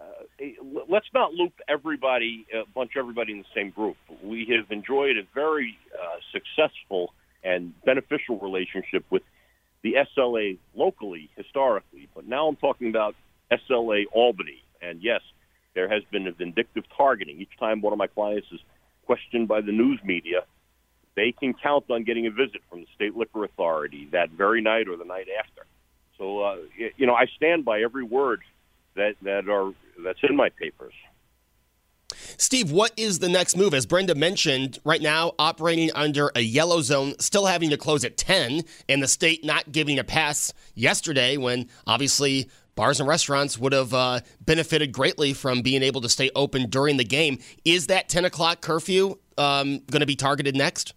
uh, 0.00 0.44
uh, 0.44 0.82
let's 0.88 1.06
not 1.12 1.32
loop 1.34 1.52
everybody, 1.68 2.46
uh, 2.54 2.62
bunch 2.74 2.92
everybody 2.96 3.32
in 3.32 3.38
the 3.38 3.44
same 3.54 3.70
group. 3.70 3.96
We 4.22 4.46
have 4.56 4.70
enjoyed 4.70 5.16
a 5.16 5.22
very 5.34 5.76
uh, 5.94 6.18
successful 6.32 7.12
and 7.44 7.72
beneficial 7.84 8.38
relationship 8.38 9.04
with 9.10 9.22
the 9.82 9.94
SLA 10.16 10.58
locally, 10.74 11.30
historically, 11.36 12.08
but 12.14 12.26
now 12.26 12.48
I'm 12.48 12.56
talking 12.56 12.88
about 12.90 13.14
SLA 13.50 14.04
Albany. 14.12 14.62
And 14.82 15.02
yes, 15.02 15.20
there 15.74 15.88
has 15.88 16.02
been 16.10 16.26
a 16.26 16.32
vindictive 16.32 16.84
targeting. 16.96 17.40
Each 17.40 17.58
time 17.58 17.80
one 17.80 17.92
of 17.92 17.98
my 17.98 18.06
clients 18.06 18.48
is 18.52 18.60
questioned 19.06 19.48
by 19.48 19.60
the 19.60 19.72
news 19.72 20.00
media, 20.04 20.44
they 21.16 21.32
can 21.32 21.54
count 21.54 21.84
on 21.90 22.04
getting 22.04 22.26
a 22.26 22.30
visit 22.30 22.62
from 22.68 22.80
the 22.80 22.86
state 22.94 23.16
liquor 23.16 23.44
authority 23.44 24.08
that 24.12 24.30
very 24.30 24.62
night 24.62 24.88
or 24.88 24.96
the 24.96 25.04
night 25.04 25.26
after. 25.38 25.66
So, 26.16 26.40
uh, 26.40 26.56
you 26.96 27.06
know, 27.06 27.14
I 27.14 27.26
stand 27.36 27.64
by 27.64 27.80
every 27.80 28.04
word 28.04 28.42
that 28.94 29.14
that 29.22 29.48
that's 30.04 30.18
in 30.22 30.36
my 30.36 30.48
papers. 30.50 30.94
Steve, 32.36 32.70
what 32.70 32.92
is 32.96 33.18
the 33.18 33.28
next 33.28 33.56
move? 33.56 33.74
As 33.74 33.86
Brenda 33.86 34.14
mentioned, 34.14 34.78
right 34.84 35.00
now 35.00 35.32
operating 35.38 35.90
under 35.94 36.30
a 36.34 36.40
yellow 36.40 36.80
zone, 36.80 37.14
still 37.18 37.46
having 37.46 37.70
to 37.70 37.76
close 37.76 38.04
at 38.04 38.16
10, 38.16 38.62
and 38.88 39.02
the 39.02 39.08
state 39.08 39.44
not 39.44 39.70
giving 39.72 39.98
a 39.98 40.04
pass 40.04 40.52
yesterday 40.74 41.36
when 41.36 41.68
obviously 41.86 42.48
bars 42.74 43.00
and 43.00 43.08
restaurants 43.08 43.58
would 43.58 43.72
have 43.72 43.92
uh, 43.92 44.20
benefited 44.40 44.92
greatly 44.92 45.32
from 45.32 45.62
being 45.62 45.82
able 45.82 46.00
to 46.00 46.08
stay 46.08 46.30
open 46.34 46.68
during 46.70 46.96
the 46.96 47.04
game. 47.04 47.38
Is 47.64 47.88
that 47.88 48.08
10 48.08 48.24
o'clock 48.24 48.60
curfew 48.60 49.18
um, 49.36 49.80
going 49.90 50.00
to 50.00 50.06
be 50.06 50.16
targeted 50.16 50.56
next? 50.56 50.94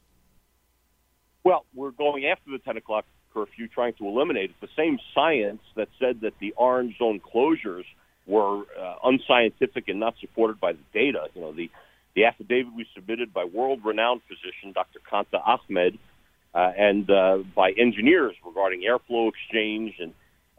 Well, 1.44 1.66
we're 1.74 1.92
going 1.92 2.26
after 2.26 2.52
the 2.52 2.60
10 2.60 2.78
o'clock 2.78 3.06
curfew, 3.34 3.68
trying 3.68 3.94
to 3.96 4.08
eliminate 4.08 4.52
it. 4.52 4.56
The 4.62 4.70
same 4.78 4.98
science 5.14 5.62
that 5.76 5.90
said 6.00 6.22
that 6.22 6.34
the 6.40 6.54
orange 6.56 6.98
zone 6.98 7.20
closures 7.20 7.86
were 8.26 8.64
uh, 8.80 8.96
unscientific 9.04 9.88
and 9.88 10.00
not 10.00 10.16
supported 10.20 10.60
by 10.60 10.74
the 10.74 10.84
data. 10.94 11.28
You 11.36 11.42
know, 11.42 11.52
the, 11.54 11.70
the 12.16 12.26
affidavit 12.26 12.74
we 12.76 12.86
submitted 12.96 13.34
by 13.34 13.46
world-renowned 13.46 14.22
physician 14.28 14.72
Dr. 14.74 15.00
Qanta 15.10 15.42
Ahmed 15.46 15.98
uh, 16.54 16.72
and 16.78 17.10
uh, 17.10 17.40
by 17.56 17.72
engineers 17.72 18.36
regarding 18.46 18.82
airflow 18.82 19.30
exchange 19.30 19.96
and 20.00 20.14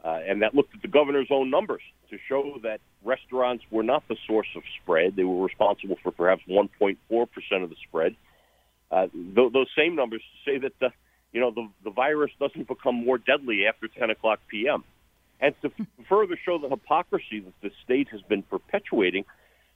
uh, 0.04 0.20
and 0.28 0.42
that 0.42 0.54
looked 0.54 0.74
at 0.74 0.82
the 0.82 0.88
governor's 0.88 1.28
own 1.30 1.48
numbers 1.48 1.80
to 2.10 2.18
show 2.28 2.58
that 2.62 2.80
restaurants 3.04 3.64
were 3.70 3.82
not 3.82 4.06
the 4.06 4.16
source 4.26 4.48
of 4.54 4.62
spread. 4.82 5.16
They 5.16 5.24
were 5.24 5.42
responsible 5.42 5.96
for 6.02 6.12
perhaps 6.12 6.42
1.4% 6.46 6.96
of 7.62 7.70
the 7.70 7.76
spread. 7.88 8.14
Uh, 8.90 9.06
th- 9.06 9.52
those 9.52 9.68
same 9.76 9.96
numbers 9.96 10.22
say 10.44 10.58
that 10.58 10.72
the, 10.78 10.90
you 11.32 11.40
know 11.40 11.50
the, 11.50 11.68
the 11.84 11.90
virus 11.90 12.30
doesn't 12.38 12.68
become 12.68 12.94
more 12.94 13.16
deadly 13.16 13.66
after 13.66 13.88
10 13.88 14.10
o'clock 14.10 14.40
p.m. 14.48 14.84
And 15.40 15.54
to 15.62 15.70
further 16.08 16.38
show 16.44 16.58
the 16.58 16.68
hypocrisy 16.68 17.40
that 17.40 17.54
the 17.62 17.70
state 17.84 18.08
has 18.10 18.20
been 18.22 18.42
perpetuating, 18.42 19.24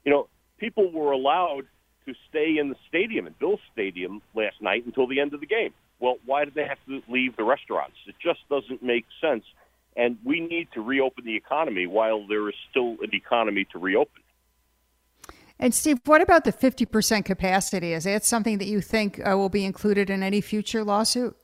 you 0.05 0.13
know, 0.13 0.29
people 0.59 0.91
were 0.91 1.13
allowed 1.13 1.67
to 2.07 2.15
stay 2.29 2.57
in 2.59 2.71
the 2.71 2.77
stadium, 2.89 3.27
in 3.27 3.35
Bills 3.39 3.61
Stadium, 3.73 4.23
last 4.35 4.63
night 4.63 4.85
until 4.87 5.07
the 5.07 5.21
end 5.21 5.35
of 5.35 5.41
the 5.41 5.47
game. 5.47 5.73
Well, 6.01 6.17
why 6.25 6.45
did 6.45 6.55
they 6.55 6.65
have 6.65 6.79
to 6.87 7.03
leave 7.09 7.37
the 7.37 7.45
restaurants? 7.45 7.97
It 8.07 8.15
just 8.23 8.41
doesn't 8.49 8.83
make 8.83 9.05
sense. 9.21 9.45
And 9.97 10.17
we 10.25 10.41
need 10.41 10.69
to 10.75 10.81
reopen 10.81 11.25
the 11.25 11.37
economy 11.37 11.87
while 11.87 12.27
there 12.27 12.49
is 12.49 12.55
still 12.71 12.97
an 13.03 13.11
economy 13.13 13.67
to 13.73 13.79
reopen. 13.79 14.23
And 15.59 15.75
Steve, 15.75 15.99
what 16.05 16.21
about 16.21 16.45
the 16.45 16.53
50% 16.53 17.25
capacity? 17.25 17.93
Is 17.93 18.05
that 18.05 18.25
something 18.25 18.59
that 18.59 18.67
you 18.67 18.81
think 18.81 19.21
uh, 19.21 19.37
will 19.37 19.49
be 19.49 19.65
included 19.65 20.09
in 20.09 20.23
any 20.23 20.41
future 20.41 20.85
lawsuit? 20.85 21.37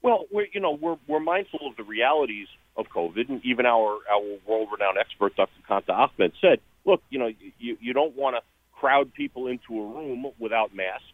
Well, 0.00 0.26
we're, 0.30 0.46
you 0.52 0.60
know, 0.60 0.78
we're, 0.80 0.96
we're 1.08 1.20
mindful 1.20 1.66
of 1.66 1.76
the 1.76 1.82
realities 1.82 2.46
of 2.76 2.86
COVID, 2.94 3.28
and 3.28 3.44
even 3.44 3.66
our, 3.66 3.98
our 4.10 4.38
world-renowned 4.46 4.98
expert, 4.98 5.34
Dr. 5.36 5.50
Qanta 5.68 5.90
Ahmed, 5.90 6.32
said, 6.40 6.60
look, 6.84 7.02
you 7.10 7.18
know, 7.18 7.30
you, 7.58 7.76
you 7.80 7.92
don't 7.92 8.16
want 8.16 8.36
to 8.36 8.42
crowd 8.72 9.12
people 9.14 9.46
into 9.46 9.80
a 9.80 9.86
room 9.86 10.26
without 10.38 10.74
masks, 10.74 11.04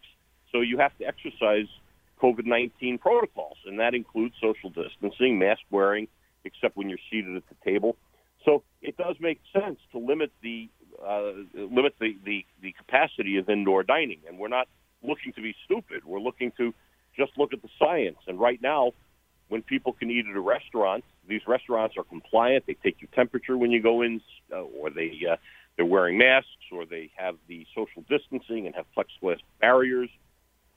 so 0.51 0.61
you 0.61 0.79
have 0.79 0.97
to 0.99 1.05
exercise 1.05 1.67
COVID 2.21 2.47
19 2.47 2.99
protocols, 2.99 3.57
and 3.67 3.81
that 3.81 3.95
includes 3.95 4.35
social 4.41 4.71
distancing, 4.71 5.39
mask 5.39 5.63
wearing, 5.71 6.09
except 6.45 6.77
when 6.77 6.89
you're 6.89 6.99
seated 7.11 7.37
at 7.37 7.43
the 7.49 7.71
table. 7.71 7.97
So 8.45 8.63
it 8.81 8.97
does 8.97 9.17
make 9.21 9.41
sense 9.53 9.79
to 9.93 9.99
limit 9.99 10.33
the 10.43 10.69
uh, 11.05 11.33
limit 11.55 11.95
the, 11.99 12.17
the, 12.25 12.45
the 12.61 12.73
capacity 12.73 13.39
of 13.39 13.49
indoor 13.49 13.83
dining, 13.83 14.21
and 14.29 14.39
we're 14.39 14.49
not 14.49 14.69
looking 15.03 15.33
to 15.33 15.43
be 15.43 15.55
stupid. 15.65 16.05
We're 16.05 16.21
looking 16.21 16.53
to 16.59 16.73
just 17.17 17.33
look 17.37 17.53
at 17.53 17.63
the 17.63 17.69
science. 17.79 18.19
And 18.27 18.39
right 18.39 18.61
now, 18.63 18.93
when 19.53 19.61
people 19.61 19.92
can 19.92 20.11
eat 20.11 20.24
at 20.26 20.34
a 20.34 20.40
restaurant, 20.40 21.05
these 21.28 21.42
restaurants 21.46 21.98
are 21.98 22.05
compliant. 22.05 22.64
They 22.66 22.72
take 22.72 23.03
your 23.03 23.11
temperature 23.14 23.55
when 23.55 23.70
you 23.70 23.82
go 23.82 24.00
in, 24.00 24.22
uh, 24.50 24.62
or 24.62 24.88
they 24.88 25.12
uh, 25.30 25.36
they're 25.76 25.84
wearing 25.84 26.16
masks, 26.16 26.48
or 26.72 26.86
they 26.86 27.11
have 27.16 27.36
the 27.48 27.66
social 27.74 28.03
distancing 28.09 28.64
and 28.64 28.74
have 28.74 28.86
plexiglass 28.96 29.40
barriers. 29.61 30.09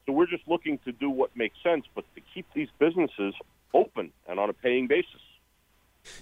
So 0.05 0.11
we're 0.11 0.28
just 0.28 0.45
looking 0.45 0.78
to 0.80 0.91
do 0.91 1.09
what 1.09 1.30
makes 1.38 1.55
sense, 1.63 1.86
but 1.95 2.03
to 2.15 2.21
keep 2.34 2.45
these 2.53 2.67
businesses 2.78 3.34
open 3.73 4.11
and 4.28 4.41
on 4.41 4.49
a 4.49 4.53
paying 4.53 4.88
basis. 4.88 5.21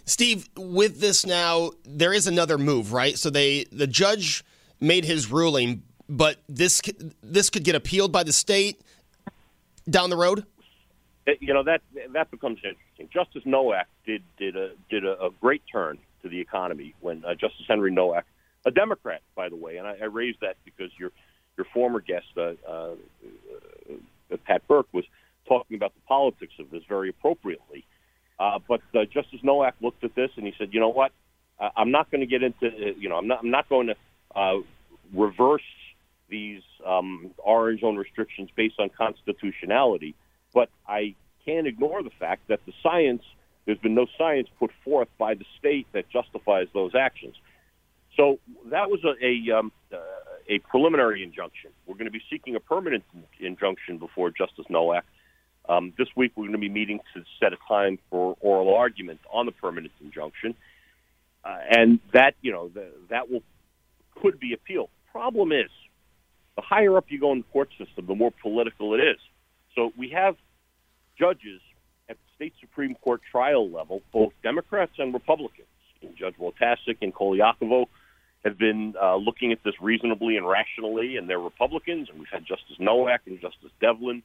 Steve, 0.05 0.47
with 0.55 1.01
this 1.01 1.25
now, 1.25 1.71
there 1.83 2.13
is 2.13 2.27
another 2.27 2.59
move, 2.59 2.93
right? 2.93 3.17
So 3.17 3.31
they 3.31 3.63
the 3.71 3.87
judge 3.87 4.45
made 4.79 5.05
his 5.05 5.31
ruling, 5.31 5.81
but 6.07 6.37
this 6.47 6.83
this 7.23 7.49
could 7.49 7.63
get 7.63 7.73
appealed 7.73 8.11
by 8.11 8.21
the 8.21 8.31
state 8.31 8.79
down 9.89 10.11
the 10.11 10.17
road. 10.17 10.45
You 11.39 11.53
know 11.53 11.63
that 11.63 11.81
that 12.13 12.31
becomes 12.31 12.57
interesting. 12.57 13.09
Justice 13.13 13.43
Nowak 13.45 13.87
did 14.05 14.23
did 14.37 14.57
a 14.57 14.71
did 14.89 15.05
a, 15.05 15.25
a 15.25 15.29
great 15.41 15.61
turn 15.71 15.97
to 16.21 16.29
the 16.29 16.39
economy 16.39 16.95
when 16.99 17.23
uh, 17.23 17.33
Justice 17.33 17.65
Henry 17.67 17.91
Nowak, 17.91 18.25
a 18.65 18.71
Democrat, 18.71 19.21
by 19.35 19.49
the 19.49 19.55
way, 19.55 19.77
and 19.77 19.87
I, 19.87 19.95
I 20.01 20.05
raised 20.05 20.41
that 20.41 20.57
because 20.65 20.91
your 20.97 21.11
your 21.57 21.65
former 21.73 22.01
guest 22.01 22.25
uh, 22.35 22.53
uh, 22.67 22.95
uh 24.31 24.37
Pat 24.45 24.67
Burke 24.67 24.87
was 24.91 25.05
talking 25.47 25.77
about 25.77 25.93
the 25.93 26.01
politics 26.07 26.53
of 26.59 26.69
this 26.71 26.83
very 26.89 27.09
appropriately. 27.09 27.85
Uh, 28.39 28.59
but 28.67 28.81
uh, 28.95 29.05
Justice 29.05 29.39
Nowak 29.43 29.75
looked 29.79 30.03
at 30.03 30.15
this 30.15 30.31
and 30.35 30.45
he 30.45 30.53
said, 30.57 30.73
"You 30.73 30.79
know 30.79 30.89
what? 30.89 31.11
I'm 31.77 31.91
not 31.91 32.11
going 32.11 32.21
to 32.21 32.27
get 32.27 32.43
into. 32.43 32.95
You 32.99 33.07
know, 33.07 33.15
I'm 33.15 33.27
not. 33.27 33.39
I'm 33.39 33.51
not 33.51 33.69
going 33.69 33.87
to 33.87 34.63
reverse 35.13 35.61
these 36.29 36.63
um, 36.85 37.31
orange 37.37 37.81
zone 37.81 37.95
restrictions 37.95 38.49
based 38.55 38.75
on 38.79 38.89
constitutionality. 38.89 40.15
But 40.53 40.69
I 40.87 41.15
can't 41.45 41.67
ignore 41.67 42.03
the 42.03 42.11
fact 42.19 42.47
that 42.47 42.59
the 42.65 42.73
science. 42.81 43.23
There's 43.65 43.77
been 43.77 43.95
no 43.95 44.07
science 44.17 44.49
put 44.59 44.71
forth 44.83 45.07
by 45.17 45.35
the 45.35 45.45
state 45.57 45.87
that 45.93 46.09
justifies 46.09 46.67
those 46.73 46.95
actions. 46.95 47.35
So 48.17 48.39
that 48.71 48.89
was 48.89 48.99
a 49.05 49.13
a, 49.25 49.57
um, 49.57 49.71
uh, 49.91 49.97
a 50.49 50.59
preliminary 50.59 51.23
injunction. 51.23 51.71
We're 51.85 51.95
going 51.95 52.05
to 52.05 52.11
be 52.11 52.21
seeking 52.29 52.55
a 52.55 52.59
permanent 52.59 53.03
injunction 53.39 53.97
before 53.97 54.31
Justice 54.31 54.65
Nowak." 54.69 55.05
Um, 55.67 55.93
this 55.97 56.09
week, 56.15 56.33
we're 56.35 56.43
going 56.43 56.53
to 56.53 56.57
be 56.57 56.69
meeting 56.69 56.99
to 57.13 57.23
set 57.39 57.53
a 57.53 57.57
time 57.67 57.97
for 58.09 58.35
oral 58.41 58.75
argument 58.75 59.21
on 59.31 59.45
the 59.45 59.53
permanent 59.53 59.93
injunction, 60.01 60.55
uh, 61.45 61.57
and 61.69 61.99
that 62.11 62.35
you 62.41 62.51
know 62.51 62.67
the, 62.67 62.87
that 63.09 63.31
will 63.31 63.43
could 64.21 64.39
be 64.39 64.53
appealed. 64.53 64.89
Problem 65.11 65.51
is, 65.51 65.69
the 66.55 66.61
higher 66.61 66.97
up 66.97 67.05
you 67.07 67.19
go 67.19 67.31
in 67.31 67.39
the 67.39 67.45
court 67.53 67.69
system, 67.77 68.05
the 68.07 68.15
more 68.15 68.33
political 68.41 68.93
it 68.93 68.99
is. 68.99 69.17
So 69.75 69.91
we 69.97 70.09
have 70.09 70.35
judges 71.17 71.61
at 72.09 72.17
the 72.17 72.35
state 72.35 72.53
supreme 72.59 72.95
court 72.95 73.21
trial 73.29 73.69
level, 73.69 74.01
both 74.11 74.33
Democrats 74.41 74.93
and 74.97 75.13
Republicans. 75.13 75.67
and 76.01 76.15
Judge 76.17 76.35
Wojtaszek 76.35 76.97
and 77.01 77.13
Colaiacovo 77.13 77.85
have 78.43 78.57
been 78.57 78.93
uh, 79.01 79.15
looking 79.15 79.51
at 79.51 79.59
this 79.63 79.75
reasonably 79.81 80.35
and 80.35 80.47
rationally, 80.47 81.15
and 81.17 81.29
they're 81.29 81.39
Republicans. 81.39 82.09
And 82.09 82.19
we've 82.19 82.27
had 82.31 82.45
Justice 82.45 82.75
Nowak 82.79 83.21
and 83.25 83.39
Justice 83.39 83.71
Devlin 83.79 84.21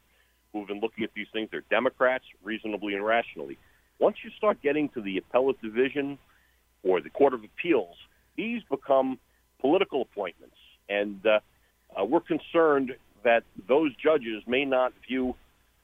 who 0.52 0.60
have 0.60 0.68
been 0.68 0.80
looking 0.80 1.04
at 1.04 1.10
these 1.14 1.26
things. 1.32 1.48
They're 1.50 1.62
Democrats, 1.70 2.24
reasonably 2.42 2.94
and 2.94 3.04
rationally. 3.04 3.58
Once 3.98 4.16
you 4.24 4.30
start 4.36 4.62
getting 4.62 4.88
to 4.90 5.00
the 5.00 5.18
appellate 5.18 5.60
division 5.60 6.18
or 6.82 7.00
the 7.00 7.10
Court 7.10 7.34
of 7.34 7.42
Appeals, 7.44 7.96
these 8.36 8.62
become 8.70 9.18
political 9.60 10.02
appointments. 10.02 10.56
And 10.88 11.24
uh, 11.26 11.40
uh, 11.98 12.04
we're 12.04 12.20
concerned 12.20 12.94
that 13.24 13.42
those 13.66 13.94
judges 13.96 14.42
may 14.46 14.64
not 14.64 14.92
view 15.06 15.34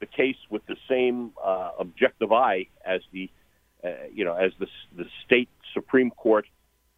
the 0.00 0.06
case 0.06 0.36
with 0.50 0.64
the 0.66 0.76
same 0.88 1.32
uh, 1.42 1.70
objective 1.78 2.32
eye 2.32 2.66
as 2.84 3.00
the, 3.12 3.30
uh, 3.84 3.88
you 4.12 4.24
know, 4.24 4.34
as 4.34 4.52
the, 4.58 4.66
the 4.96 5.04
state 5.24 5.48
Supreme 5.72 6.10
Court 6.10 6.46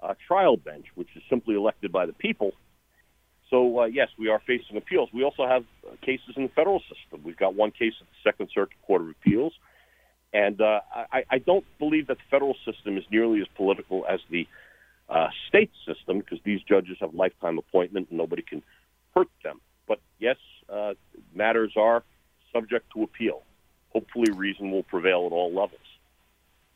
uh, 0.03 0.15
trial 0.27 0.57
bench, 0.57 0.87
which 0.95 1.09
is 1.17 1.23
simply 1.29 1.55
elected 1.55 1.93
by 1.93 2.07
the 2.07 2.13
people 2.13 2.53
so, 3.51 3.81
uh, 3.81 3.85
yes, 3.85 4.09
we 4.19 4.29
are 4.29 4.41
facing 4.47 4.77
appeals. 4.77 5.09
We 5.13 5.23
also 5.23 5.47
have 5.47 5.65
uh, 5.87 5.95
cases 6.05 6.35
in 6.37 6.45
the 6.45 6.49
federal 6.49 6.81
system. 6.81 7.23
We've 7.25 7.37
got 7.37 7.55
one 7.55 7.71
case 7.71 7.93
at 8.01 8.07
the 8.07 8.31
Second 8.31 8.51
Circuit 8.53 8.77
Court 8.87 9.03
of 9.03 9.09
Appeals. 9.11 9.53
And 10.33 10.61
uh, 10.61 10.81
I, 11.13 11.25
I 11.31 11.39
don't 11.39 11.65
believe 11.79 12.09
that 12.09 12.19
the 12.19 12.25
federal 12.31 12.57
system 12.65 12.99
is 12.99 13.05
nearly 13.11 13.41
as 13.41 13.47
political 13.57 14.05
as 14.09 14.21
the 14.31 14.47
state 15.49 15.71
system 15.87 16.19
because 16.19 16.39
these 16.45 16.61
judges 16.63 16.97
have 17.01 17.15
lifetime 17.15 17.59
appointment 17.59 18.09
and 18.11 18.19
nobody 18.19 18.43
can 18.43 18.63
hurt 19.15 19.29
them. 19.45 19.61
But 19.87 20.01
yes, 20.19 20.37
matters 21.33 21.73
are 21.77 22.03
subject 22.53 22.93
to 22.95 23.03
appeal. 23.03 23.43
Hopefully, 23.91 24.31
reason 24.33 24.71
will 24.71 24.83
prevail 24.83 25.27
at 25.27 25.33
all 25.33 25.49
levels. 25.49 25.81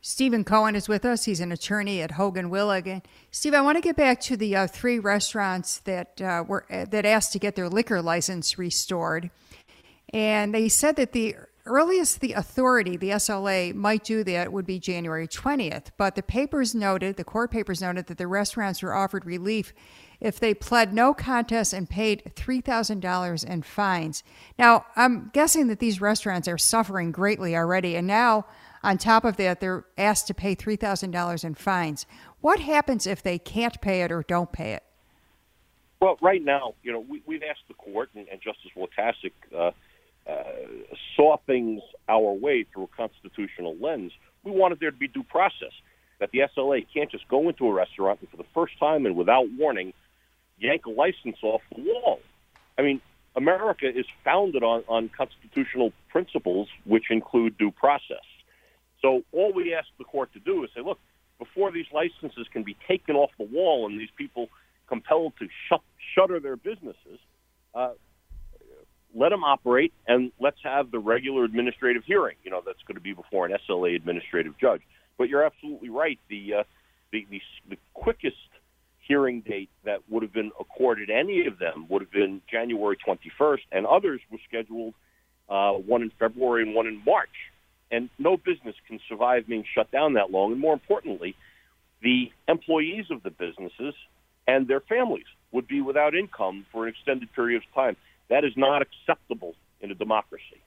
Stephen 0.03 0.45
Cohen 0.45 0.75
is 0.75 0.89
with 0.89 1.05
us. 1.05 1.27
He's 1.27 1.41
an 1.41 1.53
attorney 1.53 2.01
at 2.01 2.13
Hogan 2.13 2.51
Willig. 2.51 2.87
And 2.87 3.03
Steve, 3.31 3.53
I 3.53 3.61
want 3.61 3.77
to 3.77 3.83
get 3.83 3.97
back 3.97 4.21
to 4.23 4.37
the 4.37 4.57
uh, 4.57 4.67
three 4.67 4.99
restaurants 4.99 5.81
that 5.81 6.21
uh, 6.23 6.43
were 6.47 6.65
uh, 6.73 6.87
that 6.87 7.05
asked 7.05 7.33
to 7.33 7.39
get 7.39 7.55
their 7.55 7.69
liquor 7.69 8.01
license 8.01 8.59
restored, 8.59 9.31
and 10.13 10.55
they 10.55 10.69
said 10.69 10.97
that 10.97 11.13
the 11.13 11.37
earliest 11.67 12.21
the 12.21 12.33
authority, 12.33 12.97
the 12.97 13.11
SLA, 13.11 13.75
might 13.75 14.03
do 14.03 14.25
that 14.25 14.53
would 14.53 14.67
be 14.67 14.79
January 14.79 15.29
20th. 15.29 15.89
But 15.99 16.15
the 16.15 16.23
papers 16.23 16.75
noted, 16.75 17.17
the 17.17 17.25
court 17.25 17.51
papers 17.51 17.83
noted 17.83 18.07
that 18.07 18.19
the 18.19 18.27
restaurants 18.27 18.83
were 18.83 18.95
offered 18.95 19.27
relief 19.27 19.75
if 20.21 20.39
they 20.39 20.55
pled 20.55 20.93
no 20.93 21.15
contest 21.15 21.73
and 21.73 21.89
paid 21.89 22.33
$3,000 22.37 23.45
in 23.45 23.63
fines. 23.63 24.23
Now, 24.59 24.85
I'm 24.97 25.31
guessing 25.33 25.69
that 25.69 25.79
these 25.79 26.01
restaurants 26.01 26.49
are 26.49 26.59
suffering 26.59 27.11
greatly 27.11 27.57
already, 27.57 27.97
and 27.97 28.07
now 28.07 28.47
on 28.83 28.99
top 28.99 29.25
of 29.25 29.37
that, 29.37 29.61
they're 29.61 29.85
asked 29.99 30.27
to 30.29 30.35
pay 30.35 30.57
$3,000 30.57 31.45
in 31.45 31.55
fines. 31.55 32.07
What 32.41 32.61
happens 32.61 33.07
if 33.07 33.23
they 33.23 33.39
can't 33.39 33.81
pay 33.81 34.03
it 34.03 34.13
or 34.13 34.23
don't 34.23 34.53
pay 34.53 34.73
it? 34.73 34.83
Well, 36.01 36.17
right 36.23 36.43
now, 36.43 36.75
you 36.83 36.93
know, 36.93 37.01
we, 37.01 37.23
we've 37.27 37.43
asked 37.43 37.69
the 37.69 37.75
court, 37.75 38.09
and, 38.15 38.27
and 38.29 38.41
Justice 38.41 38.71
Wojtaszek 38.75 39.33
uh, 39.55 39.71
uh, 40.31 40.43
saw 41.15 41.37
things 41.47 41.83
our 42.09 42.33
way 42.33 42.65
through 42.73 42.85
a 42.85 42.97
constitutional 42.97 43.77
lens. 43.79 44.13
We 44.43 44.51
wanted 44.51 44.81
there 44.81 44.91
to 44.91 44.97
be 44.97 45.09
due 45.09 45.25
process, 45.25 45.73
that 46.19 46.31
the 46.31 46.41
SLA 46.57 46.87
can't 46.93 47.11
just 47.11 47.29
go 47.29 47.49
into 47.49 47.67
a 47.67 47.73
restaurant 47.73 48.21
and 48.21 48.31
for 48.31 48.39
the 48.39 48.47
first 48.55 48.79
time 48.79 49.05
and 49.05 49.17
without 49.17 49.51
warning 49.59 49.93
yank 50.61 50.87
a 50.87 50.91
license 50.91 51.37
off 51.43 51.63
the 51.75 51.83
wall. 51.83 52.21
I 52.79 52.83
mean, 52.83 53.01
America 53.37 53.87
is 53.89 54.07
founded 54.25 54.63
on, 54.63 54.85
on 54.89 55.11
constitutional 55.17 55.93
principles 56.09 56.69
which 56.85 57.05
include 57.11 57.57
due 57.59 57.71
process. 57.71 58.25
So 59.03 59.23
all 59.33 59.53
we 59.53 59.75
ask 59.75 59.89
the 59.99 60.05
court 60.05 60.33
to 60.35 60.41
do 60.41 60.63
is 60.65 60.71
say, 60.75 60.83
look, 60.83 60.99
before 61.39 61.73
these 61.73 61.87
licenses 61.93 62.47
can 62.53 62.63
be 62.63 62.77
taken 62.87 63.17
off 63.17 63.31
the 63.39 63.45
wall 63.45 63.87
and 63.87 63.99
these 63.99 64.11
people 64.17 64.49
compelled 64.89 65.33
to 65.39 65.49
shut, 65.69 65.81
shutter 66.15 66.39
their 66.39 66.57
businesses, 66.57 67.19
uh, 67.75 67.93
let 69.15 69.31
them 69.31 69.43
operate 69.43 69.93
and 70.07 70.33
let's 70.39 70.59
have 70.63 70.91
the 70.91 70.99
regular 70.99 71.45
administrative 71.45 72.05
hearing. 72.05 72.37
You 72.45 72.51
know, 72.51 72.63
that's 72.65 72.83
going 72.87 72.97
to 72.97 73.01
be 73.01 73.15
before 73.15 73.47
an 73.47 73.57
SLA 73.69 73.97
administrative 73.97 74.59
judge. 74.59 74.83
But 75.17 75.29
you're 75.29 75.45
absolutely 75.45 75.89
right. 75.89 76.19
The 76.29 76.55
uh, 76.61 76.63
the, 77.13 77.27
the, 77.31 77.41
the 77.69 77.77
quickest 77.95 78.37
hearing 79.11 79.41
date 79.41 79.71
that 79.85 79.99
would 80.09 80.23
have 80.23 80.33
been 80.33 80.53
accorded 80.61 81.11
any 81.11 81.47
of 81.47 81.59
them 81.59 81.87
would 81.89 82.01
have 82.01 82.13
been 82.13 82.41
January 82.49 82.97
21st, 82.97 83.63
and 83.73 83.85
others 83.85 84.21
were 84.31 84.39
scheduled 84.49 84.95
uh, 85.49 85.73
one 85.73 86.03
in 86.03 86.13
February 86.17 86.63
and 86.63 86.77
one 86.77 86.87
in 86.87 87.03
March. 87.05 87.51
And 87.91 88.09
no 88.21 88.37
business 88.37 88.77
can 88.87 89.01
survive 89.09 89.49
being 89.49 89.65
shut 89.75 89.91
down 89.91 90.13
that 90.13 90.31
long. 90.31 90.53
And 90.53 90.61
more 90.61 90.73
importantly, 90.73 91.35
the 92.01 92.31
employees 92.47 93.07
of 93.11 93.25
the 93.25 93.31
businesses 93.31 93.95
and 94.47 94.69
their 94.69 94.79
families 94.79 95.27
would 95.51 95.67
be 95.67 95.81
without 95.81 96.15
income 96.15 96.65
for 96.71 96.85
an 96.85 96.91
extended 96.91 97.33
period 97.33 97.65
of 97.65 97.75
time. 97.75 97.97
That 98.29 98.45
is 98.45 98.53
not 98.57 98.81
acceptable 98.81 99.57
in 99.81 99.91
a 99.91 99.95
democracy. 99.97 100.63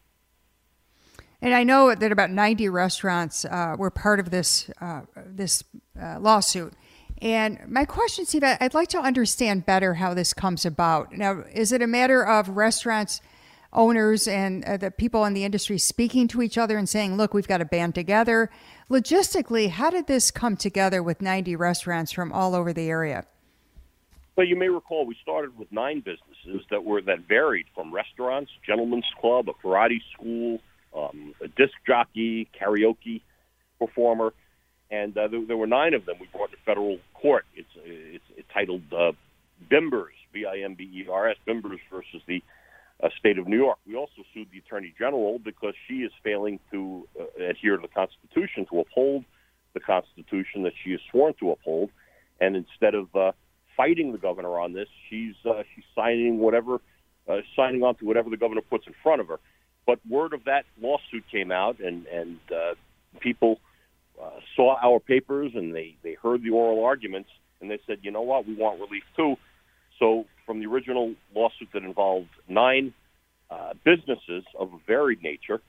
And 1.41 1.53
I 1.53 1.63
know 1.63 1.95
that 1.95 2.11
about 2.11 2.29
90 2.29 2.67
restaurants 2.67 3.45
uh, 3.45 3.75
were 3.77 3.89
part 3.89 4.19
of 4.19 4.31
this 4.31 4.69
uh, 4.81 5.03
this 5.25 5.63
uh, 6.01 6.19
lawsuit. 6.19 6.73
And 7.24 7.57
my 7.69 7.86
question, 7.86 8.26
Steve, 8.26 8.43
I'd 8.43 8.74
like 8.74 8.89
to 8.89 8.99
understand 8.99 9.65
better 9.65 9.93
how 9.93 10.13
this 10.13 10.34
comes 10.34 10.65
about. 10.65 11.13
Now, 11.13 11.45
is 11.53 11.71
it 11.71 11.82
a 11.82 11.88
matter 11.88 12.21
of 12.21 12.49
restaurants 12.49 13.21
owners 13.71 14.28
and 14.28 14.63
uh, 14.65 14.76
the 14.76 14.91
people 14.91 15.24
in 15.24 15.34
the 15.34 15.45
industry 15.45 15.78
speaking 15.78 16.28
to 16.28 16.41
each 16.41 16.57
other 16.57 16.78
and 16.78 16.88
saying, 16.88 17.15
"Look, 17.15 17.34
we've 17.34 17.47
got 17.47 17.59
to 17.59 17.65
band 17.65 17.95
together"? 17.95 18.51
Logistically, 18.89 19.69
how 19.69 19.89
did 19.89 20.07
this 20.07 20.32
come 20.32 20.57
together 20.57 21.01
with 21.01 21.21
90 21.21 21.55
restaurants 21.55 22.11
from 22.11 22.34
all 22.34 22.53
over 22.53 22.74
the 22.74 22.89
area? 22.89 23.26
Well, 24.36 24.45
you 24.45 24.57
may 24.57 24.67
recall 24.67 25.05
we 25.05 25.15
started 25.21 25.57
with 25.57 25.71
nine 25.71 26.01
businesses 26.01 26.67
that 26.71 26.84
were 26.84 27.01
that 27.03 27.21
varied 27.21 27.67
from 27.74 27.93
restaurants, 27.93 28.51
gentlemen's 28.67 29.09
club, 29.21 29.47
a 29.47 29.53
karate 29.53 30.01
school, 30.11 30.59
um, 30.93 31.34
a 31.39 31.47
disc 31.47 31.74
jockey, 31.88 32.49
karaoke 32.59 33.21
performer, 33.80 34.34
and 34.93 35.17
uh, 35.17 35.27
there, 35.27 35.45
there, 35.45 35.57
were 35.57 35.67
nine 35.67 35.93
of 35.93 36.05
them 36.05 36.17
we 36.19 36.27
brought 36.31 36.51
to 36.51 36.57
federal 36.65 36.99
court. 37.13 37.45
It's 37.55 37.69
it's, 37.83 38.23
it's 38.37 38.47
titled 38.53 38.83
uh, 38.93 39.13
Bimbers, 39.71 40.15
B-I-M-B-E-R-S, 40.33 41.37
Bimbers 41.47 41.79
versus 41.91 42.21
the 42.27 42.43
uh, 43.01 43.09
state 43.17 43.39
of 43.39 43.47
New 43.47 43.57
York. 43.57 43.79
We 43.87 43.95
also 43.95 44.21
sued 44.33 44.47
the 44.51 44.59
Attorney 44.59 44.93
General 44.97 45.39
because 45.39 45.73
she 45.87 45.95
is 45.95 46.11
failing 46.23 46.59
to 46.71 47.07
uh, 47.19 47.43
adhere 47.43 47.77
to 47.77 47.81
the 47.81 47.87
Constitution, 47.87 48.67
to 48.71 48.81
uphold 48.81 49.25
the 49.73 49.79
Constitution 49.79 50.63
that 50.63 50.73
she 50.83 50.91
is 50.91 51.01
sworn 51.09 51.33
to 51.39 51.51
uphold, 51.51 51.89
and 52.39 52.55
instead 52.55 52.93
of 52.93 53.13
uh, 53.15 53.31
fighting 53.75 54.11
the 54.11 54.17
governor 54.17 54.59
on 54.59 54.73
this. 54.73 54.87
She's 55.09 55.35
uh, 55.45 55.63
she's 55.73 55.85
signing 55.95 56.37
whatever, 56.39 56.81
uh, 57.27 57.37
signing 57.55 57.83
on 57.83 57.95
to 57.95 58.05
whatever 58.05 58.29
the 58.29 58.37
governor 58.37 58.61
puts 58.61 58.85
in 58.87 58.93
front 59.01 59.21
of 59.21 59.27
her. 59.27 59.39
But 59.85 59.99
word 60.07 60.33
of 60.33 60.45
that 60.45 60.65
lawsuit 60.79 61.23
came 61.31 61.51
out, 61.51 61.79
and 61.79 62.05
and 62.07 62.37
uh, 62.51 62.75
people 63.19 63.59
uh, 64.22 64.30
saw 64.55 64.78
our 64.82 64.99
papers 64.99 65.51
and 65.55 65.74
they 65.74 65.95
they 66.03 66.16
heard 66.22 66.43
the 66.43 66.51
oral 66.51 66.84
arguments, 66.84 67.30
and 67.61 67.70
they 67.70 67.80
said, 67.88 67.99
you 68.01 68.11
know 68.11 68.22
what, 68.22 68.47
we 68.47 68.55
want 68.55 68.80
relief 68.80 69.03
too. 69.16 69.36
So 69.99 70.26
from 70.45 70.59
the 70.59 70.68
original 70.68 71.16
lawsuit 71.36 71.70
that 71.74 71.84
involved 71.84 72.30
nine 72.47 72.93
uh, 73.49 73.74
businesses 73.84 74.43
of 74.57 74.74
a 74.74 74.78
varied 74.88 75.22
nature, 75.22 75.61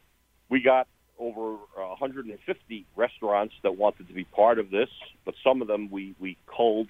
we 0.48 0.60
got 0.60 0.88
over 1.18 1.56
150 1.76 2.86
restaurants 2.96 3.54
that 3.62 3.76
wanted 3.76 4.08
to 4.08 4.14
be 4.14 4.24
part 4.24 4.58
of 4.58 4.70
this, 4.70 4.88
but 5.24 5.34
some 5.44 5.62
of 5.62 5.68
them 5.68 5.90
we 5.90 6.14
we 6.18 6.36
culled 6.46 6.88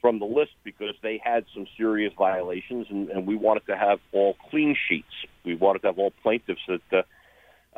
from 0.00 0.18
the 0.18 0.26
list 0.26 0.52
because 0.64 0.94
they 1.02 1.18
had 1.24 1.46
some 1.54 1.66
serious 1.78 2.12
violations, 2.18 2.86
and, 2.90 3.08
and 3.08 3.26
we 3.26 3.36
wanted 3.36 3.64
to 3.66 3.74
have 3.74 4.00
all 4.12 4.36
clean 4.50 4.76
sheets. 4.88 5.08
We 5.44 5.54
wanted 5.54 5.80
to 5.80 5.88
have 5.88 5.98
all 5.98 6.12
plaintiffs 6.22 6.60
that 6.68 6.82
uh, 6.92 7.02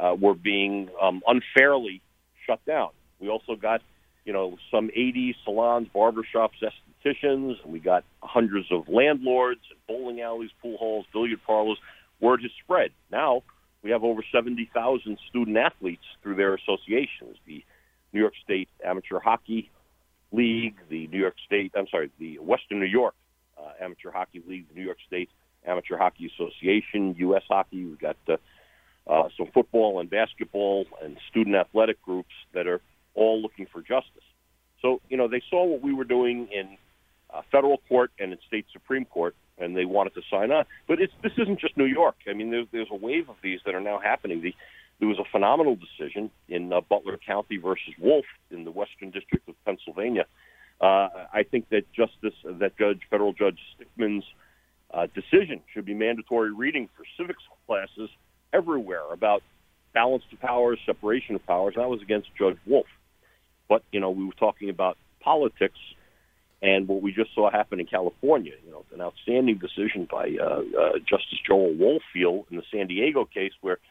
uh, 0.00 0.14
were 0.14 0.34
being 0.34 0.88
um, 1.00 1.22
unfairly 1.26 2.02
shut 2.46 2.64
down. 2.64 2.90
We 3.20 3.28
also 3.28 3.56
got, 3.56 3.82
you 4.24 4.32
know, 4.32 4.56
some 4.70 4.90
80 4.94 5.36
salons, 5.44 5.88
barbershops, 5.94 6.62
estheticians, 6.62 7.62
and 7.64 7.72
we 7.72 7.80
got 7.80 8.04
hundreds 8.22 8.66
of 8.70 8.88
landlords, 8.88 9.60
bowling 9.88 10.20
alleys, 10.20 10.50
pool 10.62 10.76
halls, 10.76 11.06
billiard 11.12 11.42
parlors. 11.46 11.78
Word 12.20 12.42
has 12.42 12.50
spread. 12.62 12.90
Now 13.10 13.42
we 13.82 13.90
have 13.90 14.04
over 14.04 14.22
70,000 14.32 15.18
student 15.28 15.56
athletes 15.56 16.04
through 16.22 16.36
their 16.36 16.54
associations. 16.54 17.36
The 17.46 17.64
New 18.12 18.20
York 18.20 18.34
State 18.42 18.68
Amateur 18.84 19.20
Hockey 19.20 19.70
League, 20.32 20.76
the 20.88 21.06
New 21.08 21.18
York 21.18 21.36
State, 21.46 21.72
I'm 21.76 21.86
sorry, 21.88 22.10
the 22.18 22.38
Western 22.38 22.80
New 22.80 22.86
York 22.86 23.14
uh, 23.58 23.72
Amateur 23.80 24.10
Hockey 24.10 24.42
League, 24.46 24.66
the 24.68 24.74
New 24.74 24.84
York 24.84 24.98
State 25.06 25.30
Amateur 25.66 25.96
Hockey 25.96 26.30
Association, 26.34 27.14
U.S. 27.18 27.42
Hockey. 27.48 27.84
We've 27.84 27.98
got 27.98 28.16
uh, 28.28 28.36
uh, 29.06 29.28
some 29.36 29.46
football 29.52 30.00
and 30.00 30.10
basketball 30.10 30.86
and 31.02 31.16
student 31.30 31.56
athletic 31.56 32.00
groups 32.02 32.32
that 32.52 32.66
are 32.66 32.80
all 33.14 33.40
looking 33.40 33.66
for 33.66 33.80
justice. 33.80 34.24
So, 34.82 35.00
you 35.08 35.16
know, 35.16 35.28
they 35.28 35.42
saw 35.48 35.64
what 35.64 35.82
we 35.82 35.94
were 35.94 36.04
doing 36.04 36.48
in 36.52 36.76
uh, 37.32 37.42
federal 37.50 37.78
court 37.88 38.10
and 38.18 38.32
in 38.32 38.38
state 38.46 38.66
Supreme 38.72 39.04
Court, 39.04 39.34
and 39.58 39.76
they 39.76 39.84
wanted 39.84 40.14
to 40.14 40.22
sign 40.30 40.50
on. 40.52 40.64
But 40.86 41.00
it's, 41.00 41.12
this 41.22 41.32
isn't 41.38 41.60
just 41.60 41.76
New 41.76 41.86
York. 41.86 42.16
I 42.28 42.34
mean, 42.34 42.50
there's, 42.50 42.66
there's 42.72 42.88
a 42.90 42.96
wave 42.96 43.28
of 43.28 43.36
these 43.42 43.60
that 43.64 43.74
are 43.74 43.80
now 43.80 43.98
happening. 43.98 44.42
The, 44.42 44.54
there 44.98 45.08
was 45.08 45.18
a 45.18 45.24
phenomenal 45.30 45.76
decision 45.76 46.30
in 46.48 46.72
uh, 46.72 46.80
Butler 46.80 47.18
County 47.24 47.56
versus 47.58 47.94
Wolf 47.98 48.24
in 48.50 48.64
the 48.64 48.70
Western 48.70 49.10
District 49.10 49.48
of 49.48 49.54
Pennsylvania. 49.64 50.26
Uh, 50.80 51.08
I 51.32 51.42
think 51.50 51.68
that 51.70 51.90
Justice, 51.92 52.34
that 52.44 52.76
Judge, 52.76 53.00
Federal 53.08 53.32
Judge 53.32 53.58
Stickman's 53.74 54.24
uh, 54.92 55.06
decision 55.14 55.62
should 55.72 55.84
be 55.84 55.94
mandatory 55.94 56.52
reading 56.52 56.88
for 56.96 57.04
civics 57.16 57.42
classes 57.66 58.10
everywhere 58.52 59.12
about 59.12 59.42
balance 59.94 60.24
of 60.32 60.40
powers, 60.40 60.78
separation 60.86 61.34
of 61.34 61.46
powers. 61.46 61.74
That 61.76 61.88
was 61.88 62.02
against 62.02 62.28
Judge 62.38 62.58
Wolf. 62.66 62.86
But, 63.68 63.82
you 63.92 64.00
know, 64.00 64.10
we 64.10 64.24
were 64.24 64.32
talking 64.32 64.70
about 64.70 64.96
politics 65.20 65.78
and 66.62 66.88
what 66.88 67.02
we 67.02 67.12
just 67.12 67.34
saw 67.34 67.50
happen 67.50 67.80
in 67.80 67.86
California. 67.86 68.52
You 68.64 68.70
know, 68.70 68.84
an 68.94 69.00
outstanding 69.00 69.58
decision 69.58 70.06
by 70.10 70.36
uh, 70.40 70.44
uh, 70.44 70.98
Justice 70.98 71.40
Joel 71.46 71.74
Wohlfeil 71.74 72.44
in 72.50 72.56
the 72.56 72.62
San 72.72 72.86
Diego 72.86 73.24
case 73.24 73.52
where– 73.60 73.78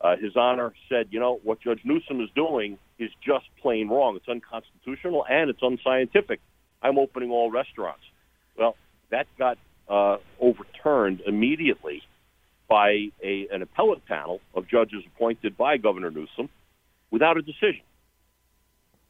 uh, 0.00 0.16
His 0.16 0.36
Honor 0.36 0.72
said, 0.88 1.08
you 1.10 1.20
know, 1.20 1.40
what 1.42 1.60
Judge 1.60 1.80
Newsom 1.84 2.20
is 2.20 2.30
doing 2.34 2.78
is 2.98 3.10
just 3.24 3.44
plain 3.60 3.88
wrong. 3.88 4.16
It's 4.16 4.28
unconstitutional 4.28 5.26
and 5.28 5.50
it's 5.50 5.60
unscientific. 5.62 6.40
I'm 6.82 6.98
opening 6.98 7.30
all 7.30 7.50
restaurants. 7.50 8.02
Well, 8.56 8.76
that 9.10 9.26
got 9.38 9.58
uh, 9.88 10.16
overturned 10.40 11.20
immediately 11.26 12.02
by 12.70 13.08
a, 13.22 13.48
an 13.52 13.62
appellate 13.62 14.06
panel 14.06 14.40
of 14.54 14.68
judges 14.68 15.02
appointed 15.14 15.56
by 15.58 15.76
Governor 15.76 16.12
Newsom 16.12 16.48
without 17.10 17.36
a 17.36 17.42
decision. 17.42 17.82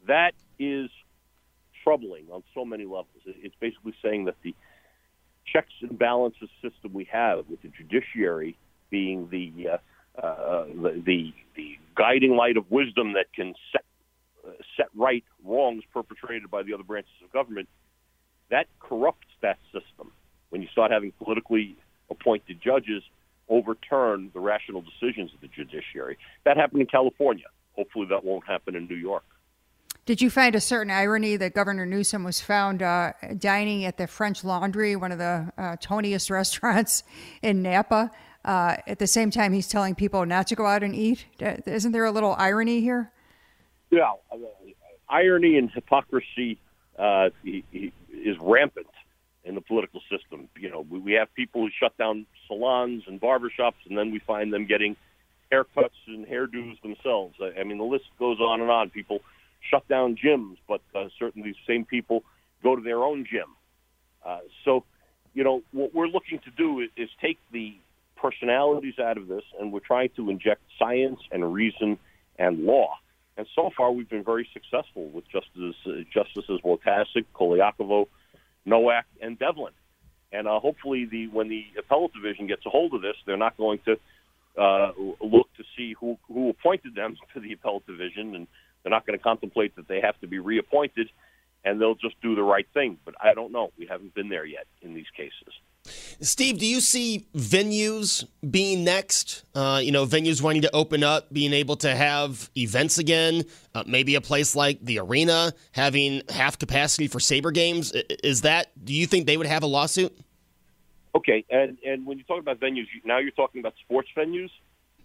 That 0.08 0.32
is 0.58 0.88
troubling 1.84 2.24
on 2.32 2.42
so 2.54 2.64
many 2.64 2.84
levels. 2.84 3.06
It's 3.26 3.54
basically 3.60 3.92
saying 4.02 4.24
that 4.24 4.36
the 4.42 4.54
checks 5.52 5.74
and 5.82 5.98
balances 5.98 6.48
system 6.62 6.94
we 6.94 7.04
have 7.12 7.48
with 7.50 7.60
the 7.60 7.68
judiciary 7.68 8.56
being 8.88 9.28
the 9.30 9.68
uh, 9.68 10.20
uh, 10.20 10.64
the, 10.64 11.02
the 11.04 11.34
the 11.54 11.78
guiding 11.94 12.36
light 12.36 12.56
of 12.56 12.70
wisdom 12.70 13.12
that 13.12 13.26
can 13.34 13.54
set 13.72 13.84
uh, 14.46 14.52
set 14.76 14.88
right 14.96 15.24
wrongs 15.44 15.84
perpetrated 15.92 16.50
by 16.50 16.62
the 16.62 16.72
other 16.72 16.82
branches 16.82 17.12
of 17.22 17.30
government, 17.30 17.68
that 18.50 18.66
corrupts 18.80 19.28
that 19.42 19.58
system. 19.66 20.12
When 20.48 20.62
you 20.62 20.68
start 20.68 20.90
having 20.90 21.12
politically 21.12 21.76
appointed 22.10 22.58
judges 22.62 23.02
overturn 23.50 24.30
the 24.32 24.40
rational 24.40 24.82
decisions 24.82 25.34
of 25.34 25.40
the 25.40 25.48
judiciary, 25.48 26.16
that 26.44 26.56
happened 26.56 26.80
in 26.80 26.86
California. 26.86 27.46
Hopefully, 27.72 28.06
that 28.08 28.24
won't 28.24 28.46
happen 28.46 28.74
in 28.74 28.86
New 28.86 28.96
York. 28.96 29.24
Did 30.06 30.22
you 30.22 30.30
find 30.30 30.54
a 30.54 30.60
certain 30.60 30.90
irony 30.90 31.36
that 31.36 31.54
Governor 31.54 31.84
Newsom 31.84 32.24
was 32.24 32.40
found 32.40 32.82
uh, 32.82 33.12
dining 33.38 33.84
at 33.84 33.96
the 33.98 34.06
French 34.06 34.42
Laundry, 34.42 34.96
one 34.96 35.12
of 35.12 35.18
the 35.18 35.52
uh, 35.58 35.76
toniest 35.76 36.30
restaurants 36.30 37.04
in 37.42 37.62
Napa? 37.62 38.10
Uh, 38.44 38.76
at 38.86 38.98
the 38.98 39.06
same 39.06 39.30
time, 39.30 39.52
he's 39.52 39.68
telling 39.68 39.94
people 39.94 40.24
not 40.24 40.46
to 40.46 40.54
go 40.54 40.64
out 40.64 40.82
and 40.82 40.94
eat. 40.94 41.26
Isn't 41.38 41.92
there 41.92 42.06
a 42.06 42.10
little 42.10 42.34
irony 42.38 42.80
here? 42.80 43.12
Yeah, 43.90 44.12
uh, 44.32 44.36
irony 45.08 45.58
and 45.58 45.70
hypocrisy 45.70 46.58
uh, 46.98 47.28
is 47.44 48.36
rampant 48.40 48.86
in 49.50 49.56
the 49.56 49.60
political 49.60 50.00
system. 50.10 50.48
You 50.58 50.70
know, 50.70 50.86
we, 50.88 50.98
we 50.98 51.12
have 51.14 51.28
people 51.34 51.62
who 51.62 51.70
shut 51.78 51.96
down 51.98 52.24
salons 52.46 53.02
and 53.06 53.20
barbershops, 53.20 53.82
and 53.86 53.98
then 53.98 54.10
we 54.12 54.20
find 54.20 54.52
them 54.52 54.64
getting 54.64 54.96
haircuts 55.52 56.00
and 56.06 56.24
hairdos 56.24 56.80
themselves. 56.82 57.34
I, 57.42 57.60
I 57.60 57.64
mean, 57.64 57.78
the 57.78 57.84
list 57.84 58.04
goes 58.18 58.38
on 58.40 58.60
and 58.60 58.70
on. 58.70 58.88
People 58.90 59.18
shut 59.68 59.86
down 59.88 60.16
gyms, 60.16 60.56
but 60.68 60.80
uh, 60.94 61.08
certainly 61.18 61.50
these 61.50 61.62
same 61.66 61.84
people 61.84 62.22
go 62.62 62.76
to 62.76 62.82
their 62.82 63.02
own 63.02 63.26
gym. 63.30 63.50
Uh, 64.24 64.38
so, 64.64 64.84
you 65.34 65.42
know, 65.44 65.62
what 65.72 65.92
we're 65.94 66.06
looking 66.06 66.38
to 66.38 66.50
do 66.56 66.80
is, 66.80 66.88
is 66.96 67.10
take 67.20 67.38
the 67.52 67.74
personalities 68.16 68.98
out 68.98 69.16
of 69.18 69.26
this, 69.28 69.42
and 69.58 69.72
we're 69.72 69.80
trying 69.80 70.10
to 70.16 70.30
inject 70.30 70.62
science 70.78 71.20
and 71.32 71.52
reason 71.52 71.98
and 72.38 72.64
law. 72.64 72.94
And 73.36 73.46
so 73.56 73.70
far, 73.76 73.90
we've 73.90 74.08
been 74.08 74.24
very 74.24 74.48
successful 74.52 75.08
with 75.08 75.24
Justices, 75.28 75.74
uh, 75.86 75.90
Justices 76.12 76.60
Wojtaszek, 76.64 77.24
Colaiacovo, 77.34 78.06
Nowak, 78.64 79.06
and 79.20 79.38
Devlin. 79.38 79.72
And 80.32 80.46
uh, 80.46 80.60
hopefully, 80.60 81.06
the 81.06 81.26
when 81.28 81.48
the 81.48 81.64
appellate 81.78 82.12
division 82.12 82.46
gets 82.46 82.64
a 82.66 82.70
hold 82.70 82.94
of 82.94 83.02
this, 83.02 83.16
they're 83.26 83.36
not 83.36 83.56
going 83.56 83.80
to 83.86 83.98
uh, 84.60 84.92
look 85.20 85.48
to 85.56 85.64
see 85.76 85.94
who 85.98 86.18
who 86.28 86.50
appointed 86.50 86.94
them 86.94 87.16
to 87.34 87.40
the 87.40 87.52
appellate 87.52 87.86
division, 87.86 88.34
and 88.34 88.46
they're 88.82 88.90
not 88.90 89.06
going 89.06 89.18
to 89.18 89.22
contemplate 89.22 89.76
that 89.76 89.88
they 89.88 90.00
have 90.00 90.18
to 90.20 90.26
be 90.28 90.38
reappointed. 90.38 91.08
and 91.64 91.80
they'll 91.80 91.94
just 91.94 92.20
do 92.22 92.34
the 92.34 92.42
right 92.42 92.66
thing. 92.72 92.98
But 93.04 93.14
I 93.22 93.34
don't 93.34 93.52
know. 93.52 93.70
We 93.78 93.86
haven't 93.86 94.14
been 94.14 94.28
there 94.28 94.44
yet 94.46 94.66
in 94.82 94.94
these 94.94 95.10
cases. 95.16 95.52
Steve, 96.20 96.58
do 96.58 96.66
you 96.66 96.80
see 96.80 97.26
venues 97.34 98.26
being 98.48 98.84
next? 98.84 99.44
Uh, 99.54 99.80
you 99.82 99.90
know, 99.90 100.04
venues 100.04 100.42
wanting 100.42 100.62
to 100.62 100.74
open 100.74 101.02
up, 101.02 101.32
being 101.32 101.52
able 101.52 101.76
to 101.76 101.94
have 101.94 102.50
events 102.56 102.98
again. 102.98 103.44
Uh, 103.74 103.84
maybe 103.86 104.14
a 104.14 104.20
place 104.20 104.54
like 104.54 104.78
the 104.84 104.98
arena 104.98 105.52
having 105.72 106.22
half 106.28 106.58
capacity 106.58 107.08
for 107.08 107.20
Sabre 107.20 107.50
games. 107.50 107.92
Is 108.22 108.42
that? 108.42 108.68
Do 108.84 108.92
you 108.92 109.06
think 109.06 109.26
they 109.26 109.36
would 109.36 109.46
have 109.46 109.62
a 109.62 109.66
lawsuit? 109.66 110.16
Okay, 111.14 111.44
and 111.50 111.78
and 111.84 112.06
when 112.06 112.18
you 112.18 112.24
talk 112.24 112.38
about 112.38 112.60
venues, 112.60 112.86
now 113.04 113.18
you're 113.18 113.30
talking 113.32 113.60
about 113.60 113.74
sports 113.82 114.08
venues. 114.16 114.50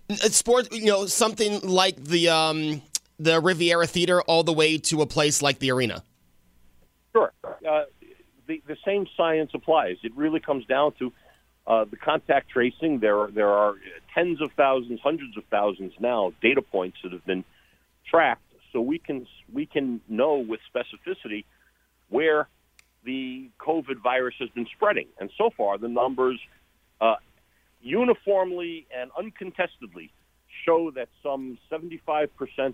Sports, 0.10 0.70
you 0.72 0.86
know, 0.86 1.06
something 1.06 1.62
like 1.62 2.04
the 2.04 2.30
um, 2.30 2.82
the 3.18 3.40
Riviera 3.40 3.88
Theater, 3.88 4.22
all 4.22 4.44
the 4.44 4.54
way 4.54 4.78
to 4.78 5.02
a 5.02 5.08
place 5.08 5.42
like 5.42 5.60
the 5.60 5.72
arena. 5.72 6.04
Sure. 7.14 7.32
Uh, 7.44 7.84
the, 8.48 8.62
the 8.68 8.78
same 8.86 9.08
science 9.16 9.52
applies. 9.54 9.98
It 10.04 10.16
really 10.16 10.40
comes 10.40 10.66
down 10.66 10.94
to 11.00 11.12
uh, 11.68 11.86
the 11.86 11.98
contact 11.98 12.50
tracing. 12.50 13.00
There 13.00 13.20
are, 13.20 13.32
there 13.32 13.50
are 13.50 13.76
tens 14.14 14.42
of 14.42 14.52
thousands, 14.56 15.00
hundreds 15.02 15.38
of 15.38 15.44
thousands 15.50 15.94
now 16.00 16.34
data 16.42 16.62
points 16.62 16.98
that 17.04 17.12
have 17.12 17.26
been 17.26 17.44
tracked, 18.10 18.42
so 18.72 18.82
we 18.82 19.00
can 19.00 19.26
we 19.52 19.66
can 19.66 20.02
know 20.08 20.38
with 20.38 20.60
specificity 20.74 21.46
where 22.10 22.48
the 23.04 23.50
COVID 23.60 24.02
virus 24.04 24.36
has 24.40 24.50
been 24.50 24.68
spreading. 24.76 25.08
And 25.20 25.32
so 25.38 25.50
far, 25.56 25.78
the 25.78 25.88
numbers 25.88 26.40
uh, 27.02 27.16
uniformly 27.82 28.86
and 28.96 29.12
uncontestedly 29.18 30.12
show 30.66 30.92
that 30.92 31.10
some 31.22 31.58
75% 31.72 32.30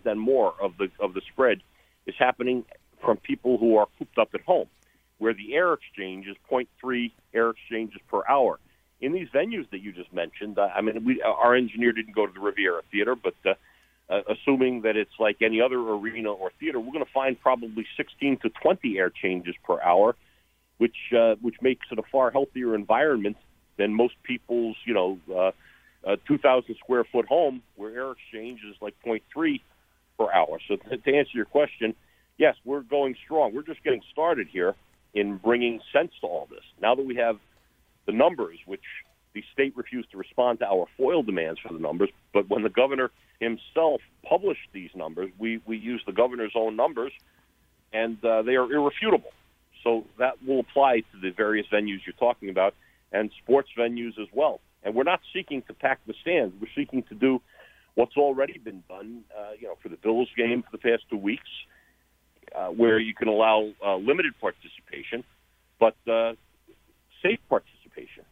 and 0.05 0.19
more 0.19 0.53
of 0.61 0.78
the 0.78 0.89
of 0.99 1.13
the 1.13 1.22
spread 1.32 1.61
is 2.05 2.15
happening 2.17 2.65
from 3.01 3.17
people 3.17 3.57
who 3.57 3.78
are 3.78 3.88
cooped 3.97 4.17
up 4.17 4.30
at 4.34 4.41
home 4.41 4.67
where 5.22 5.36
the 5.36 5.53
air 5.53 5.74
exchange 5.74 6.26
is 6.26 6.36
0.3 6.51 7.11
air 7.32 7.51
exchanges 7.51 8.01
per 8.09 8.24
hour. 8.28 8.57
In 9.01 9.13
these 9.13 9.28
venues 9.30 9.69
that 9.69 9.80
you 9.80 9.91
just 9.91 10.11
mentioned, 10.11 10.57
uh, 10.57 10.69
I 10.76 10.82
mean, 10.82 11.05
we, 11.05 11.22
our 11.22 11.53
engineer 11.53 11.91
didn't 11.91 12.15
go 12.15 12.26
to 12.26 12.34
the 12.34 12.39
Riviera 12.39 12.82
Theater, 12.91 13.15
but 13.15 13.36
uh, 13.45 13.53
uh, 14.09 14.22
assuming 14.30 14.82
that 14.82 14.97
it's 14.97 15.13
like 15.19 15.43
any 15.43 15.61
other 15.61 15.80
arena 15.80 16.32
or 16.32 16.51
theater, 16.59 16.80
we're 16.80 16.91
going 16.91 17.05
to 17.05 17.11
find 17.11 17.39
probably 17.39 17.86
16 17.97 18.38
to 18.38 18.49
20 18.49 18.97
air 18.97 19.11
changes 19.11 19.53
per 19.63 19.80
hour, 19.80 20.15
which 20.80 20.97
uh, 21.15 21.36
which 21.39 21.55
makes 21.61 21.86
it 21.91 21.99
a 21.99 22.03
far 22.11 22.32
healthier 22.32 22.74
environment 22.74 23.38
than 23.78 23.93
most 23.93 24.15
people's, 24.24 24.76
you 24.86 24.95
know, 24.95 25.19
uh, 25.32 25.51
uh, 26.03 26.15
2,000 26.28 26.76
square 26.78 27.03
foot 27.03 27.28
home 27.28 27.61
where 27.76 27.91
air 27.91 28.11
exchange 28.11 28.61
is 28.67 28.76
like 28.82 28.95
0.3 29.05 29.61
per 30.17 30.32
hour. 30.32 30.59
So 30.67 30.78
to 30.78 31.15
answer 31.15 31.32
your 31.36 31.45
question, 31.45 31.93
yes, 32.39 32.55
we're 32.65 32.82
going 32.82 33.15
strong. 33.24 33.53
We're 33.53 33.61
just 33.61 33.84
getting 33.84 34.01
started 34.11 34.47
here 34.51 34.74
in 35.14 35.38
bringing 35.38 35.80
sense 35.93 36.12
to 36.22 36.28
all 36.28 36.47
this. 36.49 36.64
Now 36.82 36.95
that 36.95 37.05
we 37.05 37.16
have 37.16 37.38
the 38.05 38.12
numbers, 38.12 38.59
which 38.66 38.84
the 39.34 39.43
state 39.53 39.76
refused 39.76 40.12
to 40.12 40.18
respond 40.18 40.59
to 40.59 40.66
our 40.66 40.86
FOIL 40.97 41.24
demands 41.24 41.59
for 41.59 41.74
the 41.74 41.80
numbers, 41.80 42.09
but 42.34 42.49
when 42.49 42.64
the 42.64 42.70
governor 42.70 43.12
himself 43.39 44.01
published 44.28 44.68
these 44.74 44.89
numbers, 44.95 45.32
we, 45.38 45.62
we 45.66 45.78
used 45.78 46.05
the 46.05 46.12
governor's 46.12 46.53
own 46.55 46.76
numbers, 46.76 47.12
and 47.93 48.24
uh, 48.24 48.41
they 48.41 48.55
are 48.55 48.72
irrefutable. 48.72 49.32
So 49.84 50.05
that 50.20 50.43
will 50.45 50.59
apply 50.59 50.99
to 51.12 51.20
the 51.22 51.32
various 51.32 51.68
venues 51.72 51.99
you're 52.05 52.14
talking 52.20 52.49
about 52.49 52.76
and 53.12 53.32
sports 53.43 53.70
venues 53.78 54.20
as 54.20 54.28
well. 54.32 54.62
And 54.84 54.95
we're 54.95 55.03
not 55.03 55.22
seeking 55.34 55.62
to 55.64 55.74
pack 55.74 55.99
the 56.07 56.14
stands. 56.22 56.55
We're 56.59 56.70
seeking 56.76 57.03
to 57.03 57.16
do 57.16 57.41
what's 57.95 58.16
already 58.18 58.57
been 58.57 58.84
done, 58.88 59.24
uh, 59.38 59.51
you 59.59 59.68
know, 59.68 59.76
for 59.82 59.89
the 59.89 59.97
Bills 59.97 60.30
game 60.38 60.64
for 60.64 60.72
the 60.72 60.78
past 60.78 61.03
two 61.09 61.18
weeks, 61.18 61.49
uh, 62.55 62.67
where 62.67 62.99
you 62.99 63.13
can 63.13 63.27
allow 63.27 63.69
uh, 63.85 63.95
limited 63.95 64.33
participation, 64.39 65.23
but 65.79 65.95
uh, 66.07 66.33
safe 67.21 67.39
participation. 67.49 68.23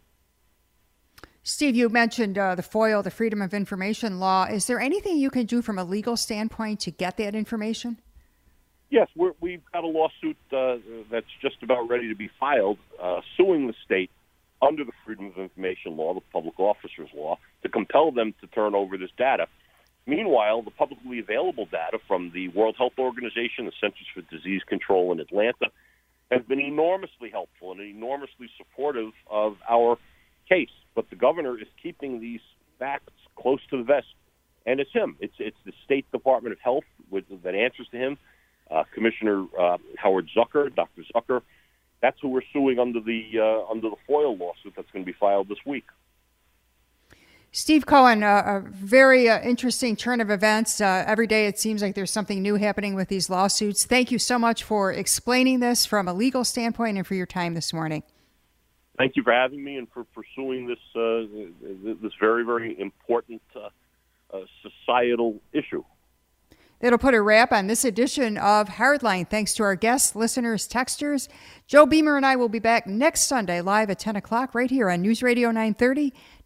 Steve, 1.43 1.75
you 1.75 1.89
mentioned 1.89 2.37
uh, 2.37 2.53
the 2.55 2.61
FOIL, 2.61 3.01
the 3.01 3.11
Freedom 3.11 3.41
of 3.41 3.53
Information 3.53 4.19
Law. 4.19 4.45
Is 4.45 4.67
there 4.67 4.79
anything 4.79 5.17
you 5.17 5.29
can 5.29 5.45
do 5.45 5.61
from 5.61 5.79
a 5.79 5.83
legal 5.83 6.15
standpoint 6.15 6.79
to 6.81 6.91
get 6.91 7.17
that 7.17 7.33
information? 7.33 7.97
Yes, 8.91 9.07
we 9.15 9.51
have 9.51 9.71
got 9.71 9.83
a 9.83 9.87
lawsuit 9.87 10.37
uh, 10.51 10.77
that's 11.11 11.29
just 11.41 11.61
about 11.61 11.87
ready 11.89 12.09
to 12.09 12.15
be 12.15 12.29
filed, 12.39 12.79
uh, 13.01 13.21
suing 13.37 13.67
the 13.67 13.75
state 13.85 14.09
under 14.61 14.83
the 14.83 14.91
Freedom 15.05 15.27
of 15.27 15.37
Information 15.37 15.95
Law, 15.95 16.13
the 16.13 16.21
Public 16.33 16.59
Officers 16.59 17.09
Law, 17.15 17.37
to 17.63 17.69
compel 17.69 18.11
them 18.11 18.33
to 18.41 18.47
turn 18.47 18.75
over 18.75 18.97
this 18.97 19.11
data. 19.17 19.47
Meanwhile, 20.05 20.63
the 20.63 20.71
publicly 20.71 21.19
available 21.19 21.65
data 21.65 21.99
from 22.07 22.31
the 22.33 22.47
World 22.49 22.75
Health 22.77 22.93
Organization, 22.97 23.65
the 23.65 23.71
Centers 23.79 24.07
for 24.13 24.21
Disease 24.21 24.61
Control 24.67 25.11
in 25.11 25.19
Atlanta, 25.19 25.67
has 26.31 26.41
been 26.43 26.59
enormously 26.59 27.29
helpful 27.29 27.71
and 27.71 27.81
enormously 27.81 28.49
supportive 28.57 29.11
of 29.29 29.57
our 29.69 29.97
case. 30.47 30.69
But 30.95 31.09
the 31.09 31.15
governor 31.15 31.59
is 31.59 31.67
keeping 31.81 32.19
these 32.19 32.41
facts 32.77 33.13
close 33.35 33.59
to 33.69 33.77
the 33.77 33.83
vest, 33.83 34.07
and 34.65 34.79
it's 34.79 34.91
him. 34.91 35.15
It's 35.19 35.33
it's 35.39 35.57
the 35.65 35.73
State 35.85 36.11
Department 36.11 36.53
of 36.53 36.59
Health 36.59 36.83
with, 37.09 37.25
that 37.43 37.55
answers 37.55 37.87
to 37.91 37.97
him. 37.97 38.17
Uh, 38.69 38.83
Commissioner 38.93 39.45
uh, 39.59 39.77
Howard 39.97 40.29
Zucker, 40.35 40.73
Dr. 40.73 41.03
Zucker, 41.15 41.41
that's 42.01 42.17
who 42.21 42.29
we're 42.29 42.41
suing 42.53 42.79
under 42.79 42.99
the 42.99 43.31
uh, 43.37 43.71
under 43.71 43.89
the 43.89 43.95
FOIL 44.07 44.37
lawsuit 44.37 44.73
that's 44.75 44.89
going 44.91 45.03
to 45.03 45.11
be 45.11 45.17
filed 45.19 45.49
this 45.49 45.57
week. 45.65 45.85
Steve 47.51 47.87
Cohen, 47.87 48.21
uh, 48.21 48.43
a 48.45 48.69
very 48.69 49.27
uh, 49.27 49.41
interesting 49.41 49.95
turn 49.95 50.21
of 50.21 50.29
events. 50.29 50.79
Uh, 50.79 51.03
every 51.07 51.25
day 51.25 51.47
it 51.47 51.57
seems 51.57 51.81
like 51.81 51.95
there's 51.95 52.11
something 52.11 52.41
new 52.41 52.55
happening 52.55 52.93
with 52.93 53.07
these 53.07 53.29
lawsuits. 53.29 53.85
Thank 53.85 54.11
you 54.11 54.19
so 54.19 54.37
much 54.37 54.63
for 54.63 54.91
explaining 54.91 55.59
this 55.59 55.85
from 55.85 56.07
a 56.07 56.13
legal 56.13 56.43
standpoint 56.43 56.97
and 56.97 57.07
for 57.07 57.15
your 57.15 57.25
time 57.25 57.55
this 57.55 57.73
morning. 57.73 58.03
Thank 58.99 59.15
you 59.15 59.23
for 59.23 59.33
having 59.33 59.63
me 59.63 59.77
and 59.77 59.87
for 59.91 60.03
pursuing 60.03 60.67
this 60.67 60.77
uh, 60.93 61.23
this 62.01 62.11
very 62.19 62.43
very 62.43 62.77
important 62.79 63.41
uh, 63.55 63.69
uh, 64.35 64.41
societal 64.61 65.39
issue. 65.53 65.83
That'll 66.81 66.99
put 66.99 67.13
a 67.13 67.21
wrap 67.21 67.51
on 67.51 67.67
this 67.67 67.83
edition 67.83 68.37
of 68.37 68.69
Hardline. 68.69 69.29
Thanks 69.29 69.53
to 69.55 69.63
our 69.63 69.75
guests, 69.75 70.15
listeners, 70.15 70.67
texters. 70.67 71.27
Joe 71.67 71.85
Beamer 71.85 72.15
and 72.15 72.25
I 72.25 72.37
will 72.37 72.47
be 72.47 72.59
back 72.59 72.87
next 72.87 73.23
Sunday 73.23 73.59
live 73.59 73.89
at 73.89 73.99
10 73.99 74.15
o'clock 74.15 74.55
right 74.55 74.69
here 74.69 74.89
on 74.89 75.01
News 75.01 75.21
Radio 75.21 75.49
930 75.49 76.13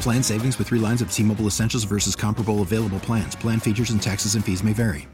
Plan 0.00 0.22
savings 0.22 0.58
with 0.58 0.68
3 0.68 0.78
lines 0.78 1.02
of 1.02 1.10
T-Mobile 1.10 1.46
Essentials 1.46 1.84
versus 1.84 2.14
comparable 2.14 2.62
available 2.62 3.00
plans. 3.00 3.34
Plan 3.34 3.58
features 3.58 3.90
and 3.90 4.00
taxes 4.00 4.36
and 4.36 4.44
fees 4.44 4.62
may 4.62 4.72
vary. 4.72 5.08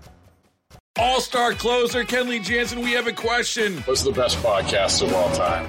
All-star 0.98 1.52
closer 1.52 2.02
Kenley 2.02 2.42
Jansen, 2.42 2.80
we 2.80 2.92
have 2.92 3.06
a 3.06 3.12
question. 3.12 3.78
What's 3.82 4.02
the 4.02 4.12
best 4.12 4.38
podcast 4.38 5.02
of 5.02 5.12
all 5.14 5.30
time? 5.32 5.68